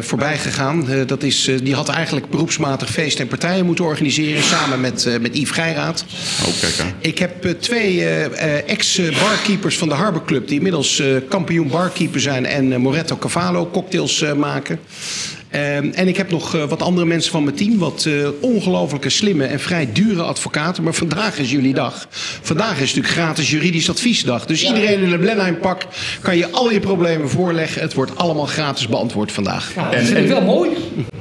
voorbij 0.00 0.38
gegaan. 0.38 0.86
Dat 1.06 1.22
is, 1.22 1.50
die 1.62 1.74
had 1.74 1.88
eigenlijk 1.88 2.30
beroepsmatig 2.30 2.90
feesten 2.90 3.20
en 3.22 3.28
partijen 3.28 3.64
moeten 3.66 3.84
organiseren. 3.84 4.42
Samen 4.42 4.80
met, 4.80 5.18
met 5.20 5.36
Yves 5.36 5.50
Geiraat. 5.50 6.04
Oh, 6.46 6.60
kijk 6.60 6.78
aan. 6.80 6.92
Ik 7.00 7.18
heb 7.18 7.54
twee 7.60 8.04
ex-barkeepers 8.66 9.78
van 9.78 9.88
de 9.88 9.94
Harbor 9.94 10.24
Club... 10.24 10.46
die 10.48 10.56
inmiddels 10.56 11.02
kampioen 11.28 11.68
barkeeper 11.68 12.20
zijn... 12.20 12.46
en 12.46 12.80
Moretto 12.80 13.16
Cavallo 13.16 13.70
cocktails 13.72 14.24
maken. 14.36 14.78
Ehm, 15.52 15.90
en 15.94 16.08
ik 16.08 16.16
heb 16.16 16.30
nog 16.30 16.54
eh, 16.56 16.64
wat 16.68 16.82
andere 16.82 17.06
mensen 17.06 17.30
van 17.32 17.44
mijn 17.44 17.56
team. 17.56 17.78
Wat 17.78 18.04
eh 18.04 18.28
ongelooflijke, 18.40 19.08
slimme 19.10 19.44
en 19.44 19.60
vrij 19.60 19.88
dure 19.92 20.22
advocaten. 20.22 20.82
Maar 20.82 20.94
vandaag 20.94 21.38
is 21.38 21.50
jullie 21.50 21.74
dag. 21.74 22.06
Vandaag 22.42 22.72
is 22.72 22.94
natuurlijk 22.94 23.14
gratis 23.14 23.50
juridisch 23.50 23.90
adviesdag. 23.90 24.46
Dus 24.46 24.62
iedereen 24.64 25.00
in 25.02 25.12
een 25.12 25.20
Blenheim 25.20 25.58
pak 25.58 25.82
kan 26.20 26.36
je 26.36 26.50
al 26.50 26.70
je 26.70 26.80
problemen 26.80 27.28
voorleggen. 27.30 27.82
Het 27.82 27.94
wordt 27.94 28.16
allemaal 28.16 28.46
gratis 28.46 28.88
beantwoord 28.88 29.32
vandaag. 29.32 29.72
Ja, 29.74 29.90
dat 29.90 30.00
vind 30.00 30.18
ik 30.18 30.26
wel 30.28 30.42
mooi. 30.42 30.70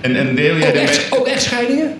En, 0.02 0.15
en 0.15 0.36
deel 0.36 0.58
jij 0.58 0.67
Ook, 0.67 0.74
de 0.74 0.80
echt, 0.80 1.17
ook 1.17 1.28
echtscheidingen? 1.28 1.98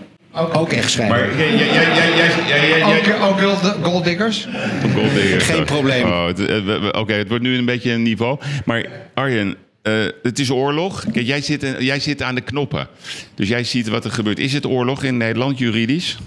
Ook 0.54 0.72
echt 0.72 0.91
schrijven. 0.91 1.15
Maar 1.17 1.38
jij, 1.38 1.56
jij, 1.56 1.65
jij, 1.65 1.74
jij, 1.74 2.15
jij, 2.15 2.30
jij, 2.48 2.70
jij, 2.70 2.80
jij- 2.80 3.17
Ook, 3.20 3.32
ook 3.32 3.41
gold, 3.41 3.76
golddiggers? 3.82 4.48
Golddigger. 4.94 5.41
Geen 5.41 5.63
probleem. 5.63 6.04
Oh, 6.04 6.28
Oké, 6.91 7.13
het 7.13 7.28
wordt 7.28 7.44
nu 7.44 7.58
een 7.58 7.65
beetje 7.65 7.91
een 7.91 8.04
niveau. 8.04 8.39
Maar 8.65 8.86
Arjen, 9.13 9.56
eh, 9.82 10.06
het 10.24 10.39
is 10.39 10.50
oorlog. 10.50 11.06
Kijk, 11.12 11.26
jij 11.26 11.41
zit, 11.41 11.63
eh, 11.63 11.80
jij 11.80 12.00
zit 12.00 12.22
aan 12.22 12.36
de 12.36 12.41
knoppen. 12.41 12.88
Dus 13.36 13.48
jij 13.48 13.63
ziet 13.63 13.88
wat 13.88 14.06
er 14.06 14.12
gebeurt. 14.12 14.39
Is 14.39 14.54
het 14.54 14.65
oorlog 14.65 15.04
in 15.04 15.17
Nederland 15.17 15.58
juridisch? 15.58 16.17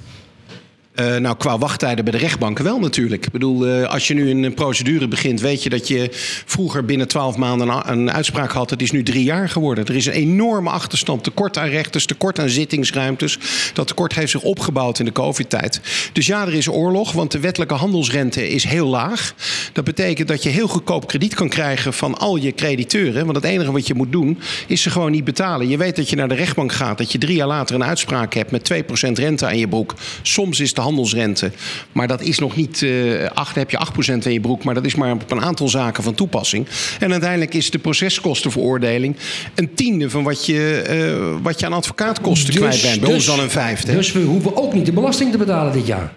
Eh, 0.94 1.16
nou, 1.16 1.37
qua 1.37 1.59
wachttijden 1.59 2.04
bij 2.04 2.12
de 2.12 2.18
rechtbanken 2.18 2.64
wel 2.64 2.78
natuurlijk. 2.78 3.26
Ik 3.26 3.33
bedoel, 3.33 3.66
eh, 3.66 3.90
als 3.90 4.09
je 4.09 4.14
nu 4.14 4.30
een, 4.30 4.54
procedure 4.54 5.09
begint, 5.09 5.40
weet 5.40 5.62
je 5.62 5.70
dat 5.70 5.88
je 5.88 6.09
vroeger 6.46 6.85
binnen 6.85 7.09
twaalf 7.09 7.37
maanden 7.37 7.68
een, 7.68 7.90
een 7.90 8.12
uitspraak 8.12 8.52
had. 8.52 8.70
Het 8.70 8.83
is 8.83 8.90
nu 8.90 9.02
drie 9.02 9.24
jaar 9.24 9.48
geworden. 9.48 9.87
Er 9.87 9.96
is 9.96 10.07
een 10.07 10.12
enorme 10.12 10.70
achterstand. 10.70 11.24
Tekort 11.24 11.59
aan 11.59 11.68
rechters, 11.68 12.07
tekort 12.07 12.38
aan 12.38 12.48
zittingsruimtes. 12.48 13.38
Dat 13.72 13.87
tekort 13.87 14.14
heeft 14.14 14.30
zich 14.30 14.42
opgebouwd 14.42 14.98
in 14.98 15.04
de 15.04 15.12
COVID-tijd. 15.12 15.80
Dus 16.12 16.26
ja, 16.26 16.46
er 16.46 16.54
is 16.54 16.68
oorlog, 16.68 17.12
want 17.12 17.33
de 17.33 17.40
wettelijke 17.40 17.74
handelsrente 17.74 18.48
is 18.48 18.64
heel 18.64 18.87
laag. 18.87 19.35
Dat 19.72 19.85
betekent 19.85 20.28
dat 20.28 20.42
je 20.42 20.48
heel 20.48 20.68
goedkoop 20.68 21.07
krediet 21.07 21.35
kan 21.35 21.48
krijgen 21.48 21.92
van 21.92 22.18
al 22.18 22.37
je 22.37 22.52
crediteuren. 22.52 23.24
Want 23.24 23.37
het 23.37 23.44
enige 23.44 23.72
wat 23.72 23.87
je 23.87 23.94
moet 23.94 24.12
doen, 24.12 24.38
is 24.66 24.83
ze 24.83 24.90
gewoon 24.90 25.11
niet 25.11 25.24
betalen. 25.24 25.68
Je 25.68 25.76
weet 25.76 25.96
dat 25.96 26.11
je 26.11 26.16
naar 26.16 26.28
de 26.28 26.35
rechtbank 26.35 26.72
gaat, 26.72 26.98
dat 26.98 27.12
je 27.12 27.18
drie 27.18 27.37
jaar 27.37 27.48
later 27.48 27.74
een 27.74 27.85
uitspraak 27.85 28.35
hebt 28.35 28.50
met 28.50 28.72
2% 28.72 29.12
rente 29.12 29.46
aan 29.46 29.59
je 29.59 29.68
broek. 29.68 29.94
Soms 30.22 30.61
is 30.61 30.74
de 30.74 30.83
handelsrente, 30.84 31.50
maar 31.92 32.08
dat 32.08 32.20
is 32.20 32.38
nog 32.38 32.56
niet, 32.56 32.86
8, 33.34 33.54
heb 33.54 33.70
je 33.70 33.78
8% 33.78 34.26
aan 34.26 34.32
je 34.32 34.40
broek, 34.40 34.64
maar 34.64 34.74
dat 34.74 34.84
is 34.84 34.94
maar 34.94 35.12
op 35.12 35.30
een 35.30 35.42
aantal 35.42 35.68
zaken 35.68 36.02
van 36.02 36.14
toepassing. 36.14 36.66
En 37.00 37.10
uiteindelijk 37.10 37.54
is 37.54 37.70
de 37.70 37.78
proceskostenveroordeling 37.78 39.16
een 39.54 39.74
tiende 39.74 40.10
van 40.10 40.22
wat 40.22 40.46
je, 40.46 40.82
eh, 40.88 41.42
wat 41.42 41.60
je 41.60 41.66
aan 41.66 41.72
advocaatkosten 41.72 42.54
kwijt 42.54 42.82
bent. 42.82 43.00
Bij 43.00 43.12
ons 43.12 43.26
dan 43.26 43.40
een 43.40 43.50
vijfde. 43.50 43.92
Dus 43.92 44.12
we 44.12 44.20
hoeven 44.20 44.56
ook 44.56 44.74
niet 44.74 44.86
de 44.86 44.92
belasting 44.92 45.30
te 45.30 45.38
betalen 45.38 45.72
dit 45.72 45.86
jaar. 45.86 46.12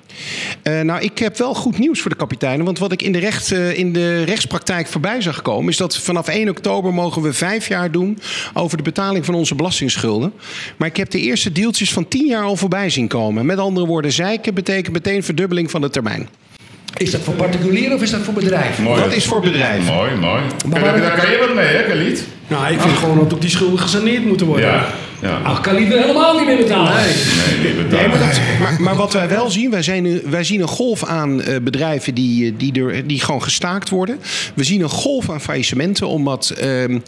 Eh, 0.62 0.82
nou, 0.82 1.02
ik 1.02 1.20
heb 1.20 1.38
wel 1.38 1.54
goed 1.54 1.80
nieuws 1.80 2.00
voor 2.00 2.12
de 2.12 2.18
kapiteinen. 2.18 2.66
Want 2.66 2.80
wat 2.80 2.92
ik 2.92 3.02
in 3.02 3.12
de, 3.12 3.20
recht, 3.20 3.52
in 3.52 3.94
de 3.94 4.24
rechtspraktijk 4.24 4.88
voorbij 4.88 5.22
zag 5.22 5.42
komen... 5.42 5.72
is 5.72 5.78
dat 5.78 5.98
vanaf 5.98 6.28
1 6.28 6.50
oktober 6.50 6.94
mogen 6.94 7.22
we 7.22 7.34
vijf 7.34 7.68
jaar 7.68 7.92
doen... 7.92 8.20
over 8.54 8.78
de 8.78 8.84
betaling 8.84 9.26
van 9.26 9.34
onze 9.34 9.56
belastingsschulden. 9.56 10.34
Maar 10.78 10.88
ik 10.88 10.98
heb 10.98 11.10
de 11.10 11.20
eerste 11.20 11.52
deeltjes 11.52 11.94
van 11.94 12.08
10 12.08 12.28
jaar 12.28 12.44
al 12.44 12.56
voorbij 12.56 12.90
zien 12.90 13.08
komen. 13.08 13.46
Met 13.46 13.58
andere 13.58 13.86
woorden, 13.86 14.12
zeiken 14.12 14.54
betekent 14.64 14.94
meteen 14.94 15.24
verdubbeling 15.24 15.72
van 15.72 15.82
de 15.82 15.90
termijn. 15.90 16.30
Is 16.98 17.12
dat 17.12 17.22
voor 17.22 17.34
particulieren 17.34 17.96
of 17.96 18.02
is 18.02 18.12
dat 18.12 18.22
voor 18.22 18.34
bedrijven? 18.34 18.84
Mooi. 18.84 19.02
Dat 19.02 19.14
is 19.14 19.26
voor 19.26 19.42
bedrijven. 19.42 19.94
Mooi, 19.94 20.16
mooi. 20.16 20.42
Maar 20.70 20.82
daar 20.82 21.20
kan 21.20 21.32
je 21.32 21.38
wat 21.40 21.56
mee, 21.56 21.66
hè, 21.66 21.84
Khalid? 21.84 22.28
Nou, 22.48 22.74
ik 22.74 22.82
vind 22.82 22.98
gewoon 22.98 23.18
dat 23.18 23.34
ook 23.34 23.42
die 23.42 23.50
schulden 23.50 23.80
gesaneerd 23.80 24.26
moeten 24.26 24.48
worden. 24.48 24.66
Ja. 24.66 24.88
Ja. 25.22 25.40
Ach, 25.44 25.62
kan 25.62 25.76
liever 25.76 26.00
helemaal 26.00 26.38
niet 26.38 26.46
meer 26.46 26.58
betalen. 26.58 26.94
Nee, 26.96 27.74
Nee, 27.74 27.84
betalen. 27.84 28.10
maar, 28.10 28.20
dat- 28.20 28.40
maar, 28.60 28.82
maar 28.82 28.96
wat 28.96 29.14
wij 29.14 29.30
wel 29.30 29.50
zien, 29.50 29.72
wij, 29.72 29.82
zijn, 29.82 30.22
wij 30.30 30.44
zien 30.44 30.62
een 30.62 30.68
golf 30.68 31.04
aan 31.04 31.42
eh, 31.42 31.56
bedrijven 31.62 32.14
die, 32.14 32.46
eh, 32.46 32.54
die, 32.58 32.74
er, 32.84 33.08
die 33.08 33.20
gewoon 33.22 33.44
gestaakt 33.44 33.90
worden. 33.90 34.20
We 34.54 34.64
zien 34.64 34.82
een 34.82 34.90
golf 34.90 35.30
aan 35.30 35.42
faillissementen, 35.42 36.08
omdat 36.08 36.50
ehm, 36.50 37.00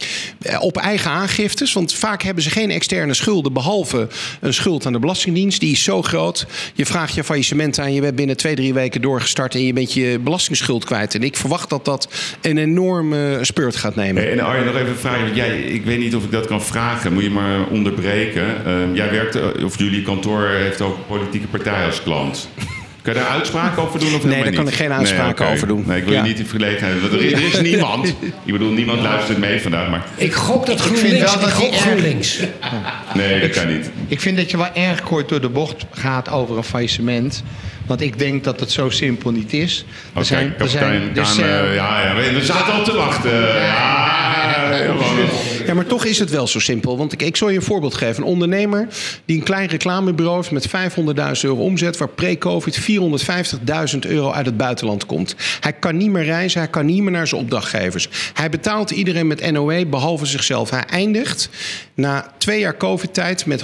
eh, 0.42 0.62
op 0.62 0.76
eigen 0.76 1.10
aangiftes. 1.10 1.72
Want 1.72 1.92
vaak 1.94 2.22
hebben 2.22 2.42
ze 2.42 2.50
geen 2.50 2.70
externe 2.70 3.14
schulden, 3.14 3.52
behalve 3.52 4.08
een 4.40 4.54
schuld 4.54 4.86
aan 4.86 4.92
de 4.92 4.98
Belastingdienst. 4.98 5.60
Die 5.60 5.72
is 5.72 5.82
zo 5.82 6.02
groot. 6.02 6.46
Je 6.74 6.86
vraagt 6.86 7.14
je 7.14 7.24
faillissement 7.24 7.78
aan, 7.78 7.92
je 7.92 8.00
bent 8.00 8.16
binnen 8.16 8.36
twee, 8.36 8.54
drie 8.54 8.74
weken 8.74 9.00
doorgestart 9.00 9.54
en 9.54 9.64
je 9.66 9.72
bent 9.72 9.92
je 9.92 10.18
belastingsschuld 10.24 10.84
kwijt. 10.84 11.14
En 11.14 11.22
ik 11.22 11.36
verwacht 11.36 11.70
dat 11.70 11.84
dat 11.84 12.08
een 12.40 12.58
enorme 12.58 13.38
speurt 13.42 13.76
gaat 13.76 13.94
nemen. 13.94 14.22
Hey, 14.22 14.32
en 14.32 14.40
Arjen, 14.40 14.64
nog 14.64 14.74
even 14.74 14.88
een 14.88 14.96
vraag. 14.96 15.20
Want 15.20 15.34
jij, 15.36 15.58
ik 15.60 15.84
weet 15.84 15.98
niet 15.98 16.14
of 16.14 16.24
ik 16.24 16.30
dat 16.32 16.46
kan 16.46 16.62
vragen. 16.62 17.12
Moet 17.12 17.22
je 17.22 17.30
maar 17.30 17.66
onderbreken. 18.04 18.64
Ehm, 18.66 18.94
jij 18.94 19.10
werkt, 19.10 19.34
eh, 19.36 19.64
of 19.64 19.78
jullie 19.78 20.02
kantoor 20.02 20.48
heeft 20.48 20.80
ook 20.80 20.96
een 20.96 21.06
politieke 21.06 21.46
partij 21.46 21.84
als 21.86 22.02
klant. 22.02 22.48
Kan 23.02 23.14
je 23.14 23.20
daar 23.20 23.28
uitspraken 23.28 23.82
over 23.82 23.98
doen? 24.00 24.14
Of 24.14 24.22
helemaal 24.22 24.42
daar 24.44 24.52
kan 24.52 24.64
niet? 24.64 24.72
ik 24.72 24.78
geen 24.78 24.92
uitspraken 24.92 25.46
over 25.48 25.66
doen. 25.66 25.84
Nee, 25.86 25.98
ik 25.98 26.04
wil 26.04 26.12
Ja. 26.12 26.22
je 26.22 26.28
niet 26.28 26.38
in 26.38 26.46
verlegenheid. 26.46 27.02
Er, 27.02 27.12
er 27.34 27.42
is 27.42 27.60
niemand. 27.60 28.08
Ik 28.44 28.52
bedoel, 28.52 28.70
niemand 28.72 29.00
luistert 29.00 29.38
mee 29.38 29.60
vandaag. 29.60 29.88
Maar 29.90 30.04
Ik 30.16 30.32
gok 30.34 30.66
dat 30.66 30.82
vind 30.82 30.98
GroenLinks. 30.98 31.36
wel 31.36 31.48
Ik 31.48 31.54
gok 31.54 31.72
erg- 31.72 31.80
GroenLinks. 31.80 32.38
nee, 33.14 33.40
dat 33.40 33.50
kan 33.50 33.72
niet. 33.72 33.90
Ik 34.08 34.20
vind 34.20 34.36
dat 34.36 34.50
je 34.50 34.56
wel 34.56 34.68
erg 34.74 35.02
kort 35.02 35.28
door 35.28 35.40
de 35.40 35.48
bocht 35.48 35.84
gaat 35.92 36.30
over 36.30 36.56
een 36.56 36.64
faillissement. 36.64 37.42
Want 37.86 38.00
ik 38.02 38.18
denk 38.18 38.44
dat 38.44 38.60
het 38.60 38.70
zo 38.70 38.90
simpel 38.90 39.30
niet 39.30 39.52
is. 39.52 39.84
Oké, 40.14 40.24
kapitein 40.58 41.10
dus, 41.12 41.34
Kaan, 41.36 41.44
eh, 41.44 41.58
eh, 41.68 41.74
ja, 41.74 42.00
ja, 42.06 42.14
we- 42.14 42.32
we 42.32 42.44
zaten 42.44 42.72
al 42.74 42.82
te 42.84 42.96
wachten. 42.96 43.30
Ja, 43.54 44.68
helemaal. 44.70 45.02
Ja, 45.18 45.59
maar 45.74 45.86
toch 45.86 46.04
is 46.04 46.18
het 46.18 46.30
wel 46.30 46.46
zo 46.46 46.58
simpel. 46.58 46.96
Want 46.96 47.12
ik, 47.12 47.22
ik 47.22 47.36
zal 47.36 47.48
je 47.48 47.56
een 47.56 47.62
voorbeeld 47.62 47.94
geven. 47.94 48.22
Een 48.22 48.28
ondernemer 48.28 48.88
die 49.24 49.36
een 49.36 49.42
klein 49.42 49.68
reclamebureau 49.68 50.36
heeft 50.36 50.50
met 50.50 50.68
500.000 51.36 51.40
euro 51.42 51.62
omzet... 51.62 51.96
waar 51.96 52.08
pre-covid 52.08 52.80
450.000 52.80 53.98
euro 53.98 54.30
uit 54.30 54.46
het 54.46 54.56
buitenland 54.56 55.06
komt. 55.06 55.34
Hij 55.60 55.72
kan 55.72 55.96
niet 55.96 56.10
meer 56.10 56.24
reizen, 56.24 56.60
hij 56.60 56.70
kan 56.70 56.86
niet 56.86 57.02
meer 57.02 57.12
naar 57.12 57.26
zijn 57.26 57.40
opdrachtgevers. 57.40 58.08
Hij 58.32 58.50
betaalt 58.50 58.90
iedereen 58.90 59.26
met 59.26 59.50
NOE, 59.50 59.86
behalve 59.86 60.26
zichzelf. 60.26 60.70
Hij 60.70 60.84
eindigt 60.84 61.48
na 61.94 62.32
twee 62.38 62.60
jaar 62.60 62.76
covid-tijd 62.76 63.46
met 63.46 63.62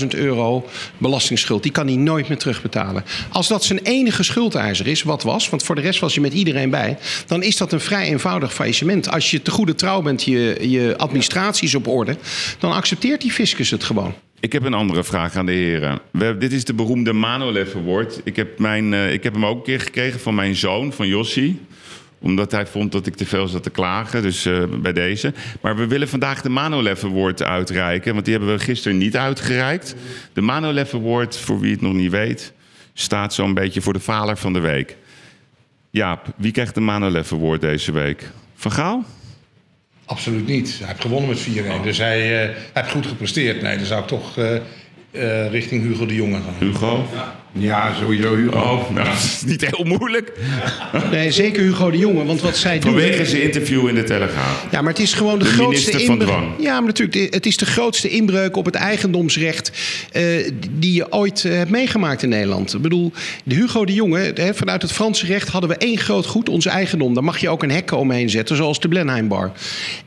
150.000 0.00 0.06
euro 0.08 0.68
belastingsschuld. 0.98 1.62
Die 1.62 1.72
kan 1.72 1.86
hij 1.86 1.96
nooit 1.96 2.28
meer 2.28 2.38
terugbetalen. 2.38 3.04
Als 3.30 3.48
dat 3.48 3.64
zijn 3.64 3.80
enige 3.82 4.22
schuldeiser 4.22 4.86
is, 4.86 5.02
wat 5.02 5.22
was... 5.22 5.48
want 5.48 5.62
voor 5.62 5.74
de 5.74 5.80
rest 5.80 6.00
was 6.00 6.14
je 6.14 6.20
met 6.20 6.32
iedereen 6.32 6.70
bij... 6.70 6.98
dan 7.26 7.42
is 7.42 7.56
dat 7.56 7.72
een 7.72 7.80
vrij 7.80 8.06
eenvoudig 8.06 8.54
faillissement. 8.54 9.10
Als 9.10 9.30
je 9.30 9.42
te 9.42 9.50
goede 9.50 9.74
trouw 9.74 10.02
bent, 10.02 10.22
je, 10.22 10.70
je 10.70 10.94
administratie 11.02 11.66
is 11.66 11.74
op 11.74 11.86
orde... 11.86 12.16
dan 12.58 12.72
accepteert 12.72 13.20
die 13.20 13.30
fiscus 13.30 13.70
het 13.70 13.84
gewoon. 13.84 14.14
Ik 14.40 14.52
heb 14.52 14.64
een 14.64 14.74
andere 14.74 15.04
vraag 15.04 15.36
aan 15.36 15.46
de 15.46 15.52
heren. 15.52 16.00
We, 16.10 16.36
dit 16.38 16.52
is 16.52 16.64
de 16.64 16.74
beroemde 16.74 17.12
Manolev 17.12 17.76
Award. 17.76 18.20
Ik 18.24 18.36
heb, 18.36 18.58
mijn, 18.58 18.94
eh, 18.94 19.12
ik 19.12 19.22
heb 19.22 19.32
hem 19.32 19.46
ook 19.46 19.56
een 19.56 19.62
keer 19.62 19.80
gekregen 19.80 20.20
van 20.20 20.34
mijn 20.34 20.56
zoon, 20.56 20.92
van 20.92 21.06
Jossi. 21.06 21.66
Omdat 22.18 22.52
hij 22.52 22.66
vond 22.66 22.92
dat 22.92 23.06
ik 23.06 23.14
te 23.14 23.26
veel 23.26 23.48
zat 23.48 23.62
te 23.62 23.70
klagen, 23.70 24.22
dus 24.22 24.44
eh, 24.44 24.64
bij 24.80 24.92
deze. 24.92 25.32
Maar 25.60 25.76
we 25.76 25.86
willen 25.86 26.08
vandaag 26.08 26.42
de 26.42 26.48
Manolev 26.48 27.04
Award 27.04 27.42
uitreiken. 27.42 28.12
Want 28.12 28.24
die 28.24 28.34
hebben 28.36 28.54
we 28.54 28.62
gisteren 28.62 28.98
niet 28.98 29.16
uitgereikt. 29.16 29.94
De 30.32 30.40
Manolev 30.40 30.94
Award, 30.94 31.38
voor 31.38 31.60
wie 31.60 31.72
het 31.72 31.80
nog 31.80 31.92
niet 31.94 32.10
weet... 32.10 32.52
staat 32.94 33.34
zo'n 33.34 33.54
beetje 33.54 33.80
voor 33.80 33.92
de 33.92 34.00
faler 34.00 34.36
van 34.36 34.52
de 34.52 34.60
week. 34.60 34.96
Jaap, 35.90 36.26
wie 36.36 36.52
krijgt 36.52 36.74
de 36.74 36.80
Manolev 36.80 37.32
Award 37.32 37.60
deze 37.60 37.92
week? 37.92 38.30
Van 38.54 38.72
Gaal? 38.72 39.04
Absoluut 40.12 40.46
niet. 40.46 40.76
Hij 40.78 40.88
heeft 40.88 41.00
gewonnen 41.00 41.28
met 41.28 41.40
4-1. 41.40 41.82
Dus 41.82 41.98
hij, 41.98 42.20
eh, 42.20 42.54
hij 42.72 42.82
heeft 42.82 42.90
goed 42.90 43.06
gepresteerd. 43.06 43.62
Nee, 43.62 43.76
dan 43.76 43.86
zou 43.86 44.00
ik 44.00 44.06
toch 44.06 44.38
eh, 44.38 44.56
eh, 45.10 45.50
richting 45.50 45.82
Hugo 45.82 46.06
de 46.06 46.14
Jonge 46.14 46.40
gaan. 46.40 46.54
Hugo? 46.58 47.04
Ja, 47.14 47.41
sowieso 48.00 48.36
Hugo. 48.36 48.58
Oh, 48.58 48.90
nou, 48.90 49.08
dat 49.08 49.14
is 49.14 49.42
niet 49.46 49.66
heel 49.66 49.84
moeilijk. 49.84 50.32
Nee, 51.10 51.30
zeker 51.30 51.62
Hugo 51.62 51.90
de 51.90 51.98
Jonge. 51.98 52.24
Want 52.24 52.40
wat 52.40 52.56
zij 52.56 52.78
doen... 52.78 52.92
Vanwege 52.92 53.26
zijn 53.26 53.42
interview 53.42 53.88
in 53.88 53.94
de 53.94 54.04
Telegraaf. 54.04 54.66
Ja, 54.70 54.80
maar 54.82 54.92
het 54.92 55.02
is 55.02 55.12
gewoon 55.12 55.38
de, 55.38 55.44
De 55.44 55.50
grootste 55.50 56.02
inbreuk. 56.04 56.44
Ja, 56.58 56.74
maar 56.74 56.86
natuurlijk, 56.86 57.34
het 57.34 57.46
is 57.46 57.56
de 57.56 57.66
grootste 57.66 58.08
inbreuk 58.08 58.56
op 58.56 58.64
het 58.64 58.74
eigendomsrecht 58.74 59.72
eh, 60.12 60.22
die 60.70 60.92
je 60.92 61.12
ooit 61.12 61.44
eh, 61.44 61.52
hebt 61.52 61.70
meegemaakt 61.70 62.22
in 62.22 62.28
Nederland. 62.28 62.74
Ik 62.74 62.82
bedoel, 62.82 63.12
de 63.44 63.54
Hugo 63.54 63.84
de 63.84 63.94
Jonge, 63.94 64.32
hè, 64.34 64.54
vanuit 64.54 64.82
het 64.82 64.92
Franse 64.92 65.26
recht 65.26 65.48
hadden 65.48 65.70
we 65.70 65.76
één 65.76 65.98
groot 65.98 66.26
goed, 66.26 66.48
ons 66.48 66.66
eigendom. 66.66 67.14
Daar 67.14 67.24
mag 67.24 67.38
je 67.38 67.48
ook 67.48 67.62
een 67.62 67.70
hekken 67.70 67.96
omheen 67.96 68.30
zetten, 68.30 68.56
zoals 68.56 68.80
de 68.80 68.88
Blenheimbar. 68.88 69.52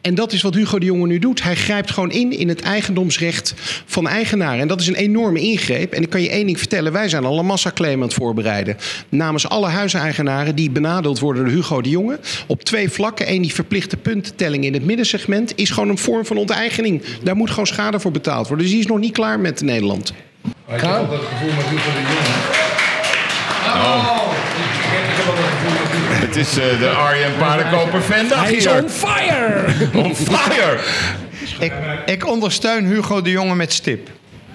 En 0.01 0.15
dat 0.15 0.33
is 0.33 0.41
wat 0.41 0.53
Hugo 0.55 0.79
de 0.79 0.85
Jonge 0.85 1.07
nu 1.07 1.19
doet. 1.19 1.43
Hij 1.43 1.55
grijpt 1.55 1.91
gewoon 1.91 2.11
in 2.11 2.31
in 2.31 2.49
het 2.49 2.61
eigendomsrecht 2.61 3.53
van 3.85 4.07
eigenaren. 4.07 4.59
En 4.59 4.67
dat 4.67 4.81
is 4.81 4.87
een 4.87 4.95
enorme 4.95 5.39
ingreep. 5.39 5.93
En 5.93 6.01
ik 6.01 6.09
kan 6.09 6.21
je 6.21 6.29
één 6.29 6.45
ding 6.45 6.57
vertellen, 6.57 6.91
wij 6.91 7.09
zijn 7.09 7.25
al 7.25 7.34
een 7.39 7.45
massaclaim 7.45 7.95
aan 7.95 8.07
het 8.07 8.13
voorbereiden. 8.13 8.77
Namens 9.09 9.49
alle 9.49 9.67
huiseigenaren 9.67 10.55
die 10.55 10.69
benadeeld 10.69 11.19
worden 11.19 11.45
door 11.45 11.53
Hugo 11.53 11.81
de 11.81 11.89
Jonge. 11.89 12.19
Op 12.47 12.63
twee 12.63 12.89
vlakken. 12.89 13.31
Eén, 13.31 13.41
die 13.41 13.53
verplichte 13.53 13.97
puntentelling 13.97 14.63
in 14.63 14.73
het 14.73 14.85
middensegment 14.85 15.53
is 15.55 15.69
gewoon 15.69 15.89
een 15.89 15.97
vorm 15.97 16.25
van 16.25 16.37
onteigening. 16.37 17.03
Daar 17.23 17.35
moet 17.35 17.49
gewoon 17.49 17.67
schade 17.67 17.99
voor 17.99 18.11
betaald 18.11 18.47
worden. 18.47 18.65
Dus 18.65 18.73
die 18.73 18.83
is 18.83 18.89
nog 18.89 18.99
niet 18.99 19.13
klaar 19.13 19.39
met 19.39 19.61
Nederland. 19.61 20.13
Maar 20.41 20.75
ik 20.75 20.81
heb 20.81 20.91
altijd 20.91 21.19
het 21.19 21.29
gevoel 21.29 21.53
met 21.55 21.65
Hugo 21.65 21.91
de 21.91 22.01
Jonge. 22.01 22.63
Oh. 23.65 24.33
Het 26.09 26.35
is 26.35 26.57
eh, 26.57 26.79
de 26.79 26.89
Arjen 26.89 27.37
Paardenkoper 27.37 28.01
Vendag 28.01 28.43
Hij 28.43 28.53
is 28.53 28.65
hier. 28.65 28.83
on 28.83 28.89
fire! 28.89 29.65
On 29.93 30.15
fire! 30.15 30.79
ik, 31.59 31.73
ik 32.05 32.27
ondersteun 32.27 32.85
Hugo 32.85 33.21
de 33.21 33.29
Jonge 33.29 33.55
met 33.55 33.73
stip. 33.73 34.09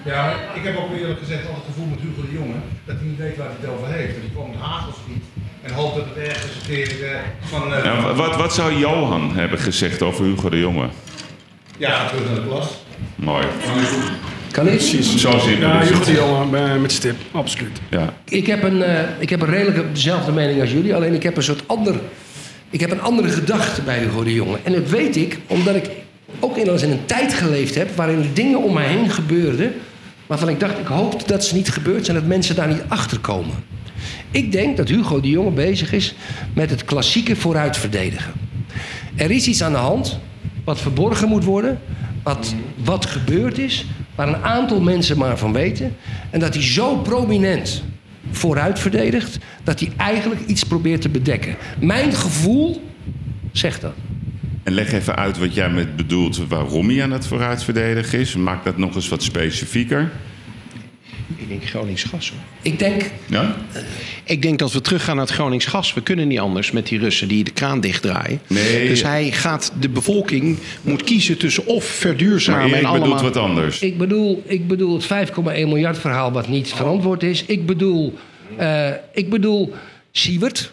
Ja, 0.05 0.33
ik 0.53 0.63
heb 0.63 0.77
ook 0.77 0.97
eerlijk 0.99 1.19
gezegd 1.19 1.41
altijd 1.47 1.65
het 1.65 1.65
gevoel 1.73 1.85
met 1.89 1.99
Hugo 1.99 2.21
de 2.27 2.33
Jonge 2.33 2.53
dat 2.85 2.95
hij 2.99 3.05
niet 3.07 3.17
weet 3.17 3.37
waar 3.37 3.47
hij 3.47 3.55
het 3.59 3.69
over 3.69 3.87
heeft. 3.87 4.13
Dat 4.13 4.21
hij 4.23 4.31
kwam 4.33 4.49
het 4.51 4.59
hagelschiet 4.59 5.23
en 5.61 5.73
hoopt 5.73 5.95
dat 5.95 6.05
het 6.13 6.17
ergens 6.27 6.51
een 6.55 6.67
keer 6.67 6.89
eh, 7.13 7.19
van. 7.41 7.73
eh, 7.73 7.83
Nou, 7.83 8.15
wat, 8.15 8.35
wat 8.35 8.53
zou 8.53 8.75
Johan 8.77 9.31
hebben 9.35 9.59
gezegd 9.59 10.01
over 10.01 10.25
Hugo 10.25 10.49
de 10.49 10.59
Jonge? 10.59 10.87
Ja, 11.77 12.07
terug 12.07 12.25
naar 12.25 12.35
de 12.35 12.47
klas. 12.47 12.67
Mooi. 13.15 13.45
Kan 14.51 14.67
ik? 14.67 14.79
Zo 14.81 15.39
simpel 15.39 15.67
Ja, 15.67 15.81
is 15.81 15.89
Hugo 15.89 16.03
de 16.03 16.11
Jonge 16.13 16.57
eh, 16.57 16.75
met 16.81 16.91
stip, 16.91 17.15
absoluut. 17.31 17.79
Ja. 17.89 18.13
Ik 18.23 18.45
heb 18.47 18.63
een, 18.63 18.83
eh, 18.83 19.03
ik 19.19 19.29
heb 19.29 19.41
een 19.41 19.49
redelijk 19.49 19.95
dezelfde 19.95 20.31
mening 20.31 20.61
als 20.61 20.71
jullie. 20.71 20.95
Alleen 20.95 21.13
ik 21.13 21.23
heb 21.23 21.37
een 21.37 21.43
soort 21.43 21.63
ander... 21.67 21.95
Ik 22.69 22.79
heb 22.79 22.91
een 22.91 23.01
andere 23.01 23.27
gedachte 23.29 23.81
bij 23.81 23.99
Hugo 23.99 24.23
de 24.23 24.33
Jonge. 24.33 24.57
En 24.63 24.71
dat 24.73 24.89
weet 24.89 25.15
ik 25.15 25.37
omdat 25.47 25.75
ik 25.75 25.89
ook 26.39 26.57
in, 26.57 26.65
in 26.81 26.91
een 26.91 27.05
tijd 27.05 27.33
geleefd 27.33 27.75
heb... 27.75 27.95
waarin 27.95 28.17
er 28.19 28.33
dingen 28.33 28.63
om 28.63 28.73
mij 28.73 28.87
heen 28.87 29.09
gebeurden... 29.09 29.73
waarvan 30.31 30.49
ik 30.49 30.59
dacht, 30.59 30.79
ik 30.79 30.85
hoop 30.85 31.27
dat 31.27 31.45
ze 31.45 31.55
niet 31.55 31.69
gebeurd 31.69 32.05
zijn... 32.05 32.17
dat 32.17 32.25
mensen 32.25 32.55
daar 32.55 32.67
niet 32.67 32.83
achter 32.87 33.19
komen. 33.19 33.55
Ik 34.31 34.51
denk 34.51 34.77
dat 34.77 34.89
Hugo 34.89 35.19
de 35.19 35.29
Jonge 35.29 35.51
bezig 35.51 35.93
is 35.93 36.15
met 36.53 36.69
het 36.69 36.85
klassieke 36.85 37.35
vooruitverdedigen. 37.35 38.33
Er 39.15 39.31
is 39.31 39.47
iets 39.47 39.63
aan 39.63 39.71
de 39.71 39.77
hand 39.77 40.19
wat 40.63 40.79
verborgen 40.81 41.27
moet 41.27 41.43
worden, 41.43 41.79
wat, 42.23 42.55
wat 42.83 43.05
gebeurd 43.05 43.57
is, 43.57 43.85
waar 44.15 44.27
een 44.27 44.43
aantal 44.43 44.81
mensen 44.81 45.17
maar 45.17 45.37
van 45.37 45.53
weten. 45.53 45.95
En 46.29 46.39
dat 46.39 46.53
hij 46.53 46.63
zo 46.63 46.95
prominent 46.95 47.83
vooruit 48.31 48.79
verdedigt, 48.79 49.37
dat 49.63 49.79
hij 49.79 49.91
eigenlijk 49.97 50.41
iets 50.45 50.63
probeert 50.63 51.01
te 51.01 51.09
bedekken. 51.09 51.55
Mijn 51.79 52.13
gevoel 52.13 52.81
zegt 53.51 53.81
dat. 53.81 53.93
En 54.63 54.73
leg 54.73 54.91
even 54.91 55.15
uit 55.15 55.37
wat 55.37 55.53
jij 55.53 55.69
met 55.69 55.95
bedoelt 55.95 56.37
waarom 56.47 56.89
hij 56.89 57.03
aan 57.03 57.11
het 57.11 57.27
vooruitverdedigen 57.27 58.19
is. 58.19 58.35
Maak 58.35 58.63
dat 58.63 58.77
nog 58.77 58.95
eens 58.95 59.09
wat 59.09 59.23
specifieker. 59.23 60.11
Ik 61.35 61.47
denk 61.47 61.63
Gronings 61.63 62.03
gas 62.03 62.29
hoor. 62.29 62.39
Ik 62.61 62.79
denk, 62.79 63.11
Ja? 63.25 63.55
Ik 64.23 64.41
denk 64.41 64.59
dat 64.59 64.71
we 64.71 64.81
teruggaan 64.81 65.15
naar 65.15 65.25
het 65.25 65.33
Gronings 65.33 65.65
gas. 65.65 65.93
We 65.93 66.01
kunnen 66.01 66.27
niet 66.27 66.39
anders 66.39 66.71
met 66.71 66.87
die 66.87 66.99
Russen 66.99 67.27
die 67.27 67.43
de 67.43 67.51
kraan 67.51 67.79
dichtdraaien. 67.79 68.41
Nee. 68.47 68.87
Dus 68.87 69.03
hij 69.03 69.31
gaat, 69.31 69.73
de 69.79 69.89
bevolking 69.89 70.57
moet 70.81 71.03
kiezen 71.03 71.37
tussen 71.37 71.65
of 71.65 71.83
Maar 71.83 71.93
verduurzamen 71.93 72.77
en 72.77 72.85
allemaal... 72.85 72.99
bedoelt 72.99 73.21
wat 73.33 73.37
anders. 73.37 73.79
ik 73.79 73.97
bedoel, 73.97 74.43
ik 74.45 74.67
bedoel 74.67 74.93
het 74.93 75.29
5,1 75.29 75.33
miljard 75.43 75.97
verhaal 75.97 76.31
wat 76.31 76.47
niet 76.47 76.73
verantwoord 76.73 77.23
is. 77.23 77.45
Ik 77.45 77.65
bedoel, 77.65 78.17
eh, 78.57 78.89
ik 79.13 79.29
bedoel 79.29 79.73
Siewert. 80.11 80.71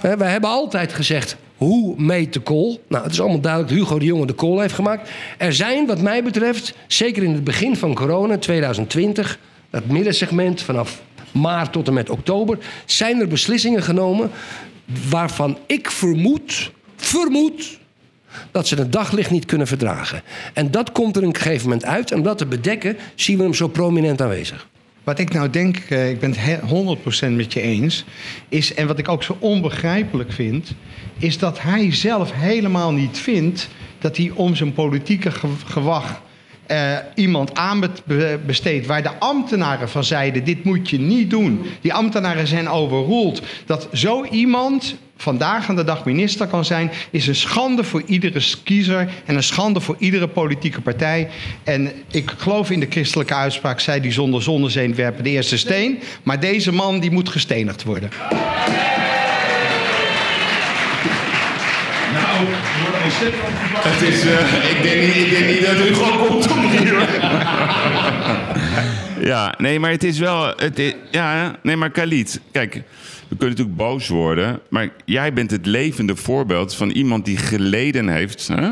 Eh, 0.00 0.12
wij 0.12 0.30
hebben 0.30 0.50
altijd 0.50 0.92
gezegd, 0.92 1.36
hoe 1.58 1.94
meet 1.96 2.32
de 2.32 2.40
kool? 2.40 2.82
Nou, 2.88 3.02
het 3.02 3.12
is 3.12 3.20
allemaal 3.20 3.40
duidelijk 3.40 3.72
dat 3.72 3.80
Hugo 3.80 3.98
de 3.98 4.04
Jonge 4.04 4.26
de 4.26 4.32
kool 4.32 4.60
heeft 4.60 4.74
gemaakt. 4.74 5.10
Er 5.38 5.52
zijn, 5.52 5.86
wat 5.86 6.00
mij 6.00 6.22
betreft, 6.22 6.74
zeker 6.86 7.22
in 7.22 7.32
het 7.32 7.44
begin 7.44 7.76
van 7.76 7.94
corona, 7.94 8.38
2020... 8.38 9.38
dat 9.70 9.86
middensegment 9.86 10.62
vanaf 10.62 11.02
maart 11.32 11.72
tot 11.72 11.88
en 11.88 11.94
met 11.94 12.10
oktober... 12.10 12.58
zijn 12.84 13.20
er 13.20 13.28
beslissingen 13.28 13.82
genomen 13.82 14.30
waarvan 15.08 15.58
ik 15.66 15.90
vermoed, 15.90 16.72
vermoed... 16.96 17.78
dat 18.50 18.66
ze 18.68 18.74
het 18.74 18.92
daglicht 18.92 19.30
niet 19.30 19.44
kunnen 19.44 19.66
verdragen. 19.66 20.22
En 20.54 20.70
dat 20.70 20.92
komt 20.92 21.16
er 21.16 21.22
een 21.22 21.36
gegeven 21.36 21.68
moment 21.68 21.84
uit. 21.84 22.10
En 22.10 22.16
om 22.16 22.22
dat 22.22 22.38
te 22.38 22.46
bedekken, 22.46 22.96
zien 23.14 23.36
we 23.36 23.42
hem 23.42 23.54
zo 23.54 23.68
prominent 23.68 24.22
aanwezig. 24.22 24.68
Wat 25.08 25.18
ik 25.18 25.32
nou 25.32 25.50
denk, 25.50 25.76
eh, 25.76 26.10
ik 26.10 26.20
ben 26.20 26.30
het 26.30 26.38
he- 26.40 26.60
100% 26.60 27.36
met 27.36 27.52
je 27.52 27.60
eens, 27.60 28.04
is, 28.48 28.74
en 28.74 28.86
wat 28.86 28.98
ik 28.98 29.08
ook 29.08 29.22
zo 29.22 29.36
onbegrijpelijk 29.38 30.32
vind, 30.32 30.74
is 31.18 31.38
dat 31.38 31.60
hij 31.62 31.94
zelf 31.94 32.32
helemaal 32.34 32.92
niet 32.92 33.18
vindt 33.18 33.68
dat 33.98 34.16
hij 34.16 34.30
om 34.34 34.54
zijn 34.54 34.72
politieke 34.72 35.30
ge- 35.30 35.46
gewag 35.66 36.22
eh, 36.66 36.96
iemand 37.14 37.54
aanbesteedt 37.54 38.86
waar 38.86 39.02
de 39.02 39.18
ambtenaren 39.18 39.88
van 39.88 40.04
zeiden: 40.04 40.44
dit 40.44 40.64
moet 40.64 40.90
je 40.90 40.98
niet 40.98 41.30
doen. 41.30 41.66
Die 41.80 41.92
ambtenaren 41.92 42.46
zijn 42.46 42.68
overroeld. 42.68 43.42
Dat 43.66 43.88
zo 43.92 44.24
iemand 44.24 44.96
vandaag 45.20 45.68
aan 45.68 45.76
de 45.76 45.84
dag 45.84 46.04
minister 46.04 46.46
kan 46.46 46.64
zijn, 46.64 46.90
is 47.10 47.26
een 47.26 47.34
schande 47.34 47.84
voor 47.84 48.02
iedere 48.06 48.42
kiezer 48.64 49.08
en 49.24 49.36
een 49.36 49.42
schande 49.42 49.80
voor 49.80 49.96
iedere 49.98 50.28
politieke 50.28 50.80
partij. 50.80 51.28
En 51.64 51.92
ik 52.10 52.30
geloof 52.36 52.70
in 52.70 52.80
de 52.80 52.86
christelijke 52.90 53.34
uitspraak: 53.34 53.80
zij 53.80 54.00
die 54.00 54.12
zonder 54.12 54.42
zonnezeen 54.42 54.94
werpen 54.94 55.24
de 55.24 55.30
eerste 55.30 55.58
steen. 55.58 55.98
Maar 56.22 56.40
deze 56.40 56.72
man 56.72 57.00
die 57.00 57.10
moet 57.10 57.28
gestenigd 57.28 57.82
worden. 57.82 58.10
Het 63.88 64.02
is, 64.08 64.24
eh, 64.26 64.70
ik, 64.76 64.82
denk 64.82 65.00
niet, 65.06 65.16
ik 65.24 65.30
denk 65.30 65.46
niet 65.46 65.66
dat 65.66 65.86
u 65.88 65.94
gewoon 65.94 66.26
komt 66.26 66.50
om 66.50 66.58
hier. 66.70 67.08
Ja, 69.20 69.54
nee, 69.58 69.80
maar 69.80 69.90
het 69.90 70.04
is 70.04 70.18
wel... 70.18 70.52
Het 70.56 70.78
is- 70.78 70.94
ja, 71.10 71.56
nee, 71.62 71.76
maar 71.76 71.90
Khalid, 71.90 72.40
kijk... 72.52 72.74
We 73.28 73.36
kunnen 73.36 73.56
natuurlijk 73.56 73.76
boos 73.76 74.08
worden, 74.08 74.60
maar 74.70 74.88
jij 75.04 75.32
bent 75.32 75.50
het 75.50 75.66
levende 75.66 76.16
voorbeeld 76.16 76.74
van 76.74 76.90
iemand 76.90 77.24
die 77.24 77.36
geleden 77.36 78.08
heeft 78.08 78.48
hè, 78.48 78.68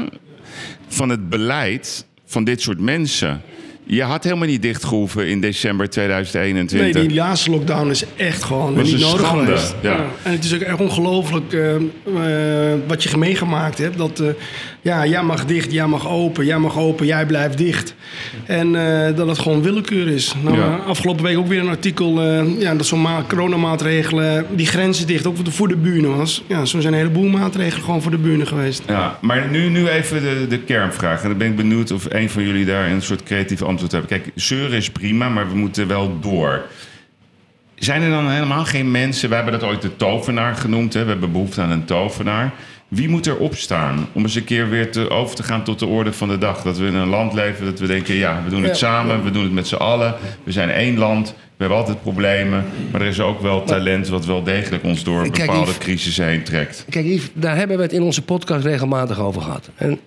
van 0.88 1.08
het 1.08 1.28
beleid 1.28 2.06
van 2.26 2.44
dit 2.44 2.60
soort 2.62 2.80
mensen. 2.80 3.42
Je 3.88 4.02
had 4.02 4.24
helemaal 4.24 4.46
niet 4.48 4.62
dichtgehoeven 4.62 5.28
in 5.28 5.40
december 5.40 5.88
2021. 5.90 6.94
Nee, 7.00 7.08
die 7.08 7.16
laatste 7.16 7.50
lockdown 7.50 7.90
is 7.90 8.04
echt 8.16 8.42
gewoon 8.42 8.74
Was 8.74 8.84
niet 8.84 8.94
een 8.94 9.00
nodig 9.00 9.20
schande, 9.20 9.44
geweest. 9.44 9.74
ja. 9.82 10.04
En 10.22 10.32
het 10.32 10.44
is 10.44 10.54
ook 10.54 10.60
echt 10.60 10.80
ongelooflijk 10.80 11.52
eh, 11.52 11.74
eh, 11.74 12.78
wat 12.86 13.02
je 13.02 13.16
meegemaakt 13.16 13.78
hebt. 13.78 13.98
Dat 13.98 14.20
eh, 14.20 14.26
ja, 14.80 15.06
jij 15.06 15.22
mag 15.22 15.44
dicht, 15.44 15.72
jij 15.72 15.86
mag 15.86 16.08
open, 16.08 16.44
jij 16.44 16.58
mag 16.58 16.78
open, 16.78 17.06
jij 17.06 17.26
blijft 17.26 17.58
dicht. 17.58 17.94
En 18.46 18.74
eh, 19.06 19.16
dat 19.16 19.28
het 19.28 19.38
gewoon 19.38 19.62
willekeur 19.62 20.08
is. 20.08 20.34
Nou, 20.42 20.56
Ja. 20.56 20.76
afgelopen 20.86 21.24
week 21.24 21.36
ook 21.38 21.48
weer 21.48 21.60
een 21.60 21.68
artikel 21.68 22.22
ja, 22.58 22.74
dat 22.74 22.86
zo'n 22.86 23.00
ma- 23.02 23.24
coronamaatregelen, 23.28 24.46
die 24.54 24.66
grenzen 24.66 25.06
dicht, 25.06 25.26
ook 25.26 25.36
voor 25.48 25.68
de 25.68 25.76
buren 25.76 26.16
was. 26.16 26.42
Ja, 26.46 26.64
zo 26.64 26.80
zijn 26.80 26.92
een 26.92 26.98
heleboel 26.98 27.28
maatregelen 27.28 27.84
gewoon 27.84 28.02
voor 28.02 28.10
de 28.10 28.18
buren 28.18 28.46
geweest. 28.46 28.82
Ja, 28.88 29.18
maar 29.20 29.48
nu, 29.50 29.68
nu 29.68 29.88
even 29.88 30.22
de, 30.22 30.46
de 30.48 30.58
kernvraag. 30.58 31.22
En 31.22 31.28
dan 31.28 31.38
ben 31.38 31.46
ik 31.48 31.56
benieuwd 31.56 31.90
of 31.92 32.06
een 32.08 32.30
van 32.30 32.42
jullie 32.42 32.64
daar 32.64 32.90
een 32.90 33.02
soort 33.02 33.22
creatief 33.22 33.62
antwoord 33.62 33.74
hebben. 33.80 34.06
Kijk, 34.06 34.30
zeuren 34.34 34.76
is 34.76 34.90
prima, 34.90 35.28
maar 35.28 35.48
we 35.48 35.54
moeten 35.54 35.88
wel 35.88 36.20
door. 36.20 36.62
Zijn 37.74 38.02
er 38.02 38.10
dan 38.10 38.30
helemaal 38.30 38.64
geen 38.64 38.90
mensen... 38.90 39.28
We 39.28 39.34
hebben 39.34 39.52
dat 39.52 39.62
ooit 39.62 39.82
de 39.82 39.96
tovenaar 39.96 40.54
genoemd. 40.54 40.94
Hè? 40.94 41.04
We 41.04 41.10
hebben 41.10 41.32
behoefte 41.32 41.60
aan 41.60 41.70
een 41.70 41.84
tovenaar. 41.84 42.52
Wie 42.88 43.08
moet 43.08 43.26
er 43.26 43.36
opstaan 43.36 44.06
om 44.12 44.22
eens 44.22 44.34
een 44.34 44.44
keer 44.44 44.68
weer 44.68 44.92
te, 44.92 45.10
over 45.10 45.36
te 45.36 45.42
gaan 45.42 45.64
tot 45.64 45.78
de 45.78 45.86
orde 45.86 46.12
van 46.12 46.28
de 46.28 46.38
dag? 46.38 46.62
Dat 46.62 46.78
we 46.78 46.86
in 46.86 46.94
een 46.94 47.08
land 47.08 47.32
leven 47.32 47.64
dat 47.64 47.78
we 47.78 47.86
denken... 47.86 48.14
ja, 48.14 48.42
we 48.44 48.50
doen 48.50 48.62
het 48.62 48.78
Ja. 48.78 48.88
samen, 48.88 49.24
we 49.24 49.30
doen 49.30 49.42
het 49.42 49.52
met 49.52 49.66
z'n 49.66 49.74
allen. 49.74 50.14
We 50.44 50.52
zijn 50.52 50.70
één 50.70 50.98
land, 50.98 51.28
we 51.28 51.34
hebben 51.56 51.78
altijd 51.78 52.02
problemen. 52.02 52.64
Maar 52.90 53.00
er 53.00 53.06
is 53.06 53.20
ook 53.20 53.40
wel 53.40 53.64
talent 53.64 54.08
wat 54.08 54.26
wel 54.26 54.42
degelijk 54.42 54.84
ons 54.84 55.04
door 55.04 55.22
Kijk, 55.30 55.46
bepaalde 55.46 55.78
crisissen 55.78 56.26
heen 56.26 56.42
trekt. 56.42 56.84
Kijk, 56.90 57.04
Yves, 57.04 57.30
daar 57.32 57.56
hebben 57.56 57.76
we 57.76 57.82
het 57.82 57.92
in 57.92 58.02
onze 58.02 58.22
podcast 58.22 58.64
regelmatig 58.64 59.20
over 59.20 59.42
gehad. 59.42 59.70
En 59.74 59.98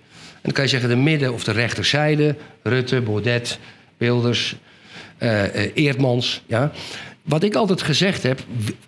dan 0.42 0.52
kan 0.52 0.64
je 0.64 0.70
zeggen 0.70 0.88
de 0.88 0.96
midden- 0.96 1.32
of 1.32 1.44
de 1.44 1.52
rechterzijde. 1.52 2.36
Rutte, 2.62 3.00
Baudet, 3.00 3.58
Wilders, 3.96 4.56
eh, 5.18 5.64
eh, 5.64 5.70
Eerdmans. 5.74 6.42
Ja. 6.46 6.72
Wat 7.22 7.42
ik 7.42 7.54
altijd 7.54 7.82
gezegd 7.82 8.22
heb, 8.22 8.40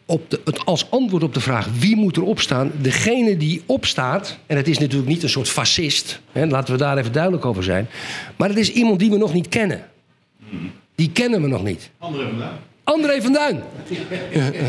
op 0.07 0.31
de, 0.31 0.41
het, 0.45 0.65
als 0.65 0.91
antwoord 0.91 1.23
op 1.23 1.35
de 1.35 1.41
vraag 1.41 1.69
wie 1.79 1.97
moet 1.97 2.17
er 2.17 2.23
opstaan... 2.23 2.73
degene 2.81 3.37
die 3.37 3.62
opstaat, 3.67 4.38
en 4.47 4.57
het 4.57 4.69
is 4.69 4.79
natuurlijk 4.79 5.09
niet 5.09 5.23
een 5.23 5.29
soort 5.29 5.49
fascist... 5.49 6.21
Hè, 6.33 6.47
laten 6.47 6.73
we 6.73 6.79
daar 6.79 6.99
even 6.99 7.12
duidelijk 7.12 7.45
over 7.45 7.62
zijn... 7.62 7.88
maar 8.37 8.49
het 8.49 8.59
is 8.59 8.73
iemand 8.73 8.99
die 8.99 9.11
we 9.11 9.17
nog 9.17 9.33
niet 9.33 9.49
kennen. 9.49 9.85
Die 10.95 11.11
kennen 11.11 11.43
we 11.43 11.49
nog 11.49 11.62
niet. 11.62 11.91
André 11.99 12.23
van 12.29 12.38
Duin. 12.38 12.72
André 12.85 13.23
van 13.23 13.33
Duin. 13.33 13.62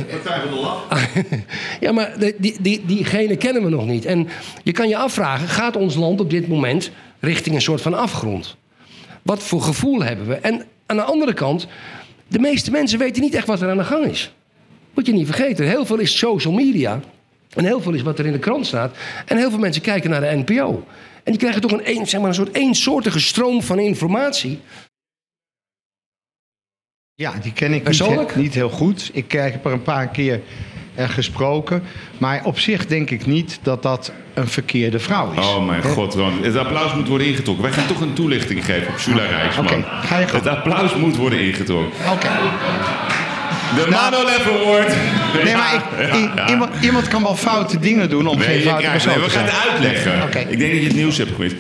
Partij 0.10 0.40
van 0.42 0.50
de 0.50 0.60
Lach. 0.62 0.88
Ja, 1.80 1.92
maar 1.92 2.20
die, 2.20 2.36
die, 2.38 2.56
die, 2.60 2.86
diegene 2.86 3.36
kennen 3.36 3.64
we 3.64 3.70
nog 3.70 3.86
niet. 3.86 4.06
En 4.06 4.28
je 4.64 4.72
kan 4.72 4.90
je 4.90 4.98
afvragen, 4.98 5.48
gaat 5.48 5.76
ons 5.76 5.96
land 5.96 6.20
op 6.20 6.30
dit 6.30 6.48
moment 6.48 6.92
richting 7.20 7.56
een 7.56 7.62
soort 7.62 7.82
van 7.82 7.94
afgrond? 7.94 8.56
Wat 9.22 9.44
voor 9.44 9.62
gevoel 9.62 10.04
hebben 10.04 10.28
we? 10.28 10.36
En 10.36 10.66
aan 10.86 10.96
de 10.96 11.04
andere 11.04 11.34
kant, 11.34 11.68
de 12.28 12.40
meeste 12.40 12.72
mensen 12.72 13.00
weten 13.00 13.22
niet 13.22 13.34
echt 13.34 13.48
wat 13.48 13.62
er 13.62 13.70
aan 13.70 13.78
de 13.78 13.84
gang 13.84 14.06
is. 14.06 14.34
Moet 14.94 15.06
je 15.06 15.14
niet 15.14 15.26
vergeten, 15.26 15.68
heel 15.68 15.86
veel 15.86 16.00
is 16.00 16.18
social 16.18 16.54
media. 16.54 17.00
En 17.56 17.66
heel 17.66 17.82
veel 17.82 17.94
is 17.94 18.02
wat 18.02 18.20
er 18.20 18.26
in 18.26 18.32
de 18.32 18.40
krant 18.40 18.68
staat. 18.68 18.96
En 19.26 19.38
heel 19.38 19.50
veel 19.50 19.60
mensen 19.60 19.82
kijken 19.82 20.10
naar 20.10 20.22
de 20.22 20.44
NPO. 20.46 20.84
En 21.24 21.32
die 21.32 21.38
krijgen 21.38 21.62
toch 21.62 21.72
een, 21.72 21.90
een, 21.90 22.08
zeg 22.08 22.20
maar, 22.20 22.30
een 22.30 22.36
soort 22.36 22.56
eensoortige 22.56 23.20
stroom 23.20 23.62
van 23.62 23.80
informatie. 23.80 24.60
Ja, 27.24 27.34
die 27.42 27.54
ken 27.54 27.74
ik 27.74 27.90
niet, 27.90 28.36
niet 28.36 28.54
heel 28.54 28.70
goed. 28.70 29.10
Ik 29.14 29.32
heb 29.32 29.66
er 29.66 29.72
een 29.72 29.82
paar 29.82 30.08
keer 30.08 30.42
eh, 30.96 31.10
gesproken. 31.10 31.84
Maar 32.18 32.42
op 32.44 32.60
zich 32.60 32.86
denk 32.86 33.10
ik 33.10 33.26
niet 33.26 33.60
dat 33.62 33.84
dat 33.84 34.12
een 34.34 34.48
verkeerde 34.48 35.00
vrouw 35.00 35.32
is. 35.32 35.46
Oh 35.46 35.66
mijn 35.66 35.84
god, 35.84 36.14
Ron. 36.14 36.44
Het 36.44 36.58
applaus 36.58 36.94
moet 36.94 37.08
worden 37.08 37.28
ingetrokken. 37.28 37.64
Wij 37.64 37.74
gaan 37.74 37.88
toch 37.88 38.02
een 38.02 38.14
toelichting 38.14 38.66
geven 38.66 38.88
op 38.88 39.00
Sula 39.00 39.26
Rijksman. 39.26 39.66
Oké, 39.66 39.84
ga 40.04 40.20
je 40.20 40.28
gang. 40.28 40.44
Het 40.44 40.48
applaus 40.48 40.96
moet 40.96 41.16
worden 41.16 41.40
ingetrokken. 41.40 41.92
Oké. 42.12 42.30
De 43.76 43.88
Manolef 43.90 44.48
Award. 44.48 44.94
Nee, 45.44 45.56
maar 45.56 45.84
ik, 46.16 46.50
iemand, 46.50 46.72
iemand 46.82 47.08
kan 47.08 47.24
wel 47.24 47.36
foute 47.36 47.80
dingen 47.80 48.10
doen 48.10 48.28
om 48.28 48.38
Nee, 48.38 48.48
geen 48.48 48.62
foute 48.62 48.82
krijgt, 48.82 49.04
persoon 49.04 49.20
nee, 49.20 49.30
we 49.30 49.34
te 49.34 49.40
gaan 49.40 49.48
zijn. 49.48 49.62
het 49.62 49.72
uitleggen. 49.72 50.52
Ik 50.52 50.60
denk 50.60 50.72
dat 50.72 50.82
je 50.82 50.88
het 50.88 50.96
nieuws 50.96 51.18
hebt 51.18 51.32
gemist. 51.32 51.56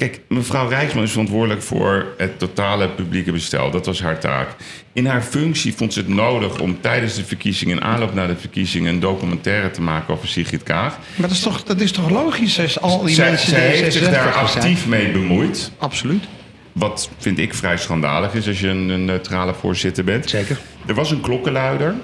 Kijk, 0.00 0.20
mevrouw 0.28 0.68
Rijksman 0.68 1.02
is 1.02 1.10
verantwoordelijk 1.10 1.62
voor 1.62 2.14
het 2.16 2.38
totale 2.38 2.88
publieke 2.88 3.32
bestel. 3.32 3.70
Dat 3.70 3.86
was 3.86 4.02
haar 4.02 4.20
taak. 4.20 4.48
In 4.92 5.06
haar 5.06 5.22
functie 5.22 5.74
vond 5.74 5.92
ze 5.92 5.98
het 5.98 6.08
nodig 6.08 6.60
om 6.60 6.80
tijdens 6.80 7.14
de 7.14 7.24
verkiezingen... 7.24 7.76
en 7.76 7.82
aanloop 7.82 8.14
naar 8.14 8.26
de 8.26 8.36
verkiezingen... 8.36 8.92
een 8.92 9.00
documentaire 9.00 9.70
te 9.70 9.82
maken 9.82 10.14
over 10.14 10.28
Sigrid 10.28 10.62
Kaag. 10.62 10.98
Maar 10.98 11.28
dat 11.28 11.30
is 11.30 11.40
toch, 11.40 11.62
dat 11.62 11.80
is 11.80 11.92
toch 11.92 12.10
logisch 12.10 12.60
als 12.60 12.80
al 12.80 13.04
die 13.04 13.14
Zij, 13.14 13.30
mensen 13.30 13.50
zij 13.50 13.68
heeft 13.68 13.92
zich 13.92 14.10
daar 14.10 14.28
D66 14.28 14.50
zijn? 14.50 14.64
actief 14.64 14.86
mee 14.86 15.10
bemoeid. 15.10 15.70
Absoluut. 15.78 16.24
Wat 16.72 17.10
vind 17.18 17.38
ik 17.38 17.54
vrij 17.54 17.76
schandalig 17.76 18.34
is 18.34 18.46
als 18.48 18.60
je 18.60 18.68
een, 18.68 18.88
een 18.88 19.04
neutrale 19.04 19.54
voorzitter 19.54 20.04
bent. 20.04 20.30
Zeker. 20.30 20.58
Er 20.86 20.94
was 20.94 21.10
een 21.10 21.20
klokkenluider 21.20 21.94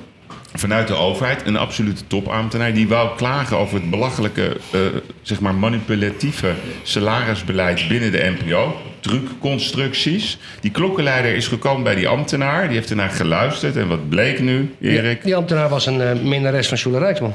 vanuit 0.58 0.88
de 0.88 0.94
overheid, 0.94 1.46
een 1.46 1.56
absolute 1.56 2.06
topambtenaar, 2.06 2.74
die 2.74 2.88
wou 2.88 3.16
klagen 3.16 3.56
over 3.56 3.74
het 3.74 3.90
belachelijke, 3.90 4.56
eh, 4.70 4.80
zeg 5.22 5.40
maar 5.40 5.54
manipulatieve 5.54 6.52
salarisbeleid 6.82 7.88
binnen 7.88 8.12
de 8.12 8.34
NPO. 8.38 8.76
Trucconstructies. 9.00 10.38
Die 10.60 10.70
klokkenleider 10.70 11.34
is 11.34 11.46
gekomen 11.48 11.82
bij 11.82 11.94
die 11.94 12.08
ambtenaar, 12.08 12.66
die 12.66 12.76
heeft 12.76 12.90
ernaar 12.90 13.10
geluisterd. 13.10 13.76
En 13.76 13.88
wat 13.88 14.08
bleek 14.08 14.40
nu, 14.40 14.74
Erik? 14.80 15.24
Die 15.24 15.36
ambtenaar 15.36 15.68
was 15.68 15.86
een 15.86 16.00
eh, 16.00 16.20
minnares 16.20 16.68
van 16.68 16.76
Sjoele 16.76 16.98
Rijksman. 16.98 17.32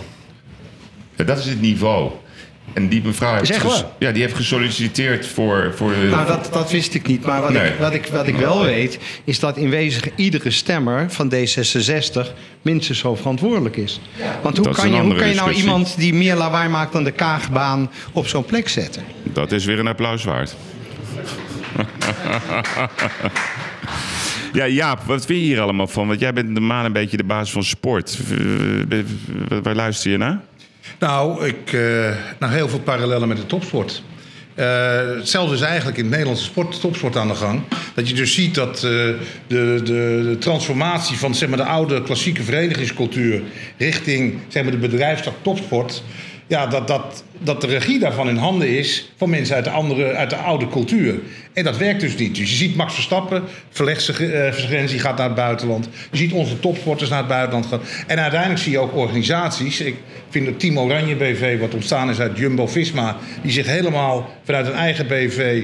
Ja, 1.16 1.24
Dat 1.24 1.38
is 1.38 1.46
het 1.46 1.62
niveau. 1.62 2.12
En 2.74 2.88
die 2.88 3.02
mevrouw 3.04 3.34
heeft, 3.34 3.86
ja, 4.00 4.12
die 4.12 4.22
heeft 4.22 4.36
gesolliciteerd 4.36 5.28
voor, 5.28 5.74
voor 5.76 5.92
de, 5.92 6.08
Nou, 6.12 6.28
dat, 6.28 6.50
dat 6.54 6.72
wist 6.72 6.94
ik 6.94 7.08
niet. 7.08 7.26
Maar 7.26 7.42
wat, 7.42 7.50
Nee. 7.52 7.70
ik, 7.72 7.80
wat, 7.80 7.94
ik, 7.94 8.06
wat 8.06 8.28
ik 8.28 8.36
wel 8.36 8.64
weet, 8.64 9.00
is 9.24 9.40
dat 9.40 9.58
in 9.58 9.70
wezen 9.70 10.02
iedere 10.16 10.52
stemmer 10.52 11.12
van 11.12 11.34
D66 11.34 12.28
minstens 12.62 13.00
zo 13.00 13.16
verantwoordelijk 13.16 13.78
is. 13.78 14.02
Want 14.42 14.58
hoe 14.58 14.66
Dat 14.66 14.76
kan, 14.76 14.92
je, 14.94 15.00
hoe 15.02 15.16
kan 15.16 15.28
je 15.28 15.34
nou 15.36 15.48
discussie. 15.48 15.64
iemand 15.64 15.98
die 15.98 16.14
meer 16.14 16.36
lawaai 16.36 16.70
maakt 16.70 16.94
dan 16.94 17.04
de 17.04 17.12
Kaagbaan 17.12 17.90
op 18.12 18.28
zo'n 18.28 18.46
plek 18.46 18.70
zetten? 18.70 19.04
Dat 19.24 19.52
is 19.52 19.66
weer 19.66 19.80
een 19.80 19.88
applaus 19.88 20.24
waard. 20.24 20.56
ja, 24.54 24.68
Jaap, 24.68 25.00
wat 25.06 25.26
vind 25.26 25.40
je 25.40 25.46
hier 25.46 25.60
allemaal 25.60 25.88
van? 25.88 26.08
Want 26.08 26.20
jij 26.20 26.34
bent 26.34 26.50
normaal 26.50 26.86
een 26.86 26.94
beetje 26.94 27.18
de 27.18 27.24
baas 27.24 27.52
van 27.52 27.64
sport. 27.64 28.18
Waar 29.64 29.76
luister 29.76 30.12
je 30.12 30.18
naar? 30.18 30.40
Nou, 31.00 31.46
ik, 31.46 31.72
nou, 32.40 32.54
heel 32.54 32.70
veel 32.70 32.80
parallellen 32.80 33.28
met 33.28 33.38
de 33.38 33.46
topsport. 33.46 34.04
Eh, 34.56 35.16
hetzelfde 35.18 35.56
is 35.56 35.62
eigenlijk 35.62 35.98
in 35.98 36.04
het 36.04 36.12
Nederlandse 36.12 36.46
sport, 36.46 36.80
topsport 36.80 37.16
aan 37.18 37.28
de 37.28 37.36
gang. 37.36 37.62
Dat 37.94 38.08
je 38.10 38.14
dus 38.14 38.34
ziet 38.34 38.56
dat 38.56 38.76
eh, 38.76 38.82
de, 38.82 39.18
de, 39.48 39.82
de 39.84 40.36
transformatie 40.40 41.18
van 41.18 41.36
zeg 41.36 41.50
maar, 41.50 41.58
de 41.58 41.64
oude 41.64 42.04
klassieke 42.04 42.44
verenigingscultuur 42.44 43.42
richting 43.78 44.40
zeg 44.48 44.64
maar, 44.64 44.72
de 44.72 44.78
bedrijfstak 44.78 45.34
topsport. 45.42 46.04
Ja, 46.52 46.68
dat, 46.68 46.88
dat, 46.88 47.24
dat 47.40 47.62
de 47.62 47.68
regie 47.68 48.00
daarvan 48.00 48.30
in 48.30 48.36
handen 48.36 48.68
is 48.78 49.12
van 49.18 49.30
mensen 49.30 49.56
uit 49.56 49.64
de, 49.64 49.70
andere, 49.70 50.14
uit 50.14 50.30
de 50.30 50.36
oude 50.36 50.68
cultuur. 50.68 51.20
En 51.54 51.64
dat 51.64 51.78
werkt 51.78 52.02
dus 52.02 52.16
niet. 52.16 52.36
Dus 52.36 52.50
je 52.50 52.56
ziet 52.56 52.76
Max 52.76 52.94
Verstappen, 52.94 53.44
verlegt 53.70 54.02
zijn 54.02 54.18
eh, 54.18 54.30
zijn 54.30 54.68
grens, 54.68 54.92
die 54.92 55.00
gaat 55.00 55.18
naar 55.18 55.26
het 55.26 55.36
buitenland. 55.36 55.90
Je 56.12 56.18
ziet 56.18 56.32
onze 56.32 56.60
topsporters 56.60 57.10
naar 57.10 57.20
het 57.20 57.28
buitenland 57.28 57.66
gaan. 57.66 57.80
En 58.08 58.20
uiteindelijk 58.20 58.62
zie 58.62 58.72
je 58.72 58.80
ook 58.80 58.96
organisaties. 58.96 59.82
Ik 59.82 59.96
vind 60.30 60.46
het 60.46 60.60
Team 60.60 60.80
Oranje 60.80 61.16
BV, 61.16 61.60
wat 61.60 61.74
ontstaan 61.74 62.10
is 62.10 62.20
uit 62.20 62.38
Jumbo-Visma... 62.38 63.18
die 63.42 63.52
zich 63.52 63.66
helemaal 63.66 64.30
vanuit 64.44 64.68
een 64.68 64.74
eigen 64.74 65.08
BV... 65.08 65.64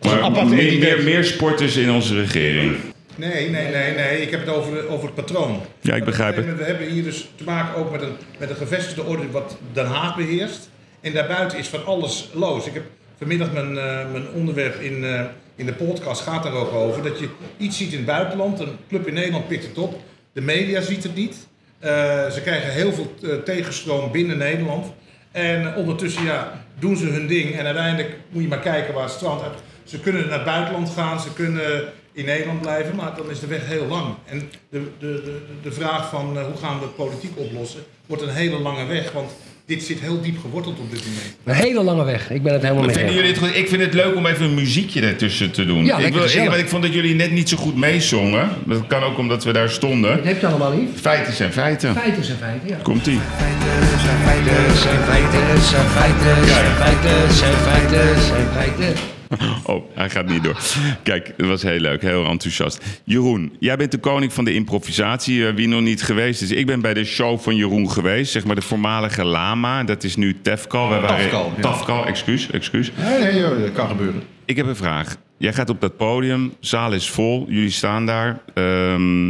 Maar 0.00 0.46
meer, 0.46 0.78
meer, 0.78 1.02
meer 1.02 1.24
sporters 1.24 1.76
in 1.76 1.90
onze 1.90 2.20
regering. 2.20 2.76
Nee, 3.16 3.50
nee, 3.50 3.70
nee, 3.70 3.94
nee. 3.94 4.22
Ik 4.22 4.30
heb 4.30 4.40
het 4.40 4.48
over, 4.48 4.88
over 4.88 5.06
het 5.06 5.14
patroon. 5.14 5.60
Ja, 5.80 5.94
ik 5.94 6.04
begrijp 6.04 6.36
het. 6.36 6.56
We 6.56 6.64
hebben 6.64 6.86
hier 6.86 7.02
dus 7.02 7.28
te 7.34 7.44
maken 7.44 7.74
ook 7.74 7.90
met 7.90 8.02
een, 8.02 8.16
met 8.38 8.50
een 8.50 8.56
gevestigde 8.56 9.04
orde 9.04 9.30
wat 9.30 9.56
Den 9.72 9.86
Haag 9.86 10.16
beheerst. 10.16 10.70
En 11.00 11.12
daarbuiten 11.12 11.58
is 11.58 11.68
van 11.68 11.84
alles 11.84 12.30
los. 12.32 12.66
Ik 12.66 12.74
heb 12.74 12.84
vanmiddag 13.18 13.52
mijn, 13.52 13.78
eh, 13.78 14.10
mijn 14.12 14.28
onderwerp 14.34 14.80
in, 14.80 15.04
eh, 15.04 15.24
in 15.56 15.66
de 15.66 15.72
podcast 15.72 16.22
gaat 16.22 16.42
daar 16.42 16.52
ook 16.52 16.72
over. 16.72 17.02
Dat 17.02 17.18
je 17.18 17.28
iets 17.56 17.76
ziet 17.76 17.90
in 17.90 17.96
het 17.96 18.06
buitenland. 18.06 18.60
Een 18.60 18.76
club 18.88 19.06
in 19.06 19.14
Nederland 19.14 19.48
pikt 19.48 19.66
het 19.66 19.78
op. 19.78 20.00
De 20.32 20.40
media 20.40 20.80
ziet 20.80 21.02
het 21.02 21.14
niet. 21.14 21.46
Eh, 21.78 21.90
ze 22.30 22.40
krijgen 22.42 22.72
heel 22.72 22.92
veel 22.92 23.14
tegenstroom 23.44 24.12
binnen 24.12 24.38
Nederland. 24.38 24.92
En 25.32 25.74
ondertussen 25.74 26.24
ja, 26.24 26.64
doen 26.78 26.96
ze 26.96 27.06
hun 27.06 27.26
ding. 27.26 27.58
En 27.58 27.64
uiteindelijk 27.64 28.16
moet 28.28 28.42
je 28.42 28.48
maar 28.48 28.58
kijken 28.58 28.94
waar 28.94 29.02
het 29.02 29.12
strand 29.12 29.42
uit. 29.42 29.58
Ze 29.84 30.00
kunnen 30.00 30.22
naar 30.22 30.38
het 30.38 30.44
buitenland 30.44 30.90
gaan, 30.90 31.20
ze 31.20 31.32
kunnen 31.32 31.84
in 32.16 32.24
Nederland 32.24 32.60
blijven, 32.60 32.96
maar 32.96 33.12
dan 33.16 33.30
is 33.30 33.40
de 33.40 33.46
weg 33.46 33.66
heel 33.66 33.86
lang. 33.86 34.06
En 34.24 34.50
de, 34.70 34.80
de, 34.98 35.22
de, 35.24 35.38
de 35.62 35.72
vraag 35.72 36.08
van 36.10 36.38
eh, 36.38 36.44
hoe 36.44 36.56
gaan 36.62 36.78
we 36.78 36.84
het 36.84 36.96
politiek 36.96 37.32
oplossen, 37.34 37.80
wordt 38.06 38.22
een 38.22 38.28
hele 38.28 38.58
lange 38.58 38.86
weg. 38.86 39.12
Want 39.12 39.30
dit 39.66 39.82
zit 39.82 40.00
heel 40.00 40.20
diep 40.20 40.38
geworteld 40.40 40.78
op 40.78 40.90
dit 40.90 41.04
moment. 41.06 41.36
Een 41.44 41.54
hele 41.54 41.82
lange 41.82 42.04
weg. 42.04 42.30
Ik 42.30 42.42
ben 42.42 42.52
het 42.52 42.62
helemaal 42.62 42.84
Maar 42.84 42.94
mee 42.94 43.04
vinden 43.04 43.14
eens. 43.22 43.26
jullie 43.26 43.40
het 43.40 43.50
goed? 43.52 43.62
Ik 43.62 43.68
vind 43.68 43.82
het 43.82 43.94
leuk 43.94 44.16
om 44.16 44.26
even 44.26 44.44
een 44.44 44.54
muziekje 44.54 45.00
ertussen 45.00 45.50
te 45.50 45.66
doen. 45.66 45.84
Ja, 45.84 45.98
ik, 45.98 46.12
wil, 46.14 46.24
ik, 46.24 46.54
ik 46.54 46.68
vond 46.68 46.82
dat 46.82 46.92
jullie 46.92 47.14
net 47.14 47.30
niet 47.30 47.48
zo 47.48 47.56
goed 47.56 47.76
meezongen. 47.76 48.48
Dat 48.64 48.86
kan 48.86 49.02
ook 49.02 49.18
omdat 49.18 49.44
we 49.44 49.52
daar 49.52 49.70
stonden. 49.70 50.16
Dat 50.16 50.24
heb 50.24 50.40
je 50.40 50.46
allemaal 50.46 50.78
lief. 50.78 51.00
Feiten 51.00 51.32
zijn 51.32 51.52
feiten. 51.52 51.94
Feiten 51.94 52.24
zijn 52.24 52.38
feiten, 52.38 52.68
ja. 52.68 52.76
Komt-ie. 52.82 53.20
Feiten 53.36 53.98
zijn 54.00 54.18
feiten, 54.18 54.76
zijn 54.76 55.02
feiten, 55.02 55.64
zijn 55.66 55.86
feiten, 55.90 57.32
zijn 57.34 57.54
feiten, 57.54 58.22
zijn 58.22 58.48
feiten. 58.52 59.15
Oh, 59.64 59.84
hij 59.94 60.10
gaat 60.10 60.26
niet 60.28 60.42
door. 60.44 60.56
Kijk, 61.02 61.32
het 61.36 61.46
was 61.46 61.62
heel 61.62 61.78
leuk, 61.78 62.02
heel 62.02 62.26
enthousiast. 62.26 62.84
Jeroen, 63.04 63.56
jij 63.60 63.76
bent 63.76 63.90
de 63.90 63.98
koning 63.98 64.32
van 64.32 64.44
de 64.44 64.54
improvisatie. 64.54 65.46
eh, 65.46 65.54
wie 65.54 65.68
nog 65.68 65.80
niet 65.80 66.02
geweest 66.02 66.42
is. 66.42 66.50
Ik 66.50 66.66
ben 66.66 66.80
bij 66.80 66.94
de 66.94 67.04
show 67.04 67.38
van 67.40 67.56
Jeroen 67.56 67.90
geweest, 67.90 68.32
zeg 68.32 68.44
maar 68.44 68.54
de 68.54 68.62
voormalige 68.62 69.24
Lama. 69.24 69.84
Dat 69.84 70.04
is 70.04 70.16
nu 70.16 70.36
Tefkal. 70.42 70.88
Wij 70.88 71.00
waren- 71.00 71.16
Tafkal, 71.18 71.52
ja. 71.56 71.62
Tafkal, 71.62 72.06
excuus, 72.06 72.50
excuus. 72.50 72.92
Nee, 72.96 73.18
nee, 73.18 73.38
joh, 73.40 73.60
dat 73.60 73.72
kan 73.72 73.88
gebeuren. 73.88 74.22
Ik 74.44 74.56
heb 74.56 74.66
een 74.66 74.76
vraag. 74.76 75.16
Jij 75.38 75.52
gaat 75.52 75.70
op 75.70 75.80
dat 75.80 75.96
podium, 75.96 76.52
zaal 76.60 76.92
is 76.92 77.10
vol, 77.10 77.44
jullie 77.48 77.70
staan 77.70 78.06
daar. 78.06 78.40
Ehm, 78.54 79.28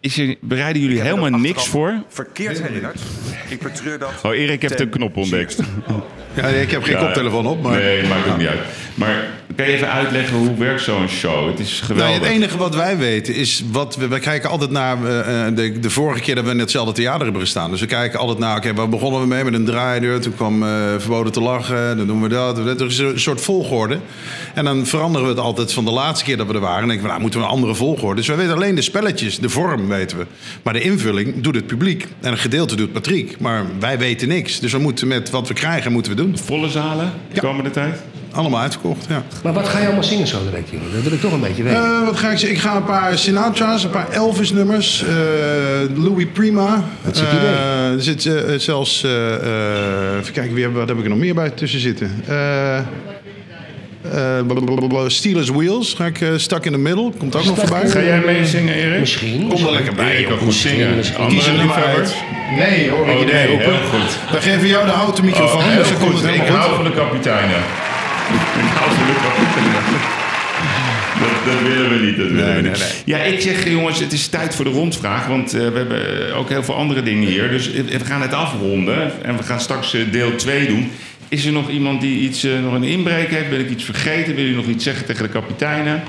is 0.00 0.18
er, 0.18 0.36
bereiden 0.40 0.82
jullie 0.82 1.00
helemaal 1.00 1.30
niks 1.38 1.68
voor? 1.68 2.02
Verkeerd 2.08 2.62
herinnerd. 2.62 3.00
Ik 3.48 3.62
betreur 3.62 3.98
dat. 3.98 4.12
Oh, 4.22 4.34
Erik 4.36 4.62
heeft 4.62 4.80
een 4.80 4.88
knop 4.88 5.16
ontdekt. 5.16 5.58
Ja, 6.34 6.46
ik 6.46 6.70
heb 6.70 6.82
geen 6.82 6.92
Ja, 6.96 7.00
koptelefoon 7.04 7.46
op, 7.46 7.62
maar... 7.62 7.78
Nee, 7.78 8.06
maakt 8.06 8.28
ook 8.28 8.36
niet 8.36 8.46
uit. 8.48 8.60
Maar 8.94 9.24
kan 9.56 9.66
je 9.66 9.72
even 9.72 9.90
uitleggen 9.92 10.36
hoe 10.36 10.54
werkt 10.54 10.82
zo'n 10.82 11.08
show? 11.08 11.46
Het 11.50 11.58
is 11.60 11.80
Nou, 11.80 11.92
geweldig. 11.92 12.14
het 12.20 12.28
enige 12.36 12.56
wat 12.56 12.74
wij 12.74 12.96
weten 12.96 13.34
is 13.34 13.64
wat 13.72 13.96
we, 13.96 14.08
we 14.08 14.18
kijken 14.18 14.50
altijd 14.50 14.70
naar 14.70 15.04
eh, 15.04 15.46
eh, 15.46 15.56
de, 15.56 15.78
de 15.78 15.90
vorige 15.90 16.20
keer 16.20 16.34
dat 16.34 16.44
we 16.44 16.50
in 16.50 16.58
hetzelfde 16.58 16.92
theater 16.92 17.22
hebben 17.22 17.40
gestaan. 17.40 17.70
Dus 17.70 17.80
we 17.80 17.86
kijken 17.86 18.18
altijd 18.18 18.38
naar, 18.38 18.56
oké, 18.56 18.74
waar 18.74 18.88
begonnen 18.88 19.20
we 19.20 19.26
mee 19.26 19.44
met 19.44 19.54
een 19.54 19.64
draaideur? 19.64 20.20
Toen 20.20 20.34
kwam 20.34 20.62
eh, 20.62 20.68
verboden 20.98 21.32
te 21.32 21.40
lachen, 21.40 21.96
dan 21.96 22.06
doen 22.06 22.22
we 22.22 22.28
dat. 22.28 22.58
Er 22.58 22.86
is 22.86 22.98
een 22.98 23.20
soort 23.20 23.40
volgorde. 23.40 23.98
En 24.54 24.64
dan 24.64 24.86
veranderen 24.86 25.26
we 25.26 25.34
het 25.34 25.42
altijd 25.42 25.72
van 25.72 25.84
de 25.84 25.90
laatste 25.90 26.24
keer 26.24 26.36
dat 26.36 26.46
we 26.46 26.54
er 26.54 26.60
waren. 26.60 26.82
En 26.82 26.86
denken 26.88 27.02
we, 27.04 27.08
nou, 27.10 27.20
moeten 27.20 27.40
we 27.40 27.46
een 27.46 27.52
andere 27.52 27.74
volgorde? 27.74 28.16
Dus 28.16 28.26
we 28.26 28.34
weten 28.34 28.54
alleen 28.54 28.74
de 28.74 28.82
spelletjes, 28.82 29.38
de 29.38 29.48
vorm 29.48 29.88
weten 29.88 30.18
we. 30.18 30.26
Maar 30.62 30.72
de 30.72 30.80
invulling 30.80 31.40
doet 31.42 31.54
het 31.54 31.66
publiek. 31.66 32.06
En 32.20 32.32
een 32.32 32.38
gedeelte 32.38 32.76
doet 32.76 32.92
Patrick. 32.92 33.40
Maar 33.40 33.64
wij 33.78 33.98
weten 33.98 34.28
niks. 34.28 34.60
Dus 34.60 34.72
we 34.72 34.78
moeten 34.78 35.08
met 35.08 35.30
wat 35.30 35.48
we 35.48 35.54
krijgen, 35.54 35.92
moeten 35.92 36.16
we 36.16 36.22
doen. 36.22 36.38
Volle 36.38 36.68
zalen 36.68 37.12
de 37.32 37.40
komende 37.40 37.70
tijd? 37.70 38.02
Allemaal 38.34 38.60
uitverkocht, 38.60 39.06
ja. 39.08 39.22
Maar 39.42 39.52
wat 39.52 39.68
ga 39.68 39.78
je 39.78 39.84
allemaal 39.84 40.02
zingen 40.04 40.26
zo 40.26 40.38
direct, 40.50 40.70
jongen? 40.70 40.92
Dat 40.94 41.02
wil 41.02 41.12
ik 41.12 41.20
toch 41.20 41.32
een 41.32 41.40
beetje 41.40 41.62
weten. 41.62 41.78
Eh, 41.84 42.04
wat 42.04 42.16
ga 42.16 42.30
ik 42.30 42.38
zeggen? 42.38 42.56
Ik 42.58 42.62
ga 42.64 42.76
een 42.76 42.84
paar 42.84 43.18
Sinatra's, 43.18 43.84
een 43.84 43.90
paar 43.90 44.08
Elvis-nummers. 44.10 45.02
eh, 45.02 45.08
Louis 46.04 46.26
Prima. 46.32 46.84
Wat 47.02 47.16
zit 47.16 47.26
idee? 47.28 47.38
Eh, 47.54 47.92
er 47.92 48.02
zit 48.02 48.30
zelfs... 48.62 49.02
eh, 49.04 49.34
eh, 49.34 50.18
even 50.20 50.32
kijken, 50.32 50.54
wie 50.54 50.62
heb, 50.64 50.74
wat 50.74 50.88
heb 50.88 50.98
ik 50.98 51.02
er 51.04 51.10
nog 51.10 51.18
meer 51.18 51.34
bij 51.34 51.50
tussen 51.50 51.80
zitten? 51.80 52.22
Eh 52.28 52.78
eh, 54.12 54.46
blablabla, 54.46 55.08
Steelers 55.08 55.48
Wheels. 55.48 55.94
Ga 55.94 56.06
ik 56.06 56.20
eh, 56.20 56.28
Stuck 56.36 56.64
in 56.64 56.72
the 56.72 56.78
Middle. 56.78 57.10
Komt 57.18 57.36
ook 57.36 57.44
nog 57.44 57.58
voorbij. 57.58 57.88
Ga 57.88 58.00
jij 58.02 58.22
meezingen, 58.26 58.74
Erik? 58.74 59.00
Misschien. 59.00 59.48
Kom 59.48 59.66
er 59.66 59.72
lekker 59.72 59.94
bij, 59.94 60.12
Erik 60.14 60.26
kan 60.28 60.38
goed 60.38 60.54
zingen. 60.54 60.94
Kies 61.28 61.46
er 61.46 61.52
nou 61.52 61.62
liefhebbers? 61.66 62.12
uit. 62.12 62.14
Nee, 62.58 62.90
hoor 62.90 63.06
ik 63.08 63.12
Oh, 63.14 63.18
je 63.18 63.24
nee, 63.24 63.46
heel 63.46 63.76
goed. 63.90 64.18
Dan 64.32 64.42
geven 64.42 64.60
we 64.60 64.66
jou 64.68 64.84
de 64.86 64.90
houten 64.90 65.24
microfoon. 65.24 65.58
Oh, 65.60 65.66
heel 65.68 65.78
dus 65.82 65.88
dan 65.88 65.98
komt 65.98 66.20
het 66.22 66.24
Ik 66.24 66.40
helemaal 66.40 66.58
hou 66.60 66.74
goed. 66.74 66.84
de. 66.84 66.90
Ik 66.90 66.96
hou 66.96 67.10
van 67.10 67.12
de 67.12 67.18
kapiteinen. 67.20 67.60
Dat, 71.20 71.52
dat 71.54 71.62
willen 71.62 71.90
we 71.98 72.04
niet, 72.06 72.16
dat 72.16 72.26
willen 72.28 72.44
Nee, 72.52 72.62
we 72.62 72.68
niet. 72.68 72.78
nee. 72.78 72.88
Ja, 73.04 73.18
ik 73.18 73.40
zeg 73.40 73.68
jongens, 73.68 74.00
het 74.00 74.12
is 74.12 74.26
tijd 74.28 74.54
voor 74.54 74.64
de 74.64 74.70
rondvraag. 74.70 75.26
Want 75.26 75.54
eh, 75.54 75.60
we 75.68 75.76
hebben 75.76 76.34
ook 76.34 76.48
heel 76.48 76.62
veel 76.64 76.74
andere 76.74 77.02
dingen 77.02 77.28
hier. 77.28 77.50
Dus 77.50 77.72
eh, 77.72 77.84
we 77.98 78.04
gaan 78.04 78.22
het 78.22 78.32
afronden. 78.32 79.24
En 79.24 79.36
we 79.36 79.42
gaan 79.42 79.60
straks 79.60 79.94
eh, 79.94 80.00
deel 80.10 80.34
2 80.36 80.66
doen. 80.66 80.90
Is 81.28 81.44
er 81.46 81.52
nog 81.52 81.68
iemand 81.70 82.00
die 82.00 82.20
iets, 82.20 82.44
eh, 82.44 82.52
nog 82.62 82.72
een 82.74 82.82
inbreuk 82.82 83.28
heeft? 83.30 83.50
Ben 83.50 83.60
ik 83.60 83.70
iets 83.70 83.84
vergeten? 83.84 84.34
Wil 84.34 84.44
je 84.44 84.54
nog 84.54 84.66
iets 84.66 84.84
zeggen 84.84 85.06
tegen 85.06 85.22
de 85.22 85.28
kapiteinen? 85.28 86.02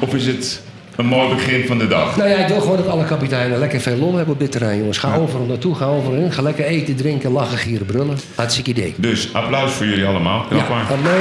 Of 0.00 0.14
is 0.14 0.26
het 0.26 0.62
een 1.02 1.08
mooi 1.08 1.34
begin 1.34 1.66
van 1.66 1.78
de 1.78 1.88
dag? 1.88 2.16
Nou 2.16 2.28
ja, 2.28 2.36
ik 2.36 2.48
wil 2.48 2.60
gewoon 2.60 2.76
dat 2.76 2.88
alle 2.88 3.04
kapiteinen 3.04 3.58
lekker 3.58 3.80
veel 3.80 3.96
lol 3.96 4.14
hebben 4.14 4.34
op 4.34 4.40
dit 4.40 4.52
terrein, 4.52 4.78
jongens. 4.78 4.98
Ga 4.98 5.16
overal 5.16 5.46
naartoe, 5.46 5.74
ga 5.74 5.84
overal 5.84 6.18
in. 6.18 6.32
Ga 6.32 6.42
lekker 6.42 6.64
eten, 6.64 6.96
drinken, 6.96 7.30
lachen, 7.32 7.58
gieren, 7.58 7.86
brullen. 7.86 8.18
Hartstikke 8.34 8.70
idee. 8.70 8.94
Dus 8.96 9.28
applaus 9.32 9.72
voor 9.72 9.86
jullie 9.86 10.06
allemaal. 10.06 10.44
Knap. 10.48 10.68
Hallo. 10.68 11.18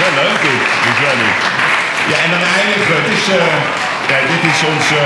Wel 0.00 0.12
leuk 0.22 0.40
dit, 0.42 0.60
dit 0.84 0.92
is 0.92 1.00
wel 1.06 1.16
leuk. 1.22 1.40
Ja, 2.10 2.16
en 2.24 2.30
dan 2.30 2.44
eindigen. 2.60 2.96
Het 3.02 3.10
is, 3.18 3.28
eh, 3.28 3.44
ja, 4.10 4.18
dit 4.32 4.42
is 4.52 4.60
ons, 4.72 4.86
eh, 4.90 4.98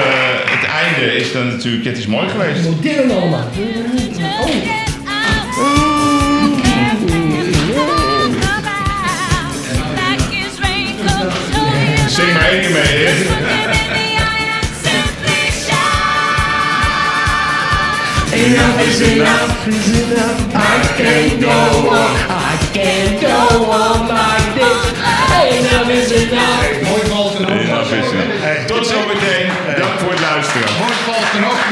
het 0.55 0.65
einde 0.83 1.17
is 1.17 1.33
dan 1.33 1.47
natuurlijk, 1.47 1.85
het 1.85 1.99
is 1.99 2.07
mooi 2.07 2.29
geweest. 2.29 2.63
Modern 2.63 3.11
allemaal. 3.11 3.49
Zing 12.15 12.33
maar 12.33 12.49
één 12.49 12.61
keer 12.61 12.71
mee, 12.71 13.07
hè. 13.07 13.13
Enough 18.33 18.81
is 18.89 19.01
enough 19.01 19.67
is 19.67 20.01
enough. 20.01 20.41
I 20.55 20.93
can't 20.97 21.43
go 21.45 21.89
on. 21.89 22.15
I 22.29 22.57
can't 22.73 23.21
go 23.21 23.39
on 23.65 24.07
like 24.07 24.51
this. 24.59 24.81
Enough 25.59 25.89
is 25.89 26.11
enough. 26.13 26.83
Mooi 26.83 27.03
valt 27.07 27.39
er 27.39 27.67
Ja, 27.67 27.85
vissen. 27.85 28.67
Tot 28.67 28.87
zometeen. 28.87 29.47
Dank 29.79 29.99
voor 30.01 30.11
het 30.11 30.21
luisteren. 30.21 30.73
Mooi 30.79 30.93
valt 30.93 31.33
er 31.33 31.45
ook. 31.47 31.63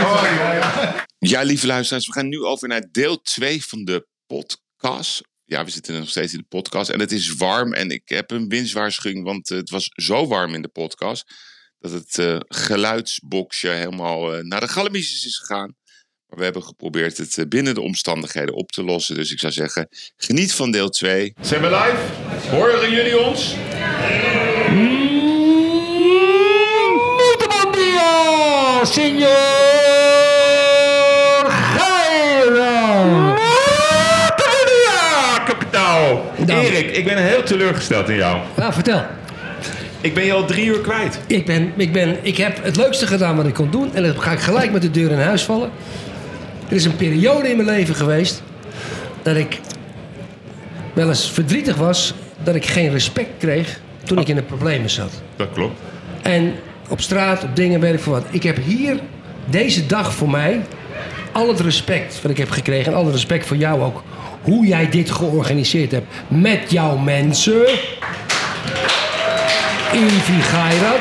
Ja, 1.19 1.43
lieve 1.43 1.67
luisteraars, 1.67 2.07
we 2.07 2.13
gaan 2.13 2.29
nu 2.29 2.45
over 2.45 2.69
naar 2.69 2.89
deel 2.93 3.21
2 3.23 3.65
van 3.67 3.85
de 3.85 4.07
podcast. 4.27 5.23
Ja, 5.53 5.65
we 5.65 5.71
zitten 5.71 5.99
nog 5.99 6.09
steeds 6.09 6.33
in 6.33 6.39
de 6.39 6.45
podcast 6.49 6.91
en 6.91 7.01
het 7.01 7.13
is 7.13 7.35
warm 7.35 7.73
en 7.73 7.91
ik 7.91 8.03
heb 8.05 8.31
een 8.31 8.49
winstwaarschuwing, 8.49 9.25
want 9.25 9.51
eh, 9.51 9.57
het 9.57 9.71
was 9.71 9.91
zo 9.93 10.27
warm 10.27 10.55
in 10.55 10.63
de 10.63 10.69
podcast 10.69 11.25
dat 11.79 11.93
het 11.93 12.19
eh, 12.19 12.37
geluidsboxje 12.49 13.69
helemaal 13.69 14.35
eh, 14.35 14.43
naar 14.43 14.61
de 14.61 14.69
galamiesjes 14.69 15.27
is 15.27 15.37
gegaan. 15.37 15.77
Maar 16.27 16.39
we 16.39 16.45
hebben 16.45 16.63
geprobeerd 16.63 17.19
het 17.19 17.49
binnen 17.49 17.75
de 17.75 17.81
omstandigheden 17.81 18.55
op 18.55 18.71
te 18.71 18.85
lossen. 18.85 19.15
Dus 19.15 19.33
ik 19.33 19.39
zou 19.39 19.53
zeggen, 19.53 19.89
geniet 20.17 20.55
van 20.55 20.71
deel 20.71 20.89
2. 20.89 21.35
Zijn 21.41 21.61
we 21.61 21.69
live? 21.69 22.49
Horen 22.49 22.91
jullie 22.91 23.19
ons? 23.19 23.55
Muito 27.15 27.49
bom 27.49 27.73
dia, 27.73 28.85
Erik, 36.47 36.97
ik 36.97 37.05
ben 37.05 37.17
heel 37.17 37.43
teleurgesteld 37.43 38.09
in 38.09 38.17
jou. 38.17 38.39
Nou, 38.57 38.73
vertel. 38.73 39.03
Ik 40.01 40.15
ben 40.15 40.25
je 40.25 40.33
al 40.33 40.45
drie 40.45 40.67
uur 40.67 40.81
kwijt. 40.81 41.21
Ik, 41.27 41.47
ben, 41.47 41.73
ik, 41.77 41.93
ben, 41.93 42.17
ik 42.23 42.37
heb 42.37 42.65
het 42.65 42.77
leukste 42.77 43.07
gedaan 43.07 43.37
wat 43.37 43.47
ik 43.47 43.55
kon 43.55 43.71
doen. 43.71 43.95
En 43.95 44.03
dan 44.03 44.21
ga 44.21 44.33
ik 44.33 44.39
gelijk 44.39 44.73
met 44.73 44.83
de 44.83 44.91
deur 44.91 45.11
in 45.11 45.19
huis 45.19 45.43
vallen. 45.43 45.71
Er 46.69 46.77
is 46.77 46.85
een 46.85 46.97
periode 46.97 47.49
in 47.49 47.57
mijn 47.57 47.69
leven 47.69 47.95
geweest... 47.95 48.43
dat 49.23 49.37
ik 49.37 49.61
wel 50.93 51.09
eens 51.09 51.31
verdrietig 51.31 51.77
was... 51.77 52.15
dat 52.43 52.55
ik 52.55 52.67
geen 52.67 52.91
respect 52.91 53.31
kreeg 53.39 53.81
toen 54.05 54.19
ik 54.19 54.29
in 54.29 54.37
de 54.37 54.43
problemen 54.43 54.91
zat. 54.91 55.23
Dat 55.37 55.49
klopt. 55.53 55.81
En 56.23 56.55
op 56.89 57.01
straat, 57.01 57.45
op 57.45 57.57
dingen, 57.57 57.81
weet 57.81 57.95
ik 57.95 58.01
veel 58.01 58.13
wat. 58.13 58.25
Ik 58.31 58.43
heb 58.43 58.57
hier, 58.65 58.99
deze 59.45 59.87
dag 59.87 60.15
voor 60.15 60.31
mij... 60.31 60.61
al 61.33 61.49
het 61.49 61.61
respect 61.61 62.23
wat 62.23 62.31
ik 62.31 62.39
heb 62.39 62.51
gekregen... 62.51 62.93
en 62.93 62.99
al 62.99 63.05
het 63.05 63.15
respect 63.15 63.47
voor 63.47 63.57
jou 63.57 63.83
ook... 63.83 64.03
hoe 64.43 64.67
jij 64.67 64.89
dit 64.89 65.11
georganiseerd 65.11 65.91
hebt 65.91 66.07
met 66.29 66.71
jouw 66.71 66.97
mensen... 66.97 67.67
Invi 69.93 70.41
Gairat. 70.41 71.01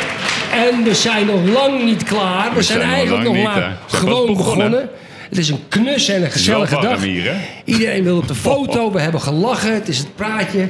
En 0.53 0.83
we 0.83 0.95
zijn 0.95 1.25
nog 1.25 1.45
lang 1.45 1.83
niet 1.83 2.03
klaar. 2.03 2.53
We, 2.53 2.61
zijn, 2.61 2.81
eigenlijk 2.81 3.23
nog 3.23 3.33
niet, 3.33 3.43
maar 3.43 3.77
gewoon 3.87 4.25
begonnen. 4.25 4.69
begonnen. 4.71 4.89
Het 5.29 5.37
is 5.37 5.49
een 5.49 5.59
knus 5.69 6.07
en 6.07 6.23
een 6.23 6.31
gezellige 6.31 6.81
dag. 6.81 7.01
hier? 7.01 7.35
Iedereen 7.65 8.03
wil 8.03 8.17
op 8.17 8.27
de 8.27 8.35
foto. 8.49 8.91
We 8.91 8.99
hebben 8.99 9.21
gelachen. 9.21 9.73
Het 9.73 9.87
is 9.87 9.97
het 9.97 10.15
praatje. 10.15 10.69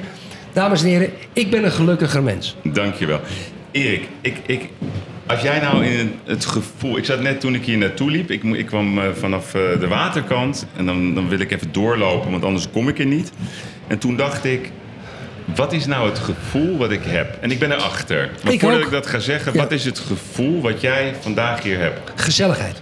Dames 0.53 0.81
en 0.81 0.87
heren, 0.87 1.09
ik 1.33 1.51
ben 1.51 1.63
een 1.63 1.71
gelukkiger 1.71 2.23
mens. 2.23 2.55
Dankjewel. 2.63 3.19
Erik, 3.71 4.07
ik, 4.21 4.35
ik, 4.45 4.69
als 5.31 5.41
jij 5.41 5.59
nou 5.59 5.85
in 5.85 6.19
het 6.25 6.45
gevoel... 6.45 6.97
Ik 6.97 7.05
zat 7.05 7.21
net 7.21 7.39
toen 7.39 7.55
ik 7.55 7.65
hier 7.65 7.77
naartoe 7.77 8.11
liep. 8.11 8.31
Ik, 8.31 8.43
ik 8.43 8.65
kwam 8.65 8.99
eh, 8.99 9.05
vanaf 9.19 9.53
eh, 9.53 9.61
de 9.79 9.87
waterkant. 9.87 10.65
En 10.77 10.85
dan, 10.85 11.13
dan 11.15 11.29
wil 11.29 11.39
ik 11.39 11.51
even 11.51 11.71
doorlopen, 11.71 12.31
want 12.31 12.43
anders 12.43 12.69
kom 12.71 12.87
ik 12.87 12.99
er 12.99 13.05
niet. 13.05 13.31
En 13.87 13.97
toen 13.97 14.15
dacht 14.15 14.45
ik... 14.45 14.71
Wat 15.55 15.73
is 15.73 15.85
nou 15.85 16.09
het 16.09 16.19
gevoel 16.19 16.77
wat 16.77 16.91
ik 16.91 17.01
heb? 17.03 17.37
En 17.41 17.51
ik 17.51 17.59
ben 17.59 17.71
erachter. 17.71 18.29
Maar 18.43 18.53
Ik 18.53 18.59
voordat 18.59 18.79
ook. 18.79 18.85
ik 18.85 18.91
dat 18.91 19.07
ga 19.07 19.19
zeggen, 19.19 19.53
Ja. 19.53 19.59
wat 19.59 19.71
is 19.71 19.85
het 19.85 19.99
gevoel 19.99 20.61
wat 20.61 20.81
jij 20.81 21.13
vandaag 21.19 21.63
hier 21.63 21.79
hebt? 21.79 22.11
Gezelligheid. 22.15 22.81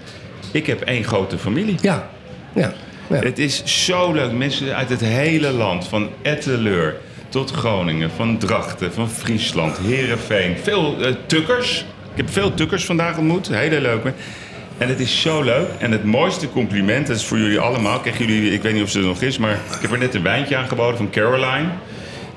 Ik 0.51 0.65
heb 0.65 0.81
één 0.81 1.03
grote 1.03 1.37
familie. 1.37 1.75
Ja. 1.81 2.09
Ja. 2.53 2.73
ja. 3.09 3.19
Het 3.19 3.39
is 3.39 3.85
zo 3.85 4.13
leuk. 4.13 4.31
Mensen 4.31 4.75
uit 4.75 4.89
het 4.89 5.01
hele 5.01 5.51
land, 5.51 5.87
van 5.87 6.09
Etteleur 6.21 6.95
tot 7.29 7.51
Groningen, 7.51 8.11
van 8.15 8.37
Drachten, 8.37 8.93
van 8.93 9.09
Friesland, 9.09 9.77
Heerenveen. 9.77 10.57
Veel 10.63 11.01
eh, 11.01 11.13
tukkers. 11.25 11.85
Ik 12.19 12.25
heb 12.25 12.33
veel 12.33 12.53
tukkers 12.53 12.85
vandaag 12.85 13.17
ontmoet. 13.17 13.47
Hele 13.47 13.81
leuke. 13.81 14.13
En 14.77 14.87
het 14.87 14.99
is 14.99 15.21
zo 15.21 15.41
leuk. 15.43 15.67
En 15.77 15.91
het 15.91 16.03
mooiste 16.03 16.49
compliment, 16.49 17.07
dat 17.07 17.15
is 17.15 17.25
voor 17.25 17.37
jullie 17.37 17.59
allemaal. 17.59 17.99
Krijgen 17.99 18.25
jullie, 18.25 18.51
ik 18.53 18.61
weet 18.61 18.73
niet 18.73 18.83
of 18.83 18.89
ze 18.89 18.99
er 18.99 19.05
nog 19.05 19.21
is, 19.21 19.37
maar 19.37 19.51
ik 19.51 19.81
heb 19.81 19.91
er 19.91 19.97
net 19.97 20.13
een 20.15 20.23
wijntje 20.23 20.55
aangeboden 20.55 20.97
van 20.97 21.09
Caroline. 21.09 21.67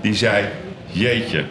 Die 0.00 0.14
zei, 0.14 0.44
jeetje, 0.86 1.44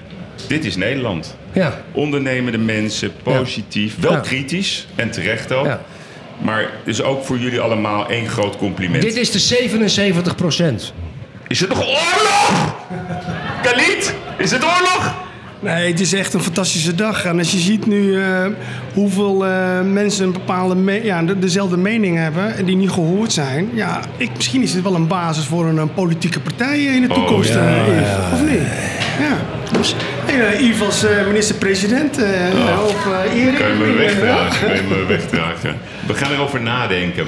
dit 0.48 0.66
is 0.66 0.76
Nederland. 0.76 1.38
Ja. 1.54 1.82
Ondernemende 1.92 2.58
mensen, 2.58 3.12
positief, 3.24 3.96
wel 4.00 4.12
Ja. 4.12 4.20
kritisch 4.20 4.88
en 4.96 5.12
terecht 5.12 5.52
ook. 5.52 5.66
Ja. 5.66 5.82
Maar 6.42 6.70
dus 6.84 7.02
ook 7.02 7.24
voor 7.24 7.38
jullie 7.38 7.60
allemaal 7.60 8.10
één 8.10 8.28
groot 8.28 8.58
compliment. 8.58 9.04
Dit 9.04 9.16
is 9.16 9.32
de 9.32 9.40
77 9.40 10.36
procent. 10.36 10.94
Is 11.48 11.60
het 11.60 11.70
nog 11.70 11.80
oorlog? 11.80 12.76
Khalid, 13.62 14.16
is 14.38 14.52
het 14.52 14.64
oorlog? 14.64 15.21
Nee, 15.64 15.92
het 15.92 16.00
is 16.00 16.14
echt 16.14 16.34
een 16.34 16.40
fantastische 16.42 16.96
dag. 16.96 17.26
En 17.26 17.38
als 17.38 17.52
je 17.52 17.58
ziet 17.58 17.86
nu 17.86 18.22
eh, 18.22 18.46
hoeveel 18.94 19.46
eh, 19.46 19.82
mensen 19.82 20.26
een 20.26 20.32
bepaalde 20.32 20.76
me- 20.76 21.04
ja, 21.04 21.24
de- 21.24 21.40
dezelfde 21.40 21.78
mening 21.78 22.18
hebben 22.18 22.56
en 22.56 22.66
die 22.66 22.76
niet 22.76 22.90
gehoord 22.90 23.32
zijn. 23.34 23.70
Ja, 23.74 24.02
ik, 24.18 24.30
misschien 24.36 24.62
is 24.62 24.72
dit 24.74 24.84
wel 24.84 24.96
een 24.96 25.08
basis 25.08 25.46
voor 25.46 25.66
een, 25.68 25.78
een 25.78 25.94
politieke 25.94 26.40
partij 26.40 26.80
in 26.84 27.02
de 27.02 27.08
toekomst. 27.08 27.50
ja, 27.54 27.60
eh, 27.60 28.02
ja. 28.02 28.30
Of 28.34 28.42
niet? 28.50 28.60
Ja. 29.20 29.38
Dus, 29.78 29.96
Yves 30.60 30.82
als 30.82 31.04
eh, 31.06 31.26
minister-president 31.28 32.18
eh, 32.18 32.84
of 32.86 33.08
eh 33.08 33.36
Erik. 33.44 33.56
Kan 33.60 33.68
je 33.68 33.74
me 33.74 33.94
wegdragen? 33.94 34.68
Kan 34.68 34.76
je 34.76 34.82
me 34.90 35.06
wegdragen? 35.06 35.76
We 36.08 36.14
gaan 36.14 36.32
erover 36.32 36.62
nadenken. 36.62 37.26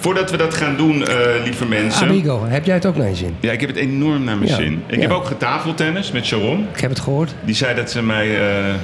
Voordat 0.00 0.30
we 0.30 0.36
dat 0.36 0.54
gaan 0.54 0.76
doen, 0.76 1.06
eh, 1.06 1.16
lieve 1.44 1.66
mensen. 1.66 2.08
Amigo, 2.08 2.44
heb 2.46 2.64
jij 2.64 2.74
het 2.74 2.86
ook 2.86 2.96
naar 2.96 3.08
je 3.08 3.14
zin? 3.14 3.36
Ja, 3.40 3.52
ik 3.52 3.60
heb 3.60 3.68
het 3.68 3.78
enorm 3.78 4.24
naar 4.24 4.36
mijn 4.36 4.50
Ja, 4.50 4.56
zin. 4.56 4.82
Ik 4.86 4.94
ja. 4.96 5.00
heb 5.00 5.10
ook 5.10 5.24
getafeltennis 5.26 6.12
met 6.12 6.24
Sharon. 6.26 6.66
Ik 6.74 6.80
heb 6.80 6.90
het 6.90 7.00
gehoord. 7.00 7.34
Die 7.44 7.54
zei 7.54 7.74
dat 7.74 7.90
ze 7.90 8.02
mij 8.02 8.40
eh, 8.40 8.74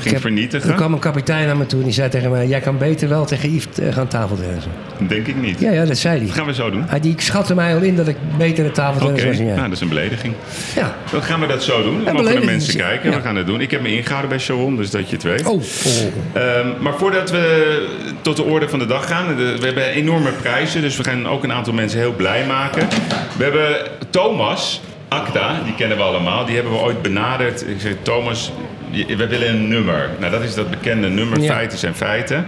ging 0.00 0.12
heb- 0.12 0.20
vernietigen. 0.22 0.70
Er 0.70 0.76
kwam 0.76 0.92
een 0.92 0.98
kapitein 0.98 1.46
naar 1.46 1.56
me 1.56 1.66
toe 1.66 1.78
en 1.78 1.84
die 1.84 1.94
zei 1.94 2.08
tegen 2.08 2.30
mij... 2.30 2.46
jij 2.46 2.60
kan 2.60 2.78
beter 2.78 3.08
wel 3.08 3.24
tegen 3.24 3.54
Yves 3.54 3.78
eh, 3.78 3.92
gaan 3.94 4.08
tafeltennissen. 4.08 4.70
Denk 4.98 5.26
ik 5.26 5.36
niet. 5.36 5.60
Ja, 5.60 5.70
ja, 5.72 5.84
dat 5.84 5.98
zei 5.98 6.16
hij. 6.18 6.26
Dat 6.26 6.36
gaan 6.36 6.46
we 6.46 6.54
zo 6.54 6.70
doen. 6.70 6.84
Hij 6.86 7.00
die 7.00 7.14
schatte 7.16 7.54
mij 7.54 7.74
al 7.74 7.80
in 7.80 7.96
dat 7.96 8.08
ik 8.08 8.16
beter 8.38 8.56
de 8.64 8.70
Oké, 8.70 8.72
tafeltennis 8.80 9.24
was 9.24 9.36
dan 9.36 9.46
jij. 9.46 9.54
nou, 9.54 9.66
dat 9.68 9.76
is 9.76 9.82
een 9.82 9.88
belediging. 9.88 10.34
Ja. 10.76 10.94
Dan 11.10 11.22
gaan 11.22 11.40
we 11.40 11.46
dat 11.46 11.62
zo 11.62 11.82
doen. 11.82 12.04
Dan 12.04 12.14
mogen 12.14 12.40
de 12.40 12.46
mensen 12.46 12.76
kijken. 12.76 13.10
ja. 13.10 13.16
We 13.16 13.22
gaan 13.22 13.36
het 13.36 13.46
doen. 13.46 13.60
Ik 13.60 13.70
heb 13.70 13.80
me 13.80 13.96
ingehouden 13.96 14.28
bij 14.30 14.38
Sharon, 14.38 14.76
dus 14.76 14.90
dat 14.90 15.08
je 15.08 15.14
het 15.14 15.24
weet. 15.24 15.46
Oh, 15.46 15.54
oh. 15.54 15.62
Ehm, 16.42 16.68
maar 16.80 16.94
voordat 16.98 17.30
we 17.30 17.86
tot 18.20 18.36
de 18.36 18.42
orde 18.42 18.68
van 18.68 18.78
de 18.78 18.86
dag 18.86 19.06
gaan, 19.06 19.36
de- 19.36 19.56
we 19.60 19.66
hebben 19.66 19.84
enorme 19.86 20.30
prijzen, 20.30 20.80
dus 20.82 20.96
we 20.96 21.04
gaan 21.04 21.28
ook 21.28 21.44
een 21.44 21.52
aantal 21.52 21.72
mensen 21.72 21.98
heel 21.98 22.12
blij 22.12 22.46
maken. 22.46 22.88
We 23.36 23.44
hebben 23.44 23.76
Thomas 24.10 24.80
Akda, 25.08 25.60
die 25.64 25.74
kennen 25.74 25.96
we 25.96 26.02
allemaal, 26.02 26.44
die 26.44 26.54
hebben 26.54 26.72
we 26.72 26.78
ooit 26.78 27.02
benaderd. 27.02 27.68
Ik 27.68 27.80
zei, 27.80 27.96
Thomas, 28.02 28.52
we 29.16 29.26
willen 29.26 29.48
een 29.48 29.68
nummer. 29.68 30.10
Nou, 30.18 30.32
dat 30.32 30.42
is 30.42 30.54
dat 30.54 30.70
bekende 30.70 31.08
nummer, 31.08 31.40
Ja. 31.40 31.52
feiten 31.52 31.78
zijn 31.78 31.94
feiten. 31.94 32.46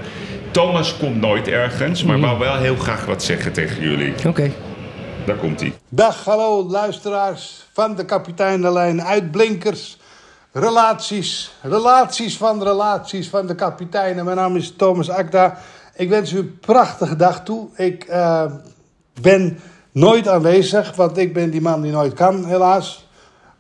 Thomas 0.51 0.97
komt 0.97 1.21
nooit 1.21 1.49
ergens, 1.49 2.05
maar 2.05 2.21
wou 2.21 2.39
wel 2.39 2.57
heel 2.57 2.77
graag 2.77 3.05
wat 3.05 3.23
zeggen 3.23 3.53
tegen 3.53 3.83
jullie. 3.83 4.15
Oké. 4.27 4.51
Daar 5.27 5.37
komt 5.37 5.61
hij. 5.61 5.73
Dag, 5.89 6.25
hallo 6.25 6.65
luisteraars 6.69 7.67
van 7.73 7.95
de 7.95 8.05
kapiteinenlijn, 8.05 9.03
uitblinkers, 9.03 9.99
relaties, 10.53 11.53
relaties 11.63 12.37
van 12.37 12.63
relaties 12.63 13.29
van 13.29 13.47
de 13.47 13.55
kapiteinen. 13.55 14.25
Mijn 14.25 14.37
naam 14.37 14.57
is 14.57 14.73
Thomas 14.77 15.09
Akda. 15.11 15.59
Ik 15.97 16.09
wens 16.09 16.33
u 16.33 16.39
een 16.39 16.59
prachtige 16.61 17.17
dag 17.17 17.45
toe. 17.45 17.69
Ik 17.77 18.05
eh, 18.05 18.45
ben 19.21 19.59
nooit 19.93 20.29
aanwezig, 20.29 20.97
want 20.97 21.19
ik 21.19 21.33
ben 21.33 21.51
die 21.51 21.61
man 21.61 21.83
die 21.83 21.93
nooit 21.93 22.15
kan, 22.15 22.45
helaas. 22.47 23.07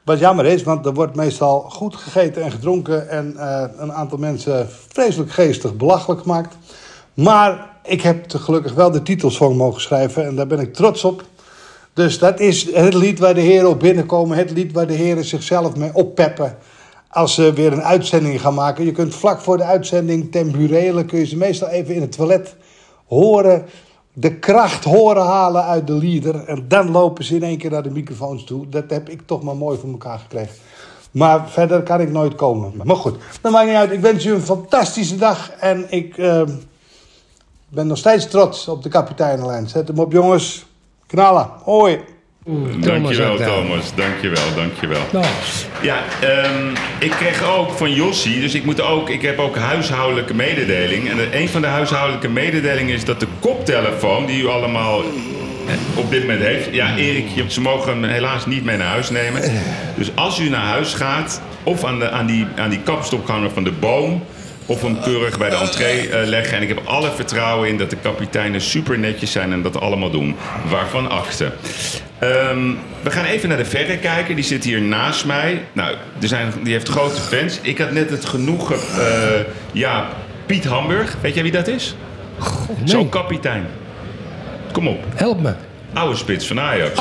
Wat 0.04 0.18
jammer 0.18 0.46
is, 0.46 0.62
want 0.62 0.86
er 0.86 0.94
wordt 0.94 1.14
meestal 1.14 1.60
goed 1.60 1.96
gegeten 1.96 2.42
en 2.42 2.50
gedronken 2.50 3.08
en 3.08 3.36
eh, 3.36 3.64
een 3.76 3.92
aantal 3.92 4.18
mensen 4.18 4.68
vreselijk 4.88 5.30
geestig 5.30 5.76
belachelijk 5.76 6.20
gemaakt. 6.20 6.56
Maar 7.14 7.70
ik 7.82 8.00
heb 8.02 8.24
te 8.24 8.38
gelukkig 8.38 8.74
wel 8.74 8.90
de 8.90 9.02
titels 9.02 9.36
voor 9.36 9.56
mogen 9.56 9.80
schrijven 9.80 10.26
en 10.26 10.36
daar 10.36 10.46
ben 10.46 10.58
ik 10.58 10.74
trots 10.74 11.04
op. 11.04 11.24
Dus 11.94 12.18
dat 12.18 12.40
is 12.40 12.74
het 12.74 12.94
lied 12.94 13.18
waar 13.18 13.34
de 13.34 13.40
heren 13.40 13.68
op 13.68 13.80
binnenkomen. 13.80 14.36
Het 14.36 14.50
lied 14.50 14.72
waar 14.72 14.86
de 14.86 14.92
heren 14.92 15.24
zichzelf 15.24 15.76
mee 15.76 15.94
oppeppen. 15.94 16.56
Als 17.08 17.34
ze 17.34 17.52
weer 17.52 17.72
een 17.72 17.82
uitzending 17.82 18.40
gaan 18.40 18.54
maken. 18.54 18.84
Je 18.84 18.92
kunt 18.92 19.14
vlak 19.14 19.40
voor 19.40 19.56
de 19.56 19.64
uitzending 19.64 20.30
ten 20.30 20.50
burele... 20.50 21.04
kun 21.04 21.18
je 21.18 21.26
ze 21.26 21.36
meestal 21.36 21.68
even 21.68 21.94
in 21.94 22.00
het 22.00 22.12
toilet 22.12 22.56
horen. 23.06 23.66
De 24.12 24.34
kracht 24.34 24.84
horen 24.84 25.22
halen 25.22 25.64
uit 25.64 25.86
de 25.86 25.92
lieder. 25.92 26.44
En 26.44 26.64
dan 26.68 26.90
lopen 26.90 27.24
ze 27.24 27.34
in 27.34 27.42
één 27.42 27.58
keer 27.58 27.70
naar 27.70 27.82
de 27.82 27.90
microfoons 27.90 28.44
toe. 28.44 28.68
Dat 28.68 28.90
heb 28.90 29.08
ik 29.08 29.20
toch 29.26 29.42
maar 29.42 29.56
mooi 29.56 29.78
voor 29.78 29.90
elkaar 29.90 30.18
gekregen. 30.18 30.54
Maar 31.10 31.48
verder 31.48 31.82
kan 31.82 32.00
ik 32.00 32.10
nooit 32.10 32.34
komen. 32.34 32.72
Maar 32.84 32.96
goed, 32.96 33.16
dat 33.40 33.52
maakt 33.52 33.66
niet 33.66 33.76
uit. 33.76 33.90
Ik 33.90 34.00
wens 34.00 34.24
u 34.24 34.32
een 34.32 34.40
fantastische 34.40 35.16
dag. 35.16 35.50
En 35.50 35.86
ik 35.88 36.18
eh, 36.18 36.42
ben 37.68 37.86
nog 37.86 37.98
steeds 37.98 38.28
trots 38.28 38.68
op 38.68 38.82
de 38.82 38.88
kapiteinenlijn. 38.88 39.68
Zet 39.68 39.88
hem 39.88 39.98
op, 39.98 40.12
jongens. 40.12 40.66
Knallen. 41.06 41.50
Hoi. 41.62 42.00
Dankjewel 42.80 43.32
Akda. 43.32 43.44
Thomas, 43.46 43.94
dankjewel, 43.94 44.42
dankjewel. 44.56 45.00
Nou, 45.12 45.24
Ja, 45.82 46.02
ehm, 46.20 46.68
ik 46.98 47.10
kreeg 47.10 47.42
ook 47.56 47.70
van 47.72 47.92
Jossie, 47.94 48.40
dus 48.40 48.54
ik, 48.54 48.64
moet 48.64 48.80
ook, 48.80 49.08
ik 49.10 49.22
heb 49.22 49.38
ook 49.38 49.56
huishoudelijke 49.56 50.34
mededeling. 50.34 51.10
En 51.10 51.18
een 51.40 51.48
van 51.48 51.60
de 51.60 51.66
huishoudelijke 51.66 52.28
mededelingen 52.28 52.94
is 52.94 53.04
dat 53.04 53.20
de 53.20 53.26
koptelefoon 53.40 54.26
die 54.26 54.42
u 54.42 54.46
allemaal 54.48 55.00
eh, 55.02 55.74
op 55.98 56.10
dit 56.10 56.20
moment 56.20 56.40
heeft... 56.40 56.68
Ja, 56.74 56.96
Erik, 56.96 57.26
je- 57.34 57.44
ze 57.48 57.60
mogen 57.60 57.88
hem 57.92 58.04
helaas 58.04 58.46
niet 58.46 58.64
mee 58.64 58.76
naar 58.76 58.86
huis 58.88 59.10
nemen. 59.10 59.42
Dus 59.96 60.10
als 60.14 60.38
u 60.38 60.48
naar 60.48 60.66
huis 60.66 60.94
gaat, 60.94 61.40
of 61.62 61.84
aan, 61.84 61.98
de, 61.98 62.10
aan, 62.10 62.26
die, 62.26 62.46
aan 62.56 62.70
die 62.70 62.80
kapstok 62.84 63.28
hangen 63.28 63.50
van 63.52 63.64
de 63.64 63.72
boom... 63.72 64.22
of 64.66 64.82
hem 64.82 65.00
keurig 65.00 65.38
bij 65.38 65.50
de 65.50 65.56
entree 65.56 66.08
eh, 66.08 66.26
leggen. 66.28 66.56
En 66.56 66.62
ik 66.62 66.68
heb 66.68 66.80
alle 66.84 67.10
vertrouwen 67.10 67.68
in 67.68 67.78
dat 67.78 67.90
de 67.90 67.96
kapiteinen 68.02 68.60
super 68.60 68.98
netjes 68.98 69.32
zijn 69.32 69.52
en 69.52 69.62
dat 69.62 69.80
allemaal 69.80 70.10
doen. 70.10 70.36
Waarvan 70.68 71.10
achten. 71.10 71.52
Ehm, 72.18 72.70
we 73.02 73.10
gaan 73.10 73.24
even 73.24 73.48
naar 73.48 73.58
de 73.58 73.64
verrekijker. 73.64 74.34
Die 74.34 74.44
zit 74.44 74.64
hier 74.64 74.80
naast 74.82 75.24
mij. 75.24 75.62
Nou, 75.72 75.96
er 76.20 76.28
zijn, 76.28 76.52
die 76.62 76.72
heeft 76.72 76.88
grote 76.88 77.20
fans. 77.20 77.58
Ik 77.62 77.78
had 77.78 77.90
net 77.90 78.10
het 78.10 78.24
genoegen... 78.24 78.76
eh, 78.76 79.40
ja, 79.72 80.08
Piet 80.46 80.64
Hamburg. 80.64 81.16
Weet 81.20 81.34
jij 81.34 81.42
wie 81.42 81.52
dat 81.52 81.68
is? 81.68 81.94
Zo'n 82.84 83.08
kapitein. 83.08 83.66
Kom 84.72 84.88
op. 84.88 85.04
help 85.14 85.40
me. 85.40 85.52
Oude 85.92 86.16
spits 86.16 86.46
van 86.46 86.60
Ajax. 86.60 87.00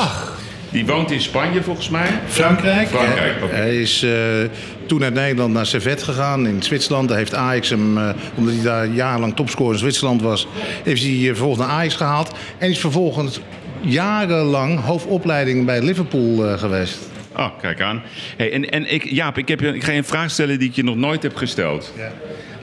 Die 0.70 0.86
woont 0.86 1.10
in 1.10 1.20
Spanje 1.20 1.62
volgens 1.62 1.88
mij. 1.88 2.08
Frankrijk. 2.26 2.88
Frankrijk. 2.88 3.34
Hij 3.50 3.76
is 3.76 4.02
eh, 4.02 4.10
toen 4.92 5.04
uit 5.04 5.14
Nederland 5.14 5.52
naar 5.52 5.66
Servet 5.66 6.02
gegaan 6.02 6.46
in 6.46 6.62
Zwitserland. 6.62 7.08
Daar 7.08 7.18
heeft 7.18 7.34
Ajax 7.34 7.68
hem, 7.70 7.98
eh, 7.98 8.08
omdat 8.34 8.54
hij 8.54 8.62
daar 8.62 8.86
jarenlang 8.86 9.36
topscorer 9.36 9.72
in 9.72 9.78
Zwitserland 9.78 10.22
was, 10.22 10.46
heeft 10.84 11.02
hij 11.02 11.12
eh, 11.12 11.24
vervolgens 11.26 11.60
naar 11.66 11.68
Ajax 11.76 11.94
gehaald. 11.94 12.30
En 12.58 12.70
is 12.70 12.78
vervolgens 12.78 13.40
jarenlang 13.80 14.80
hoofdopleiding 14.84 15.66
bij 15.66 15.82
Liverpool 15.82 16.46
eh, 16.46 16.58
geweest. 16.58 16.98
Oh, 17.36 17.48
kijk 17.60 17.80
aan. 17.80 18.02
Hey, 18.36 18.52
en 18.52 18.70
en 18.70 18.92
ik, 18.92 19.04
Jaap, 19.10 19.38
ik, 19.38 19.48
heb, 19.48 19.60
je- 19.60 19.74
ik 19.74 19.84
ga 19.84 19.90
je 19.92 19.98
een 19.98 20.04
vraag 20.04 20.30
stellen 20.30 20.58
die 20.58 20.68
ik 20.68 20.74
je 20.74 20.84
nog 20.84 20.96
nooit 20.96 21.22
heb 21.22 21.36
gesteld. 21.36 21.92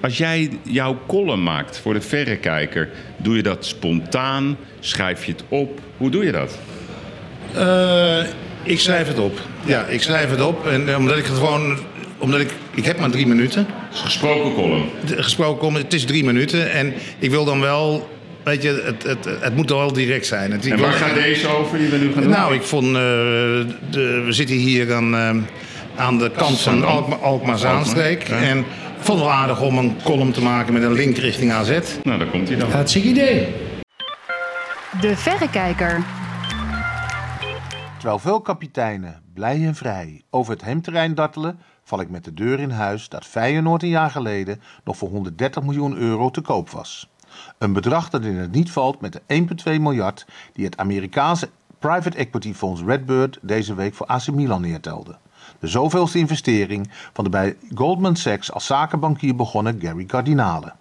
Als 0.02 0.18
jij 0.18 0.50
jouw 0.64 0.98
column 1.08 1.44
maakt 1.44 1.80
voor 1.80 1.94
de 1.94 2.02
verrekijker, 2.02 2.90
doe 3.18 3.36
je 3.36 3.44
dat 3.44 3.66
spontaan? 3.66 4.58
Schrijf 4.80 5.26
je 5.26 5.32
het 5.32 5.44
op? 5.48 5.80
Hoe 5.98 6.10
doe 6.10 6.26
je 6.26 6.32
dat? 6.32 6.58
Eh, 7.56 8.20
ik 8.64 8.80
schrijf 8.80 9.08
het 9.08 9.20
op. 9.20 9.40
Ja, 9.66 9.86
ik 9.86 10.02
schrijf 10.02 10.30
het 10.30 10.42
op. 10.42 10.68
En 10.68 10.96
omdat 10.96 11.18
ik 11.18 11.26
het 11.26 11.36
gewoon. 11.38 11.78
Omdat 12.20 12.40
ik. 12.40 12.50
Ik 12.74 12.86
heb 12.86 13.00
maar 13.00 13.10
drie 13.10 13.28
minuten. 13.28 13.68
Gesproken 13.92 14.54
column. 14.54 14.86
De- 15.06 15.24
Gesproken 15.24 15.60
column, 15.60 15.76
het 15.84 15.94
is 15.94 16.06
drie 16.06 16.24
minuten. 16.24 16.72
En 16.72 16.94
ik 17.20 17.30
wil 17.30 17.46
dan 17.46 17.60
wel. 17.60 18.10
Weet 18.44 18.62
je, 18.64 18.82
het, 18.86 19.04
het, 19.04 19.42
het 19.42 19.56
moet 19.56 19.70
wel 19.70 19.94
direct 19.94 20.26
zijn. 20.26 20.52
Het, 20.52 20.66
En 20.68 20.80
waar 20.80 20.92
gaat 20.92 21.14
deze 21.14 21.48
over 21.48 21.78
die 21.78 21.88
we 21.88 21.98
nu 21.98 22.12
gaan 22.14 22.22
doen? 22.22 22.32
Nou, 22.32 22.54
ik 22.54 22.62
vond. 22.64 22.86
eh, 22.86 22.92
de, 22.92 24.22
we 24.26 24.32
zitten 24.32 24.56
hier 24.56 24.94
aan, 24.96 25.16
eh, 25.16 25.36
aan 25.96 26.18
de 26.18 26.32
kant 26.38 26.60
van 26.62 26.84
Alkmaar, 26.86 27.20
Alkmaar-Zaanstreek. 27.20 28.28
Ja. 28.28 28.36
En 28.42 28.58
ik 28.60 28.66
vond 29.00 29.20
het 29.20 29.28
wel 29.28 29.38
aardig 29.38 29.62
om 29.62 29.78
een 29.78 29.96
column 30.04 30.32
te 30.32 30.42
maken 30.42 30.74
met 30.74 30.84
een 30.84 30.94
link 30.94 31.18
richting 31.18 31.52
AZ. 31.52 31.70
Nou, 32.04 32.18
daar 32.20 32.28
komt 32.28 32.48
hij 32.48 32.58
dan. 32.58 32.72
Hartstikke 32.72 33.08
idee. 33.08 33.48
De 35.02 35.18
Verrekijker. 35.18 36.04
Terwijl 37.98 38.20
veel 38.20 38.42
kapiteinen, 38.42 39.22
blij 39.34 39.56
en 39.66 39.76
vrij, 39.76 40.22
over 40.30 40.54
het 40.54 40.62
hemterrein 40.64 41.16
dartelen, 41.16 41.60
val 41.90 42.02
ik 42.02 42.10
met 42.10 42.24
de 42.24 42.34
deur 42.34 42.60
in 42.60 42.70
huis 42.70 43.10
dat 43.10 43.26
Feyenoord 43.26 43.84
een 43.84 43.90
jaar 43.90 44.12
geleden 44.12 44.62
nog 44.84 44.98
voor 44.98 45.10
130 45.10 45.64
miljoen 45.64 45.98
euro 45.98 46.30
te 46.30 46.42
koop 46.42 46.70
was. 46.70 47.10
Een 47.58 47.74
bedrag 47.74 48.10
dat 48.10 48.24
in 48.24 48.38
het 48.38 48.52
niet 48.52 48.72
valt 48.72 49.02
met 49.02 49.14
de 49.14 49.46
1,2 49.76 49.82
miljard 49.82 50.26
die 50.54 50.66
het 50.66 50.78
Amerikaanse 50.78 51.50
private 51.80 52.18
equity 52.18 52.54
fonds 52.54 52.82
Redbird 52.82 53.40
deze 53.42 53.76
week 53.76 53.94
voor 53.94 54.06
AC 54.06 54.32
Milan 54.32 54.62
neertelde. 54.62 55.18
De 55.60 55.68
zoveelste 55.68 56.18
investering 56.18 56.90
van 57.14 57.24
de 57.24 57.30
bij 57.30 57.58
Goldman 57.76 58.16
Sachs 58.16 58.52
als 58.52 58.66
zakenbankier 58.66 59.36
begonnen 59.36 59.80
Gary 59.82 60.06
Cardinale. 60.06 60.74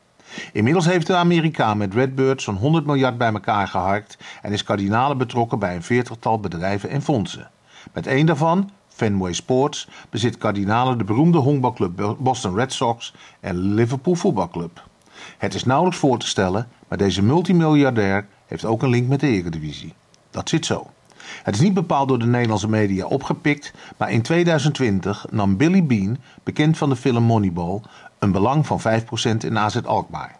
Inmiddels 0.52 0.86
heeft 0.86 1.06
de 1.06 1.14
Amerikaan 1.16 1.78
met 1.78 1.94
Redbird 1.94 2.42
zo'n 2.42 2.56
100 2.56 2.86
miljard 2.86 3.18
bij 3.18 3.32
elkaar 3.32 3.68
geharkt 3.68 4.18
en 4.42 4.52
is 4.52 4.64
Cardinale 4.64 5.16
betrokken 5.16 5.58
bij 5.58 5.74
een 5.74 5.82
veertigtal 5.82 6.40
bedrijven 6.40 6.90
en 6.90 7.02
fondsen. 7.02 7.50
Met 7.92 8.06
één 8.06 8.26
daarvan, 8.26 8.70
Fenway 8.98 9.32
Sports, 9.32 9.88
bezit 10.10 10.38
Cardinale 10.38 10.96
de 10.96 11.04
beroemde 11.04 11.38
honkbalclub 11.38 12.16
Boston 12.18 12.54
Red 12.54 12.72
Sox 12.72 13.14
en 13.40 13.74
Liverpool 13.74 14.14
Voetbalclub. 14.14 14.86
Het 15.38 15.54
is 15.54 15.64
nauwelijks 15.64 15.98
voor 15.98 16.18
te 16.18 16.26
stellen, 16.26 16.68
maar 16.88 16.98
deze 16.98 17.22
multimiljardair 17.22 18.26
heeft 18.46 18.64
ook 18.64 18.82
een 18.82 18.88
link 18.88 19.08
met 19.08 19.20
de 19.20 19.26
Eredivisie. 19.26 19.94
Dat 20.30 20.48
zit 20.48 20.66
zo. 20.66 20.86
Het 21.42 21.54
is 21.54 21.60
niet 21.60 21.74
bepaald 21.74 22.08
door 22.08 22.18
de 22.18 22.26
Nederlandse 22.26 22.68
media 22.68 23.06
opgepikt, 23.06 23.72
maar 23.96 24.10
in 24.10 24.22
2020 24.22 25.26
nam 25.30 25.56
Billy 25.56 25.86
Bean, 25.86 26.18
bekend 26.42 26.78
van 26.78 26.88
de 26.88 26.96
film 26.96 27.22
Moneyball, 27.22 27.80
een 28.18 28.32
belang 28.32 28.66
van 28.66 28.80
5% 28.80 28.84
in 29.38 29.58
AZ 29.58 29.76
Alkmaar. 29.84 30.38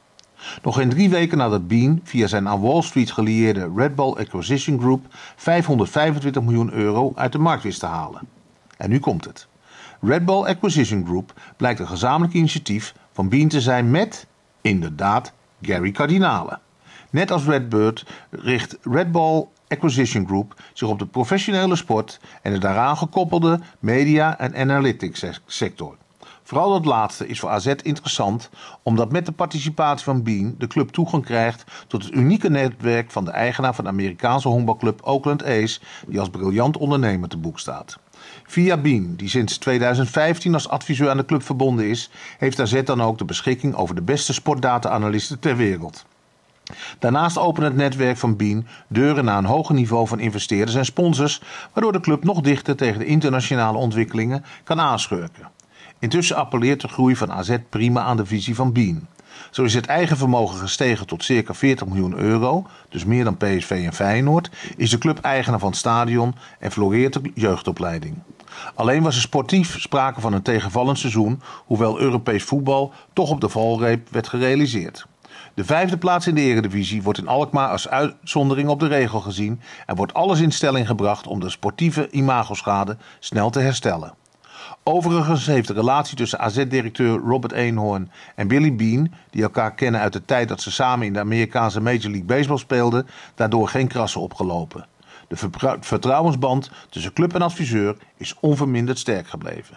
Nog 0.62 0.74
geen 0.74 0.88
drie 0.88 1.10
weken 1.10 1.38
nadat 1.38 1.68
Bean 1.68 2.00
via 2.04 2.26
zijn 2.26 2.48
aan 2.48 2.60
Wall 2.60 2.82
Street 2.82 3.10
gelieerde 3.10 3.72
Red 3.76 3.94
Bull 3.94 4.12
Acquisition 4.12 4.80
Group 4.80 5.06
525 5.36 6.42
miljoen 6.42 6.72
euro 6.72 7.12
uit 7.14 7.32
de 7.32 7.38
markt 7.38 7.62
wist 7.62 7.80
te 7.80 7.86
halen. 7.86 8.37
En 8.78 8.90
nu 8.90 8.98
komt 8.98 9.24
het. 9.24 9.46
Red 10.00 10.24
Bull 10.24 10.44
Acquisition 10.44 11.04
Group 11.04 11.32
blijkt 11.56 11.80
een 11.80 11.88
gezamenlijk 11.88 12.32
initiatief 12.32 12.94
van 13.12 13.28
Bean 13.28 13.48
te 13.48 13.60
zijn 13.60 13.90
met, 13.90 14.26
inderdaad, 14.60 15.32
Gary 15.62 15.90
Cardinale. 15.90 16.58
Net 17.10 17.30
als 17.30 17.44
Redbird 17.44 18.06
richt 18.30 18.78
Red 18.82 19.12
Bull 19.12 19.46
Acquisition 19.68 20.26
Group 20.26 20.62
zich 20.72 20.88
op 20.88 20.98
de 20.98 21.06
professionele 21.06 21.76
sport 21.76 22.20
en 22.42 22.52
de 22.52 22.58
daaraan 22.58 22.96
gekoppelde 22.96 23.60
media- 23.78 24.38
en 24.38 24.56
analytics 24.56 25.40
sector. 25.46 25.96
Vooral 26.42 26.70
dat 26.70 26.84
laatste 26.84 27.26
is 27.26 27.40
voor 27.40 27.50
AZ 27.50 27.66
interessant, 27.66 28.50
omdat 28.82 29.12
met 29.12 29.26
de 29.26 29.32
participatie 29.32 30.04
van 30.04 30.22
Bean 30.22 30.54
de 30.58 30.66
club 30.66 30.88
toegang 30.90 31.24
krijgt 31.24 31.64
tot 31.86 32.04
het 32.04 32.14
unieke 32.14 32.50
netwerk 32.50 33.10
van 33.10 33.24
de 33.24 33.30
eigenaar 33.30 33.74
van 33.74 33.84
de 33.84 33.90
Amerikaanse 33.90 34.48
honkbalclub 34.48 35.00
Oakland 35.02 35.44
A's, 35.44 35.80
die 36.06 36.20
als 36.20 36.30
briljant 36.30 36.76
ondernemer 36.76 37.28
te 37.28 37.36
boek 37.36 37.58
staat. 37.58 37.98
Via 38.46 38.76
Bean, 38.76 39.14
die 39.16 39.28
sinds 39.28 39.58
2015 39.58 40.54
als 40.54 40.68
adviseur 40.68 41.10
aan 41.10 41.16
de 41.16 41.24
club 41.24 41.42
verbonden 41.42 41.88
is, 41.88 42.10
heeft 42.38 42.60
AZ 42.60 42.82
dan 42.82 43.02
ook 43.02 43.18
de 43.18 43.24
beschikking 43.24 43.74
over 43.74 43.94
de 43.94 44.02
beste 44.02 44.32
sportdata-analysten 44.32 45.38
ter 45.38 45.56
wereld. 45.56 46.06
Daarnaast 46.98 47.38
opent 47.38 47.66
het 47.66 47.76
netwerk 47.76 48.16
van 48.16 48.36
Bean 48.36 48.66
deuren 48.88 49.24
naar 49.24 49.38
een 49.38 49.44
hoger 49.44 49.74
niveau 49.74 50.06
van 50.06 50.20
investeerders 50.20 50.76
en 50.76 50.84
sponsors, 50.84 51.42
waardoor 51.72 51.92
de 51.92 52.00
club 52.00 52.24
nog 52.24 52.40
dichter 52.40 52.76
tegen 52.76 52.98
de 52.98 53.06
internationale 53.06 53.78
ontwikkelingen 53.78 54.44
kan 54.64 54.80
aanschurken. 54.80 55.48
Intussen 55.98 56.36
appelleert 56.36 56.80
de 56.80 56.88
groei 56.88 57.16
van 57.16 57.32
AZ 57.32 57.56
prima 57.68 58.02
aan 58.02 58.16
de 58.16 58.26
visie 58.26 58.54
van 58.54 58.72
Bean. 58.72 59.06
Zo 59.50 59.64
is 59.64 59.74
het 59.74 59.86
eigen 59.86 60.16
vermogen 60.16 60.58
gestegen 60.58 61.06
tot 61.06 61.24
circa 61.24 61.54
40 61.54 61.86
miljoen 61.86 62.18
euro, 62.18 62.66
dus 62.88 63.04
meer 63.04 63.24
dan 63.24 63.36
PSV 63.36 63.82
en 63.86 63.92
Feyenoord, 63.92 64.50
is 64.76 64.90
de 64.90 64.98
club 64.98 65.18
eigenaar 65.18 65.58
van 65.58 65.68
het 65.68 65.78
stadion 65.78 66.34
en 66.58 66.72
floreert 66.72 67.12
de 67.12 67.30
jeugdopleiding. 67.34 68.18
Alleen 68.74 69.02
was 69.02 69.14
er 69.14 69.20
sportief 69.20 69.80
sprake 69.80 70.20
van 70.20 70.32
een 70.32 70.42
tegenvallend 70.42 70.98
seizoen, 70.98 71.40
hoewel 71.66 72.00
Europees 72.00 72.42
voetbal 72.42 72.92
toch 73.12 73.30
op 73.30 73.40
de 73.40 73.48
valreep 73.48 74.08
werd 74.10 74.28
gerealiseerd. 74.28 75.06
De 75.54 75.64
vijfde 75.64 75.98
plaats 75.98 76.26
in 76.26 76.34
de 76.34 76.40
Eredivisie 76.40 77.02
wordt 77.02 77.18
in 77.18 77.28
Alkmaar 77.28 77.68
als 77.68 77.88
uitzondering 77.88 78.68
op 78.68 78.80
de 78.80 78.86
regel 78.86 79.20
gezien 79.20 79.60
en 79.86 79.96
wordt 79.96 80.14
alles 80.14 80.40
in 80.40 80.52
stelling 80.52 80.86
gebracht 80.86 81.26
om 81.26 81.40
de 81.40 81.50
sportieve 81.50 82.10
imagoschade 82.10 82.96
snel 83.18 83.50
te 83.50 83.60
herstellen. 83.60 84.14
Overigens 84.82 85.46
heeft 85.46 85.68
de 85.68 85.74
relatie 85.74 86.16
tussen 86.16 86.38
AZ-directeur 86.38 87.18
Robert 87.18 87.52
Eenhoorn 87.52 88.10
en 88.34 88.48
Billy 88.48 88.74
Bean, 88.74 89.12
die 89.30 89.42
elkaar 89.42 89.74
kennen 89.74 90.00
uit 90.00 90.12
de 90.12 90.24
tijd 90.24 90.48
dat 90.48 90.60
ze 90.60 90.70
samen 90.70 91.06
in 91.06 91.12
de 91.12 91.20
Amerikaanse 91.20 91.80
Major 91.80 92.10
League 92.10 92.24
Baseball 92.24 92.58
speelden, 92.58 93.06
daardoor 93.34 93.68
geen 93.68 93.88
krassen 93.88 94.20
opgelopen. 94.20 94.86
De 95.28 95.36
vertrouwensband 95.80 96.70
tussen 96.90 97.12
club 97.12 97.34
en 97.34 97.42
adviseur 97.42 97.96
is 98.16 98.34
onverminderd 98.40 98.98
sterk 98.98 99.28
gebleven. 99.28 99.76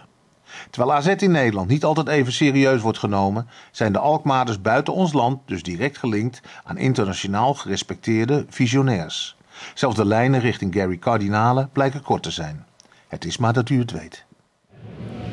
Terwijl 0.70 0.94
AZ 0.94 1.06
in 1.06 1.30
Nederland 1.30 1.68
niet 1.68 1.84
altijd 1.84 2.08
even 2.08 2.32
serieus 2.32 2.80
wordt 2.80 2.98
genomen, 2.98 3.48
zijn 3.70 3.92
de 3.92 3.98
Alkmaarders 3.98 4.60
buiten 4.60 4.94
ons 4.94 5.12
land 5.12 5.40
dus 5.46 5.62
direct 5.62 5.98
gelinkt 5.98 6.40
aan 6.64 6.78
internationaal 6.78 7.54
gerespecteerde 7.54 8.46
visionairs. 8.48 9.36
Zelfs 9.74 9.96
de 9.96 10.06
lijnen 10.06 10.40
richting 10.40 10.74
Gary 10.74 10.98
Cardinale 10.98 11.68
blijken 11.72 12.02
kort 12.02 12.22
te 12.22 12.30
zijn. 12.30 12.66
Het 13.08 13.24
is 13.24 13.36
maar 13.36 13.52
dat 13.52 13.68
u 13.68 13.78
het 13.78 13.90
weet. 13.90 14.24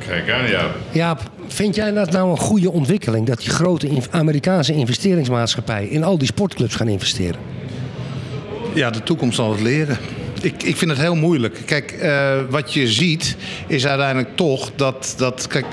Kijk 0.08 0.32
aan, 0.32 0.50
ja. 0.50 0.72
Jaap, 0.92 1.32
vind 1.48 1.76
jij 1.76 1.92
dat 1.92 2.12
nou 2.12 2.30
een 2.30 2.38
goede 2.38 2.72
ontwikkeling? 2.72 3.28
Dat 3.28 3.40
die 3.40 3.50
grote 3.50 3.90
Amerikaanse 4.12 4.74
investeringsmaatschappijen 4.74 5.90
in 5.90 6.04
al 6.04 6.18
die 6.18 6.28
sportclubs 6.28 6.76
gaan 6.76 6.88
investeren? 6.88 7.40
Ja, 8.74 8.90
de 8.90 9.04
toekomst 9.04 9.36
zal 9.36 9.52
het 9.52 9.62
leren. 9.62 9.98
Ik, 10.42 10.64
ik 10.64 10.76
vind 10.76 10.92
het 10.92 11.00
heel 11.00 11.16
moeilijk. 11.16 11.62
Kijk, 11.66 11.92
eh, 11.92 12.38
wat 12.50 12.74
je 12.74 12.88
ziet 12.88 13.36
is 13.68 13.88
uiteindelijk 13.88 14.36
toch 14.36 14.72
dat. 14.76 15.14
dat 15.18 15.48
kijk, 15.48 15.66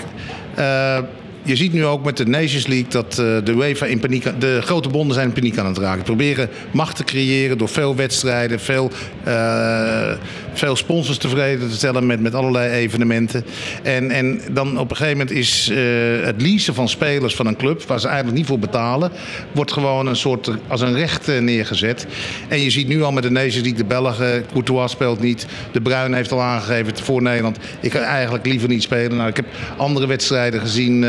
eh, 0.55 0.99
je 1.47 1.57
ziet 1.57 1.72
nu 1.72 1.84
ook 1.84 2.05
met 2.05 2.16
de 2.16 2.26
Nations 2.26 2.66
League 2.66 2.88
dat 2.88 3.11
eh, 3.11 3.16
de 3.44 3.53
UEFA 3.53 3.86
in 3.86 3.99
paniek. 3.99 4.40
De 4.40 4.61
grote 4.62 4.88
bonden 4.88 5.14
zijn 5.14 5.28
in 5.28 5.34
paniek 5.34 5.59
aan 5.59 5.66
het 5.66 5.78
raken. 5.78 6.03
Proberen 6.03 6.49
macht 6.70 6.97
te 6.97 7.05
creëren 7.05 7.59
door 7.59 7.68
veel 7.68 7.97
wedstrijden, 7.97 8.61
veel, 8.61 8.90
eh, 9.24 10.12
veel 10.53 10.76
sponsors 10.76 11.18
tevreden 11.18 11.68
te 11.68 11.74
stellen 11.74 12.07
met, 12.07 12.20
met 12.20 12.34
allerlei 12.34 12.70
evenementen. 12.70 13.44
En, 13.82 14.11
en 14.11 14.40
dan 14.53 14.78
op 14.78 14.90
een 14.90 14.97
gegeven 14.97 15.18
moment 15.18 15.36
is 15.36 15.70
eh, 15.70 15.76
het 16.22 16.42
leasen 16.42 16.74
van 16.74 16.88
spelers 16.88 17.34
van 17.34 17.47
een 17.47 17.57
club, 17.57 17.82
waar 17.82 18.01
ze 18.01 18.07
eigenlijk 18.07 18.36
niet 18.36 18.47
voor 18.47 18.59
betalen, 18.59 19.11
wordt 19.53 19.72
gewoon 19.72 20.07
een 20.07 20.16
soort 20.16 20.51
als 20.66 20.80
een 20.80 20.94
recht 20.94 21.40
neergezet. 21.40 22.07
En 22.49 22.61
je 22.61 22.70
ziet 22.70 22.88
nu 22.88 23.03
al 23.03 23.12
met 23.12 23.22
de 23.22 23.30
Nations 23.30 23.55
League, 23.55 23.74
de 23.74 23.84
Belgen, 23.84 24.44
Courtois 24.53 24.90
speelt 24.90 25.20
niet. 25.20 25.47
De 25.72 25.80
Bruin 25.80 26.14
heeft 26.14 26.32
al 26.32 26.42
aangegeven 26.42 26.97
voor 26.97 27.22
Nederland. 27.22 27.59
Ik 27.80 27.92
ga 27.92 28.01
eigenlijk 28.01 28.47
liever 28.47 28.68
niet 28.68 28.82
spelen. 28.82 29.16
Nou, 29.16 29.28
ik 29.28 29.36
heb 29.36 29.47
andere 29.76 30.07
wedstrijden 30.07 30.61
gezien 30.61 31.05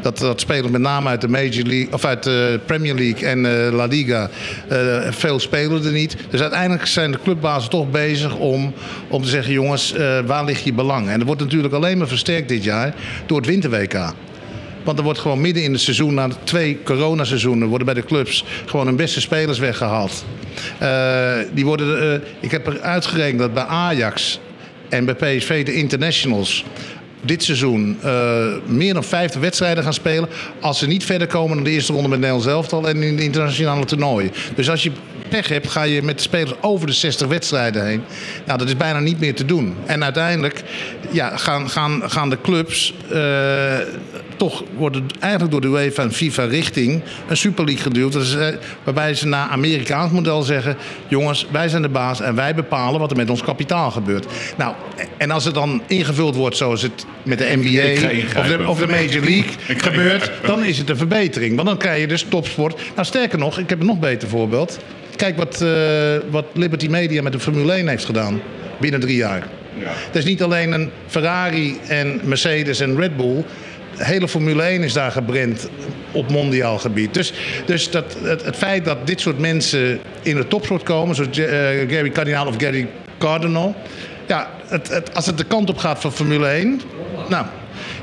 dat, 0.00 0.18
dat 0.18 0.40
spelers 0.40 0.70
met 0.70 0.80
name 0.80 1.08
uit 1.08 1.20
de 1.20 1.28
Major 1.28 1.66
League 1.66 1.92
of 1.92 2.04
uit 2.04 2.22
de 2.22 2.60
Premier 2.66 2.94
League 2.94 3.28
en 3.28 3.66
eh, 3.66 3.72
La 3.72 3.84
Liga 3.84 4.30
eh, 4.68 4.78
veel 5.10 5.40
spelen 5.40 5.84
er 5.84 5.92
niet. 5.92 6.16
Dus 6.30 6.40
uiteindelijk 6.40 6.86
zijn 6.86 7.10
de 7.10 7.18
clubbazen 7.22 7.70
toch 7.70 7.90
bezig 7.90 8.36
om, 8.36 8.74
om 9.08 9.22
te 9.22 9.28
zeggen: 9.28 9.52
jongens, 9.52 9.92
eh, 9.92 10.18
waar 10.26 10.44
ligt 10.44 10.64
je 10.64 10.72
belang? 10.72 11.08
En 11.08 11.18
dat 11.18 11.26
wordt 11.26 11.40
natuurlijk 11.40 11.74
alleen 11.74 11.98
maar 11.98 12.08
versterkt 12.08 12.48
dit 12.48 12.64
jaar 12.64 12.94
door 13.26 13.36
het 13.36 13.46
winter-WK. 13.46 14.12
Want 14.84 14.98
er 14.98 15.04
wordt 15.04 15.18
gewoon 15.18 15.40
midden 15.40 15.62
in 15.62 15.72
het 15.72 15.80
seizoen, 15.80 16.14
na 16.14 16.28
twee 16.44 16.82
coronaseizoenen, 16.82 17.68
worden 17.68 17.86
bij 17.86 17.94
de 17.94 18.04
clubs 18.04 18.44
gewoon 18.66 18.86
hun 18.86 18.96
beste 18.96 19.20
spelers 19.20 19.58
weggehaald. 19.58 20.24
Eh, 20.78 21.32
die 21.52 21.64
worden, 21.64 22.22
ik 22.40 22.50
heb 22.50 22.66
er 22.66 22.80
uitgerekend 22.80 23.38
dat 23.38 23.54
bij 23.54 23.64
Ajax 23.64 24.40
en 24.88 25.04
bij 25.04 25.14
PSV 25.14 25.64
de 25.64 25.74
internationals 25.74 26.64
dit 27.22 27.42
seizoen 27.42 27.98
eh, 28.02 28.46
meer 28.66 28.94
dan 28.94 29.04
50 29.04 29.40
wedstrijden 29.40 29.84
gaan 29.84 29.94
spelen. 29.94 30.28
Als 30.60 30.78
ze 30.78 30.86
niet 30.86 31.04
verder 31.04 31.26
komen 31.26 31.54
dan 31.54 31.64
de 31.64 31.70
eerste 31.70 31.92
ronde 31.92 32.08
met 32.08 32.18
Nederlands 32.18 32.48
elftal 32.48 32.88
en 32.88 33.02
in 33.02 33.16
de 33.16 33.22
internationale 33.22 33.84
toernooien. 33.84 34.32
Dus 34.54 34.70
als 34.70 34.82
je 34.82 34.92
pech 35.28 35.48
hebt, 35.48 35.68
ga 35.68 35.82
je 35.82 36.02
met 36.02 36.16
de 36.16 36.22
spelers 36.22 36.52
over 36.60 36.86
de 36.86 36.92
60 36.92 37.28
wedstrijden 37.28 37.86
heen. 37.86 38.02
Nou, 38.46 38.58
dat 38.58 38.68
is 38.68 38.76
bijna 38.76 39.00
niet 39.00 39.20
meer 39.20 39.34
te 39.34 39.44
doen. 39.44 39.76
En 39.86 40.04
uiteindelijk 40.04 40.62
ja, 41.10 41.36
gaan, 41.36 41.70
gaan, 41.70 42.02
gaan 42.10 42.30
de 42.30 42.40
clubs 42.42 42.94
eh, 43.10 43.18
toch 44.42 44.64
worden 44.76 45.06
eigenlijk 45.20 45.52
door 45.52 45.60
de 45.60 45.68
UEFA 45.68 46.02
en 46.02 46.12
FIFA 46.12 46.44
richting 46.44 47.02
een 47.28 47.36
Super 47.36 47.64
League 47.64 47.82
geduwd. 47.82 48.12
Dat 48.12 48.22
is, 48.22 48.34
eh, 48.34 48.46
waarbij 48.84 49.14
ze 49.14 49.26
naar 49.26 49.48
Amerikaans 49.48 50.12
model 50.12 50.42
zeggen: 50.42 50.76
jongens, 51.08 51.46
wij 51.50 51.68
zijn 51.68 51.82
de 51.82 51.88
baas 51.88 52.20
en 52.20 52.34
wij 52.34 52.54
bepalen 52.54 53.00
wat 53.00 53.10
er 53.10 53.16
met 53.16 53.30
ons 53.30 53.42
kapitaal 53.42 53.90
gebeurt. 53.90 54.26
Nou, 54.56 54.74
en 55.16 55.30
als 55.30 55.44
het 55.44 55.54
dan 55.54 55.82
ingevuld 55.86 56.34
wordt 56.34 56.56
zoals 56.56 56.82
het 56.82 57.06
met 57.22 57.38
de 57.38 57.52
NBA 57.56 58.08
of 58.40 58.46
de, 58.46 58.68
of 58.68 58.78
de 58.78 58.86
Major 58.86 59.24
League 59.24 59.52
gebeurt, 59.66 60.30
dan 60.46 60.64
is 60.64 60.78
het 60.78 60.90
een 60.90 60.96
verbetering. 60.96 61.54
Want 61.54 61.68
dan 61.68 61.78
krijg 61.78 62.00
je 62.00 62.06
dus 62.06 62.26
topsport. 62.28 62.80
Nou, 62.94 63.06
sterker 63.06 63.38
nog, 63.38 63.58
ik 63.58 63.68
heb 63.68 63.80
een 63.80 63.86
nog 63.86 63.98
beter 63.98 64.28
voorbeeld. 64.28 64.78
Kijk 65.16 65.36
wat, 65.36 65.60
eh, 65.60 65.70
wat 66.30 66.44
Liberty 66.52 66.88
Media 66.88 67.22
met 67.22 67.32
de 67.32 67.40
Formule 67.40 67.72
1 67.76 67.88
heeft 67.88 68.04
gedaan 68.04 68.40
binnen 68.80 69.00
drie 69.00 69.16
jaar. 69.16 69.48
Het 69.84 70.16
is 70.16 70.24
niet 70.24 70.42
alleen 70.42 70.72
een 70.72 70.90
Ferrari 71.06 71.78
en 71.88 72.20
Mercedes 72.22 72.80
en 72.80 72.96
Red 72.96 73.16
Bull. 73.16 73.44
De 74.02 74.08
hele 74.08 74.28
Formule 74.28 74.62
1 74.62 74.82
is 74.82 74.92
daar 74.92 75.10
gebrand 75.10 75.68
op 76.12 76.30
mondiaal 76.30 76.78
gebied. 76.78 77.14
Dus, 77.14 77.32
dus 77.66 77.90
dat, 77.90 78.16
het, 78.22 78.44
het 78.44 78.56
feit 78.56 78.84
dat 78.84 79.06
dit 79.06 79.20
soort 79.20 79.38
mensen 79.38 80.00
in 80.22 80.36
de 80.36 80.48
topsport 80.48 80.82
komen, 80.82 81.14
zoals 81.14 81.38
eh, 81.38 81.46
Gary 81.88 82.10
Cardinal 82.10 82.46
of 82.46 82.54
Gary 82.58 82.88
Cardinal. 83.18 83.74
Ja, 84.26 84.50
het, 84.66 84.88
het, 84.88 85.14
als 85.14 85.26
het 85.26 85.38
de 85.38 85.44
kant 85.44 85.70
op 85.70 85.78
gaat 85.78 86.00
van 86.00 86.12
Formule 86.12 86.46
1. 86.46 86.80
Nou, 87.28 87.46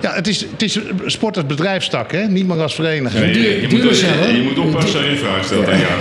ja, 0.01 0.13
het 0.13 0.27
is, 0.27 0.41
het 0.41 0.61
is 0.61 0.79
sport 1.05 1.37
als 1.37 1.45
bedrijfstak, 1.45 2.11
hè? 2.11 2.27
niet 2.27 2.47
meer 2.47 2.61
als 2.61 2.75
vereniging. 2.75 3.25
Nee, 3.25 3.41
je, 3.41 3.61
je, 3.61 3.67
moet, 3.67 3.99
je 3.99 4.41
moet 4.43 4.65
oppassen 4.65 4.99
als 4.99 5.09
je 5.09 5.17
vraag 5.17 5.43
stelt 5.43 5.69
aan 5.69 5.79
jou. 5.79 5.91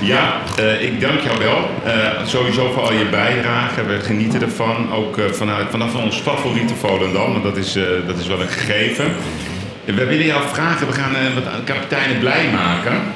Ja, 0.00 0.56
eh, 0.56 0.82
ik 0.82 1.00
dank 1.00 1.20
jou 1.20 1.38
wel. 1.38 1.70
Eh, 1.84 2.26
sowieso 2.26 2.72
voor 2.72 2.82
al 2.82 2.92
je 2.92 3.08
bijdragen. 3.08 3.88
We 3.88 4.00
genieten 4.00 4.42
ervan. 4.42 4.92
Ook 4.92 5.18
eh, 5.18 5.30
vanuit, 5.30 5.70
vanaf 5.70 5.94
ons 5.94 6.16
favoriete 6.16 6.74
Volendam. 6.74 7.32
Want 7.32 7.44
dat 7.44 7.56
is, 7.56 7.72
dat 8.06 8.18
is 8.18 8.26
wel 8.26 8.40
een 8.40 8.48
gegeven. 8.48 9.14
We 9.84 10.04
willen 10.04 10.26
jou 10.26 10.48
vragen. 10.48 10.86
We 10.86 10.92
gaan 10.92 11.34
wat 11.34 11.64
kapiteinen 11.64 12.18
blij 12.18 12.50
maken. 12.50 13.12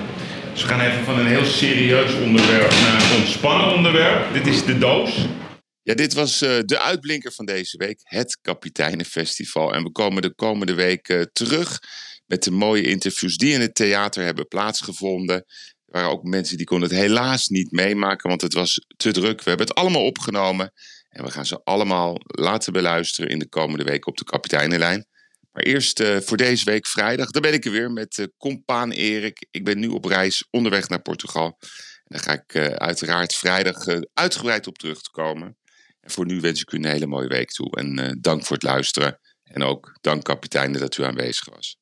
We 0.55 0.69
gaan 0.69 0.81
even 0.81 1.05
van 1.05 1.19
een 1.19 1.27
heel 1.27 1.45
serieus 1.45 2.15
onderwerp 2.15 2.71
naar 2.71 3.03
een 3.03 3.17
ontspannen 3.17 3.75
onderwerp. 3.75 4.33
Dit 4.33 4.47
is 4.47 4.65
de 4.65 4.79
doos. 4.79 5.27
Ja, 5.83 5.95
dit 5.95 6.15
was 6.15 6.39
de 6.39 6.79
uitblinker 6.79 7.33
van 7.33 7.45
deze 7.45 7.77
week, 7.77 8.01
het 8.03 8.39
Kapiteinenfestival. 8.43 9.75
En 9.75 9.83
we 9.83 9.91
komen 9.93 10.23
de 10.23 10.35
komende 10.35 10.75
week 10.75 11.27
terug 11.33 11.79
met 12.27 12.43
de 12.43 12.51
mooie 12.51 12.83
interviews 12.83 13.37
die 13.37 13.53
in 13.53 13.61
het 13.61 13.75
theater 13.75 14.25
hebben 14.25 14.49
plaatsgevonden. 14.49 15.45
Er 15.93 16.01
waren 16.01 16.17
ook 16.17 16.25
mensen 16.25 16.57
die 16.57 16.67
konden 16.67 16.89
het 16.89 16.99
helaas 16.99 17.49
niet 17.49 17.71
meemaken, 17.71 18.29
want 18.29 18.41
het 18.41 18.53
was 18.53 18.87
te 18.97 19.13
druk. 19.13 19.43
We 19.43 19.49
hebben 19.49 19.67
het 19.67 19.77
allemaal 19.77 20.05
opgenomen 20.05 20.73
en 21.09 21.25
we 21.25 21.31
gaan 21.31 21.47
ze 21.47 21.61
allemaal 21.65 22.17
laten 22.21 22.73
beluisteren 22.73 23.31
in 23.31 23.39
de 23.39 23.49
komende 23.49 23.85
week 23.85 24.07
op 24.07 24.17
de 24.17 24.25
Kapiteinenlijn. 24.25 25.07
Maar 25.51 25.63
eerst 25.63 26.01
eh, 26.01 26.17
voor 26.21 26.37
deze 26.37 26.65
week 26.65 26.87
vrijdag, 26.87 27.31
dan 27.31 27.43
ben 27.43 27.53
ik 27.53 27.65
er 27.65 27.71
weer 27.71 27.91
met 27.91 28.17
uh, 28.17 28.27
compaan 28.39 28.91
Erik. 28.91 29.47
Ik 29.51 29.65
ben 29.65 29.79
nu 29.79 29.89
op 29.89 30.05
reis 30.05 30.47
onderweg 30.51 30.89
naar 30.89 31.03
Portugal. 31.03 31.59
En 32.05 32.19
daar 32.19 32.21
ga 32.21 32.33
ik 32.33 32.55
uh, 32.55 32.65
uiteraard 32.65 33.35
vrijdag 33.35 33.87
uitgebreid 34.15 34.67
op 34.67 34.79
terug 34.79 35.01
te 35.01 35.11
komen. 35.11 35.57
En 36.01 36.11
voor 36.11 36.27
nu 36.27 36.41
wens 36.41 36.61
ik 36.61 36.73
u 36.73 36.77
een 36.77 36.85
hele 36.85 37.07
mooie 37.07 37.29
week 37.29 37.51
toe. 37.51 37.77
En 37.77 38.19
dank 38.21 38.45
voor 38.45 38.57
het 38.57 38.65
luisteren. 38.65 39.19
En 39.43 39.63
ook 39.63 39.99
dank 40.01 40.25
kapitein 40.25 40.73
dat 40.73 40.97
u 40.97 41.05
aanwezig 41.05 41.49
was. 41.55 41.82